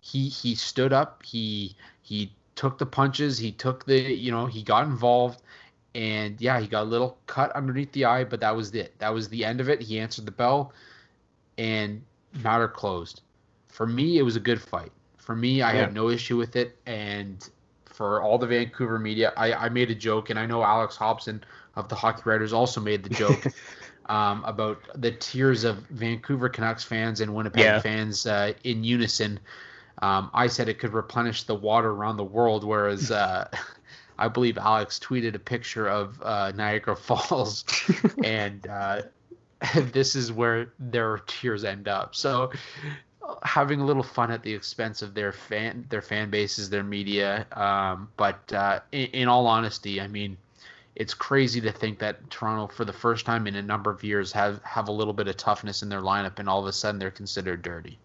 [0.02, 1.22] He he stood up.
[1.24, 3.38] He he took the punches.
[3.38, 5.40] He took the you know he got involved,
[5.94, 8.98] and yeah, he got a little cut underneath the eye, but that was it.
[8.98, 9.80] That was the end of it.
[9.80, 10.74] He answered the bell,
[11.56, 12.02] and
[12.42, 13.22] matter closed.
[13.68, 14.92] For me, it was a good fight.
[15.22, 15.80] For me, I yeah.
[15.82, 17.48] had no issue with it, and
[17.84, 21.44] for all the Vancouver media, I, I made a joke, and I know Alex Hobson
[21.76, 23.46] of the Hockey Writers also made the joke
[24.06, 27.78] um, about the tears of Vancouver Canucks fans and Winnipeg yeah.
[27.78, 29.38] fans uh, in unison.
[30.02, 33.48] Um, I said it could replenish the water around the world, whereas uh,
[34.18, 37.64] I believe Alex tweeted a picture of uh, Niagara Falls,
[38.24, 39.02] and uh,
[39.92, 42.16] this is where their tears end up.
[42.16, 42.50] So
[43.42, 47.46] having a little fun at the expense of their fan their fan bases, their media.
[47.52, 50.36] Um, but uh, in, in, all honesty, I mean,
[50.94, 54.32] it's crazy to think that Toronto, for the first time in a number of years,
[54.32, 56.98] have have a little bit of toughness in their lineup, and all of a sudden
[56.98, 57.98] they're considered dirty.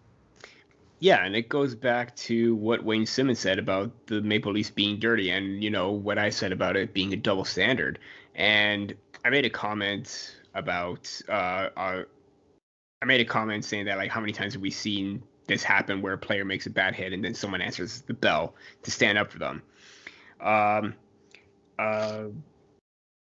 [1.00, 4.98] Yeah, and it goes back to what Wayne Simmonds said about the Maple Leafs being
[4.98, 8.00] dirty, and you know what I said about it being a double standard.
[8.34, 8.94] And
[9.24, 11.68] I made a comment about uh,
[13.00, 16.00] I made a comment saying that like how many times have we seen this happen
[16.00, 18.54] where a player makes a bad hit and then someone answers the bell
[18.84, 19.62] to stand up for them.
[20.40, 20.94] Um,
[21.78, 22.24] uh,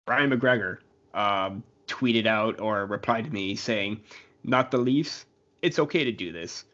[0.05, 0.77] Brian McGregor
[1.13, 4.01] um, tweeted out or replied to me saying,
[4.43, 5.25] "Not the Leafs.
[5.61, 6.65] It's okay to do this.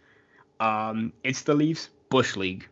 [0.59, 2.67] Um, it's the Leafs Bush League."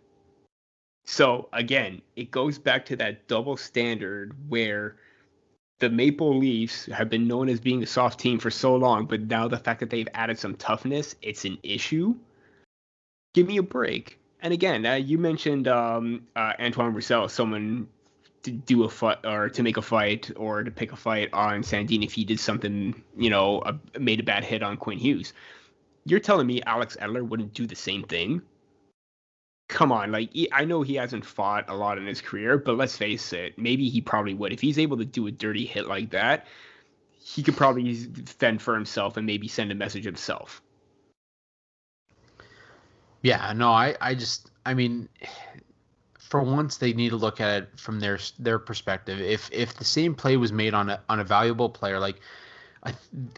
[1.05, 4.97] So again, it goes back to that double standard where
[5.79, 9.21] the Maple Leafs have been known as being a soft team for so long, but
[9.21, 12.15] now the fact that they've added some toughness, it's an issue.
[13.37, 14.17] Give me a break.
[14.41, 17.87] And again, uh, you mentioned um, uh, Antoine Roussel, someone
[18.41, 21.61] to do a fight or to make a fight or to pick a fight on
[21.61, 23.61] Sandin if he did something, you know,
[23.99, 25.33] made a bad hit on Quinn Hughes.
[26.03, 28.41] You're telling me Alex Edler wouldn't do the same thing?
[29.67, 32.97] come on, like I know he hasn't fought a lot in his career, but let's
[32.97, 34.51] face it, maybe he probably would.
[34.51, 36.47] If he's able to do a dirty hit like that,
[37.19, 37.93] he could probably
[38.25, 40.63] fend for himself and maybe send a message himself.
[43.21, 45.09] Yeah, no, I, I just, I mean,
[46.27, 49.19] for once they need to look at it from their their perspective.
[49.21, 52.19] If if the same play was made on a on a valuable player, like
[52.83, 52.93] I,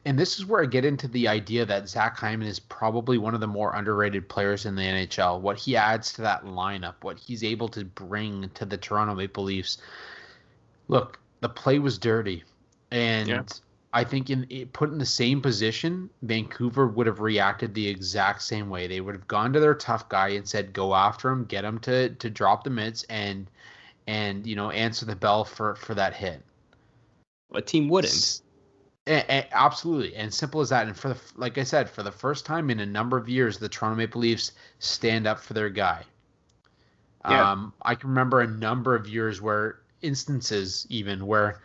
[0.06, 3.36] and this is where I get into the idea that Zach Hyman is probably one
[3.36, 5.40] of the more underrated players in the NHL.
[5.40, 9.44] What he adds to that lineup, what he's able to bring to the Toronto Maple
[9.44, 9.78] Leafs.
[10.88, 12.44] Look, the play was dirty,
[12.90, 13.44] and yeah.
[13.91, 18.70] I think in put in the same position, Vancouver would have reacted the exact same
[18.70, 18.88] way.
[18.88, 21.80] They would have gone to their tough guy and said, "Go after him, get him
[21.80, 23.49] to to drop the mitts, and
[24.07, 26.44] and you know answer the bell for for that hit."
[27.53, 28.41] A team wouldn't
[29.10, 30.88] absolutely, and simple as that.
[30.88, 33.57] And for the like I said, for the first time in a number of years,
[33.57, 36.03] the Toronto Maple Leafs stand up for their guy.
[37.28, 37.52] Yeah.
[37.52, 41.61] Um, I can remember a number of years where instances even where,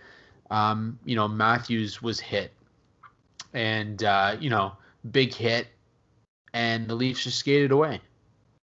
[0.51, 2.53] um, you know, Matthews was hit,
[3.53, 4.73] and uh, you know,
[5.11, 5.69] big hit,
[6.53, 8.01] and the Leafs just skated away,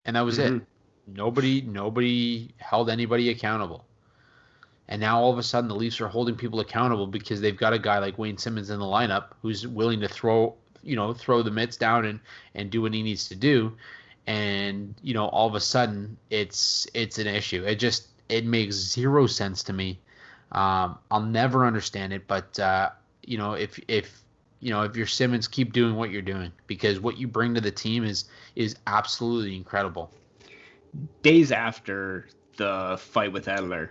[0.05, 0.57] and that was mm-hmm.
[0.57, 0.61] it.
[1.07, 3.85] Nobody, nobody held anybody accountable.
[4.89, 7.73] And now all of a sudden the Leafs are holding people accountable because they've got
[7.73, 11.43] a guy like Wayne Simmonds in the lineup who's willing to throw, you know, throw
[11.43, 12.19] the mitts down and
[12.55, 13.77] and do what he needs to do.
[14.25, 17.63] And you know, all of a sudden it's it's an issue.
[17.63, 19.99] It just it makes zero sense to me.
[20.51, 22.89] Um, I'll never understand it, but uh,
[23.23, 24.23] you know, if if
[24.59, 27.61] you know if you're Simmonds, keep doing what you're doing because what you bring to
[27.61, 30.11] the team is is absolutely incredible.
[31.21, 32.27] Days after
[32.57, 33.89] the fight with Edler,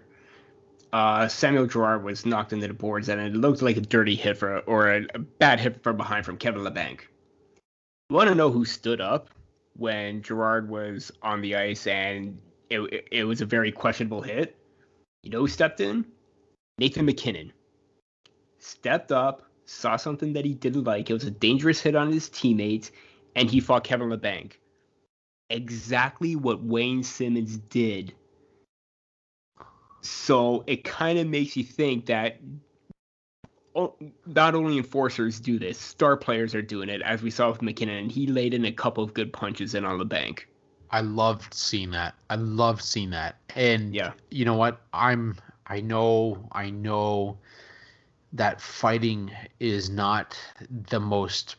[0.93, 4.39] uh, Samuel Girard was knocked into the boards, and it looked like a dirty hit
[4.39, 7.03] for, or a, a bad hit from behind from Kevin Labanc.
[8.11, 9.29] You want to know who stood up
[9.77, 12.41] when Girard was on the ice, and
[12.71, 14.57] it, it, it was a very questionable hit?
[15.23, 16.05] You know who stepped in?
[16.79, 17.53] Nathan MacKinnon
[18.59, 21.11] stepped up, saw something that he didn't like.
[21.11, 22.91] It was a dangerous hit on his teammates,
[23.37, 24.53] and he fought Kevin Labanc.
[25.51, 28.15] Exactly what Wayne Simmonds did
[30.01, 32.41] so it kind of makes you think that
[34.27, 37.97] not only enforcers do this, star players are doing it, as we saw with MacKinnon,
[37.97, 40.49] and he laid in a couple of good punches in on the bank.
[40.91, 42.15] I loved seeing that.
[42.31, 43.37] I loved seeing that.
[43.55, 44.81] And yeah, you know what?
[44.93, 45.37] I'm
[45.69, 47.39] I know I know
[48.33, 49.31] that fighting
[49.61, 50.39] is not
[50.71, 51.57] the most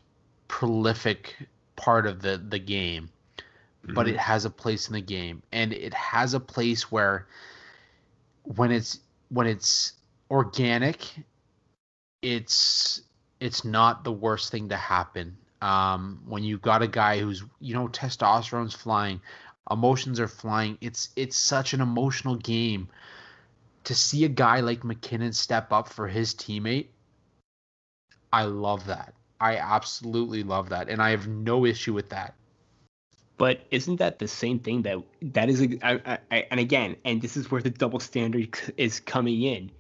[0.48, 1.36] prolific
[1.76, 3.94] part of the the game, mm-hmm.
[3.94, 7.28] but it has a place in the game, and it has a place where
[8.44, 9.00] when it's
[9.30, 9.94] when it's
[10.32, 11.06] organic,
[12.22, 13.02] it's
[13.40, 15.38] it's not the worst thing to happen.
[15.62, 19.22] Um, when you've got a guy who's you know testosterone's flying,
[19.70, 20.78] emotions are flying.
[20.82, 22.90] It's it's such an emotional game.
[23.86, 26.88] To see a guy like MacKinnon step up for his teammate,
[28.32, 29.14] I love that.
[29.40, 32.36] I absolutely love that, and I have no issue with that.
[33.38, 35.62] But isn't that the same thing that that is?
[35.62, 39.72] A, I, I, and again, and this is where the double standard is coming in.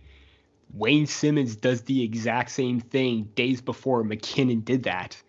[0.73, 5.21] Wayne Simmonds does the exact same thing days before MacKinnon did that.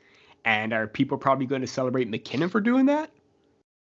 [0.44, 3.10] And are people probably going to celebrate MacKinnon for doing that?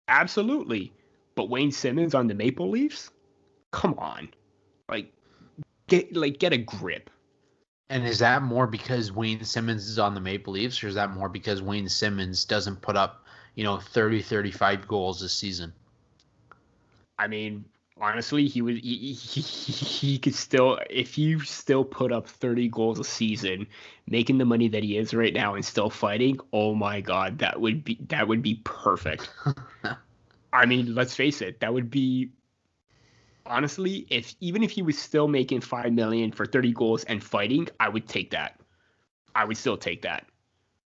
[0.08, 0.92] Absolutely.
[1.34, 3.10] But Wayne Simmonds on the Maple Leafs?
[3.70, 4.28] Come on.
[4.88, 5.12] Like
[5.86, 7.10] get like get a grip.
[7.90, 11.10] And is that more because Wayne Simmonds is on the Maple Leafs or is that
[11.10, 13.24] more because Wayne Simmonds doesn't put up
[13.58, 15.72] you know 30 35 goals this season
[17.18, 17.64] i mean
[18.00, 23.00] honestly he would he, he, he could still if he still put up 30 goals
[23.00, 23.66] a season
[24.06, 27.60] making the money that he is right now and still fighting oh my god that
[27.60, 29.28] would be that would be perfect
[30.52, 32.30] i mean let's face it that would be
[33.48, 37.68] honestly if even if he was still making 5 million for 30 goals and fighting
[37.80, 38.60] i would take that
[39.34, 40.26] i would still take that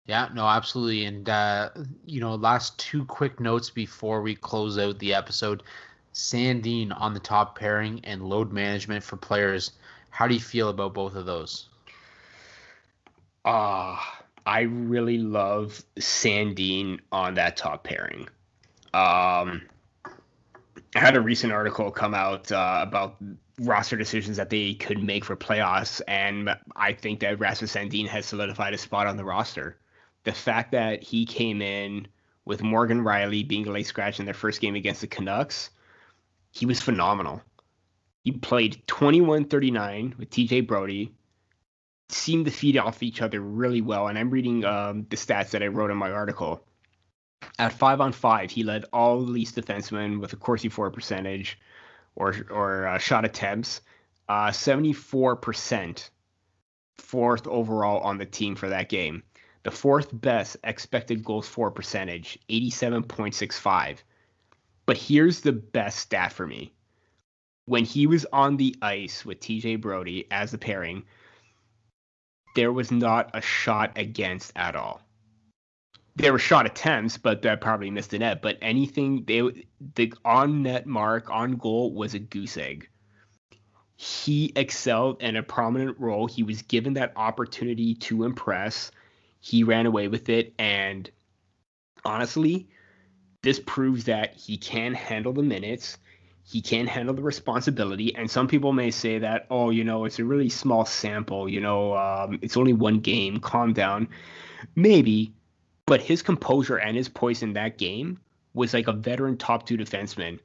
[0.09, 1.05] yeah, no, absolutely.
[1.05, 1.69] And, uh,
[2.03, 5.61] you know, last two quick notes before we close out the episode.
[6.15, 9.73] Sandin on the top pairing and load management for players.
[10.09, 11.69] How do you feel about both of those?
[13.45, 18.27] Ah, uh, I really love Sandin on that top pairing.
[18.95, 19.61] Um,
[20.95, 23.17] I had a recent article come out uh, about
[23.59, 28.25] roster decisions that they could make for playoffs, and I think that Rasmus Sandin has
[28.25, 29.77] solidified a spot on the roster
[30.23, 32.07] the fact that he came in
[32.45, 35.69] with Morgan Rielly being a late scratch in their first game against the Canucks,
[36.51, 37.41] he was phenomenal.
[38.23, 41.13] He played 21 39 with TJ Brodie,
[42.09, 44.07] seemed to feed off each other really well.
[44.07, 46.63] And I'm reading um, the stats that I wrote in my article.
[47.57, 51.59] At five on five, he led all the Leafs defensemen with a Corsi for percentage
[52.15, 53.81] or, or uh, shot attempts,
[54.27, 56.09] uh, 74%,
[56.97, 59.23] fourth overall on the team for that game
[59.63, 63.97] the fourth best expected goals for percentage, 87.65.
[64.85, 66.73] But here's the best stat for me.
[67.65, 71.03] When he was on the ice with TJ Brodie as the pairing,
[72.55, 75.01] there was not a shot against at all.
[76.15, 78.41] There were shot attempts, but that probably missed the net.
[78.41, 79.65] But anything they
[79.95, 82.89] the on net mark on goal was a goose egg.
[83.95, 86.27] He excelled in a prominent role.
[86.27, 88.91] He was given that opportunity to impress
[89.41, 90.53] he ran away with it.
[90.59, 91.09] And
[92.03, 92.67] honestly,
[93.41, 95.97] this proves that he can handle the minutes.
[96.49, 98.15] he can't handle the responsibility.
[98.15, 101.47] And some people may say that, oh, you know, it's a really small sample.
[101.47, 103.39] You know, um, it's only one game.
[103.39, 104.07] Calm down.
[104.75, 105.31] Maybe,
[105.89, 108.19] but his composure and his poise in that game
[108.53, 110.39] was like a veteran top two defenseman.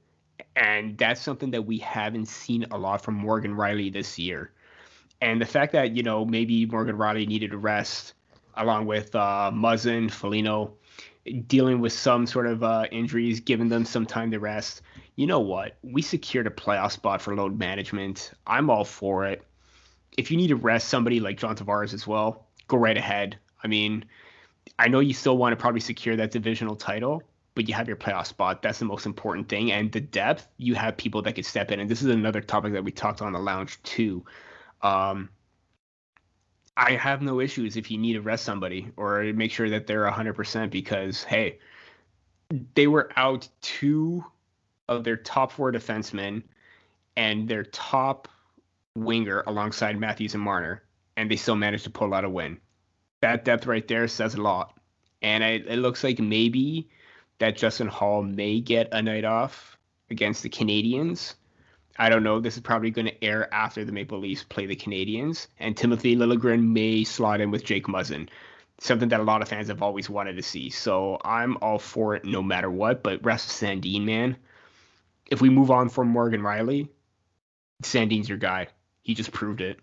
[0.57, 4.51] And that's something that we haven't seen a lot from Morgan Rielly this year.
[5.21, 8.15] And the fact that, you know, maybe Morgan Rielly needed a rest
[8.57, 10.73] along with uh, Muzzin, Foligno,
[11.47, 14.81] dealing with some sort of uh, injuries, giving them some time to rest
[15.17, 15.77] you know what?
[15.83, 18.33] We secured a playoff spot for load management.
[18.47, 19.45] I'm all for it.
[20.17, 23.39] If you need to rest somebody like John Tavares as well, go right ahead.
[23.63, 24.05] I mean,
[24.79, 27.23] I know you still want to probably secure that divisional title,
[27.55, 28.63] but you have your playoff spot.
[28.63, 29.73] That's the most important thing.
[29.73, 31.81] And the depth, you have people that could step in.
[31.81, 34.25] And this is another topic that we talked on the lounge too.
[34.83, 35.29] Um,
[36.77, 40.11] I have no issues if you need to rest somebody or make sure that they're
[40.11, 41.59] 100% because, hey,
[42.75, 44.25] they were out two
[44.89, 46.43] of their top four defensemen
[47.17, 48.29] and their top
[48.97, 50.83] winger alongside Matthews and Marner,
[51.17, 52.59] and they still managed to pull out a win.
[53.25, 54.77] That depth right there says a lot.
[55.23, 56.91] And it, it looks like maybe
[57.39, 59.79] that Justin Holl may get a night off
[60.11, 61.33] against the Canadiens.
[61.99, 62.39] I don't know.
[62.39, 66.17] This is probably going to air after the Maple Leafs play the Canadiens, and Timothy
[66.17, 68.29] Liljegren may slot in with Jake Muzzin,
[68.79, 70.69] something that a lot of fans have always wanted to see.
[70.69, 73.03] So I'm all for it no matter what.
[73.03, 74.37] But rest Sandin, man,
[75.31, 76.89] if we move on from Morgan Rielly,
[77.83, 78.67] Sandin's your guy.
[79.01, 79.81] He just proved it.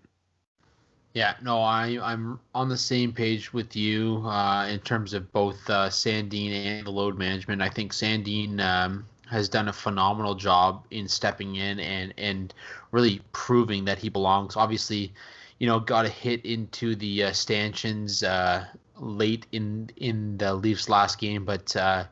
[1.14, 5.70] Yeah, no, I I'm on the same page with you uh, in terms of both
[5.70, 7.62] uh, Sandin and the load management.
[7.62, 12.54] I think Sandin um, has done a phenomenal job in stepping in and and
[12.92, 14.56] really proving that he belongs.
[14.56, 15.14] Obviously,
[15.60, 18.66] you know, got a hit into the uh, stanchions uh,
[18.98, 22.06] late in in the Leafs last game, but uh,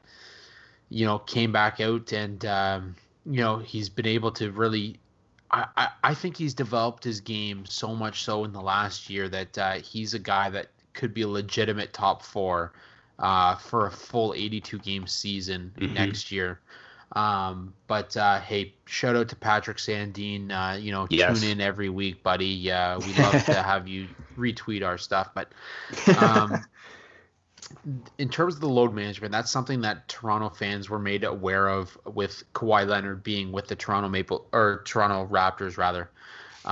[0.90, 2.96] you know came back out and um,
[3.26, 5.00] you know, he's been able to really.
[5.52, 9.58] I, I, think he's developed his game so much so in the last year that
[9.58, 12.74] uh, he's a guy that could be a legitimate top four
[13.18, 15.94] uh, for a full 82 game season mm-hmm.
[15.94, 16.60] next year.
[17.14, 20.52] Um, but uh, hey, shout out to Patrick Sandin.
[20.52, 21.40] Uh, you know, yes.
[21.40, 22.72] tune in every week, buddy.
[22.72, 24.08] Uh, we love to have you
[24.38, 25.32] retweet our stuff.
[25.34, 25.52] But
[26.18, 26.64] um,
[28.18, 31.98] in terms of the load management, that's something that Toronto fans were made aware of
[32.06, 36.10] with Kawhi Leonard being with the Toronto Maple or Toronto Raptors rather.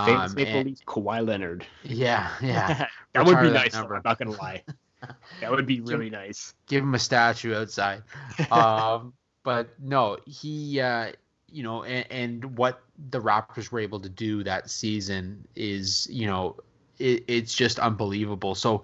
[0.06, 1.65] Famous um, Maple Leafs Kawhi Leonard.
[1.84, 2.88] Yeah, yeah.
[3.14, 3.76] that would be nice.
[3.76, 4.64] I'm not gonna lie.
[5.41, 6.53] that would be really nice.
[6.68, 8.03] Give him a statue outside.
[8.52, 9.14] um,
[9.44, 11.11] but no, he, uh,
[11.49, 16.28] you know, and, and, what the Raptors were able to do that season is, you
[16.28, 16.57] know,
[16.99, 18.56] it, it's just unbelievable.
[18.56, 18.84] So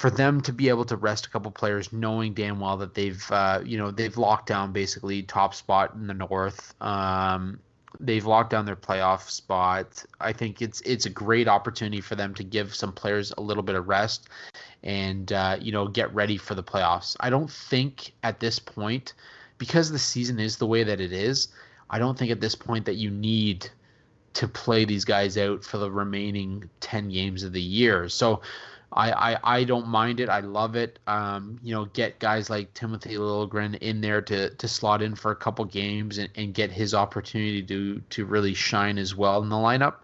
[0.00, 3.22] for them to be able to rest a couple players, knowing damn well that they've
[3.30, 6.74] uh, you know they've locked down basically top spot in the North.
[6.80, 7.60] Um,
[8.00, 10.02] they've locked down their playoff spot.
[10.18, 13.62] I think it's it's a great opportunity for them to give some players a little
[13.62, 14.30] bit of rest
[14.82, 17.14] and uh, you know get ready for the playoffs.
[17.20, 19.12] I don't think at this point
[19.58, 21.48] because the season is the way that it is.
[21.90, 23.68] I don't think at this point that you need
[24.32, 28.08] to play these guys out for the remaining 10 games of the year.
[28.08, 28.40] So
[28.92, 30.28] I, I, I don't mind it.
[30.28, 30.98] I love it.
[31.06, 35.30] Um, you know, get guys like Timothy Liljegren in there to to slot in for
[35.30, 39.48] a couple games and, and get his opportunity to to really shine as well in
[39.48, 39.96] the lineup.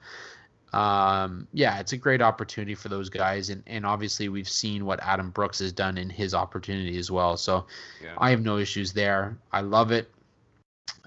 [0.73, 5.01] Um, yeah, it's a great opportunity for those guys, and and obviously we've seen what
[5.03, 7.37] Adam Brooks has done in his opportunity as well.
[7.37, 7.67] So
[8.03, 8.15] yeah.
[8.19, 9.37] I have no issues there.
[9.53, 10.09] I love it.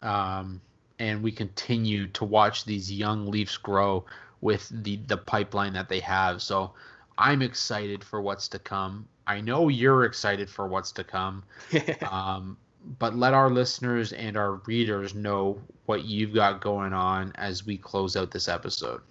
[0.02, 0.60] Um,
[1.00, 4.04] and we continue to watch these young Leafs grow
[4.42, 6.42] with the the pipeline that they have.
[6.42, 6.74] So
[7.20, 9.08] I'm excited for what's to come.
[9.28, 11.44] I know you're excited for what's to come.
[12.10, 12.58] um,
[12.98, 17.78] but let our listeners and our readers know what you've got going on as we
[17.78, 19.02] close out this episode.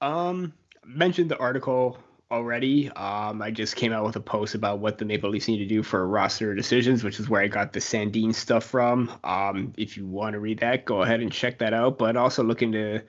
[0.00, 0.52] Um,
[0.86, 1.98] mentioned the article
[2.30, 2.88] already.
[2.90, 5.66] Um, I just came out with a post about what the Maple Leafs need to
[5.66, 9.10] do for roster decisions, which is where I got the Sandin stuff from.
[9.24, 11.98] Um, if you want to read that, go ahead and check that out.
[11.98, 13.02] But also looking to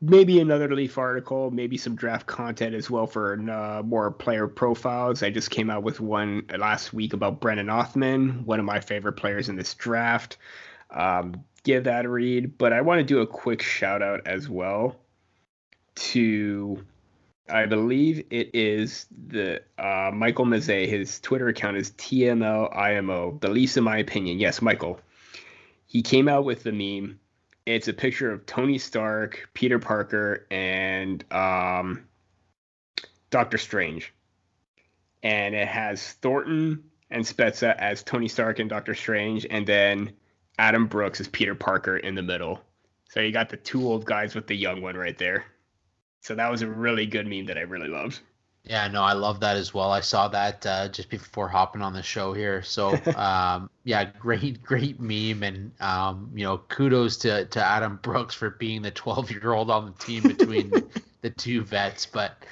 [0.00, 5.22] maybe another Leaf article, maybe some draft content as well for uh, more player profiles.
[5.22, 9.14] I just came out with one last week about Brennan Othmann, one of my favorite
[9.14, 10.38] players in this draft.
[10.90, 14.48] Um, give that a read, but I want to do a quick shout out as
[14.48, 14.96] well
[15.96, 16.84] to.
[17.48, 20.86] I believe it is the uh, Michael Mazzei.
[20.86, 23.40] His Twitter account is TMLIMO.
[23.40, 24.38] The least in my opinion.
[24.38, 25.00] Yes, Michael.
[25.86, 27.18] He came out with the meme
[27.74, 32.04] it's a picture of Tony Stark, Peter Parker, and um,
[33.30, 34.12] Doctor Strange.
[35.22, 40.12] And it has Thornton and Spezza as Tony Stark and Doctor Strange, and then
[40.58, 42.60] Adam Brooks is Peter Parker in the middle.
[43.08, 45.44] So you got the two old guys with the young one right there.
[46.22, 48.18] So that was a really good meme that I really loved.
[48.70, 49.90] Yeah, no, I love that as well.
[49.90, 52.62] I saw that uh, just before hopping on the show here.
[52.62, 58.32] So, um, yeah, great, great meme, and um, you know, kudos to to Adam Brooks
[58.32, 60.70] for being the 12 year old on the team between
[61.20, 62.06] the two vets.
[62.06, 62.44] But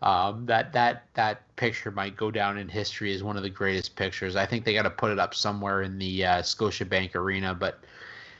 [0.00, 3.96] um, that that that picture might go down in history as one of the greatest
[3.96, 4.36] pictures.
[4.36, 7.52] I think they got to put it up somewhere in the uh, Scotiabank Arena.
[7.52, 7.80] But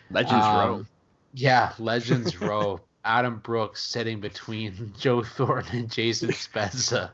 [0.08, 0.86] Legends um, Row.
[1.32, 2.80] Yeah, Legends Row.
[3.04, 7.10] Adam Brooks sitting between Joe Thornton and Jason Spezza.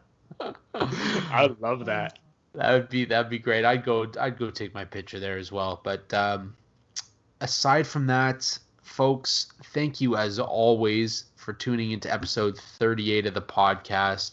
[0.75, 2.19] I love that.
[2.55, 3.65] That would be that'd be great.
[3.65, 5.81] I'd go I'd go take my picture there as well.
[5.83, 6.57] But um,
[7.41, 13.43] aside from that, folks, thank you as always for tuning into episode 38 of the
[13.43, 14.33] podcast.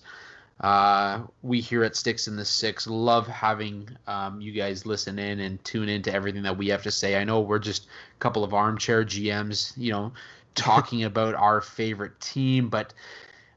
[0.60, 5.40] Uh, we here at Sticks in the 6ix love having um, you guys listen in
[5.40, 7.16] and tune into everything that we have to say.
[7.16, 10.12] I know we're just a couple of armchair GMs, you know,
[10.56, 12.70] talking about our favorite team.
[12.70, 12.94] But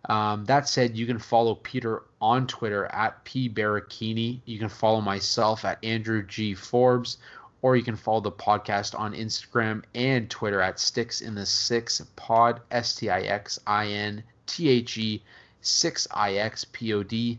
[0.06, 4.40] um, that said, you can follow Peter on Twitter at P Barricchini.
[4.44, 7.18] You can follow myself at Andrew G Forbes,
[7.62, 12.01] or you can follow the podcast on Instagram and Twitter at Sticks in the Six
[12.16, 15.22] Pod S T I X I N T H E
[15.60, 17.39] six I X P O D.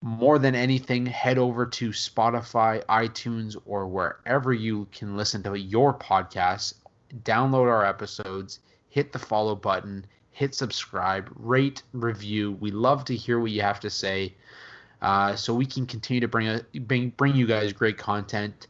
[0.00, 5.94] More than anything, head over to Spotify, iTunes, or wherever you can listen to your
[5.94, 6.74] podcast
[7.22, 10.04] download our episodes, hit the follow button,
[10.34, 12.52] hit subscribe, rate, review.
[12.60, 14.34] We love to hear what you have to say,
[15.00, 18.66] uh, so we can continue to bring a, bring bring you guys great content.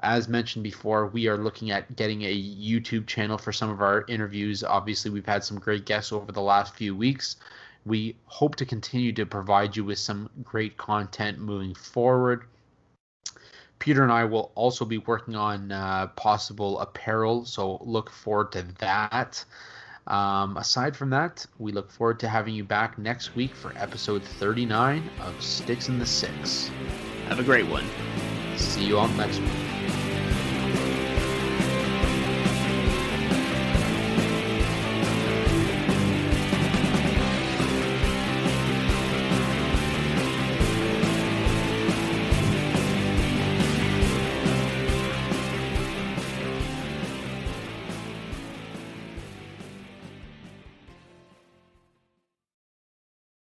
[0.00, 4.04] As mentioned before, we are looking at getting a YouTube channel for some of our
[4.08, 4.62] interviews.
[4.62, 7.34] Obviously, we've had some great guests over the last few weeks.
[7.84, 12.44] We hope to continue to provide you with some great content moving forward.
[13.80, 18.62] Peter and I will also be working on uh, possible apparel, so look forward to
[18.78, 19.44] that.
[20.08, 24.22] Um, aside from that, we look forward to having you back next week for episode
[24.22, 26.68] 39 of Sticks in the 6ix.
[27.28, 27.84] Have a great one.
[28.56, 29.67] See you all next week.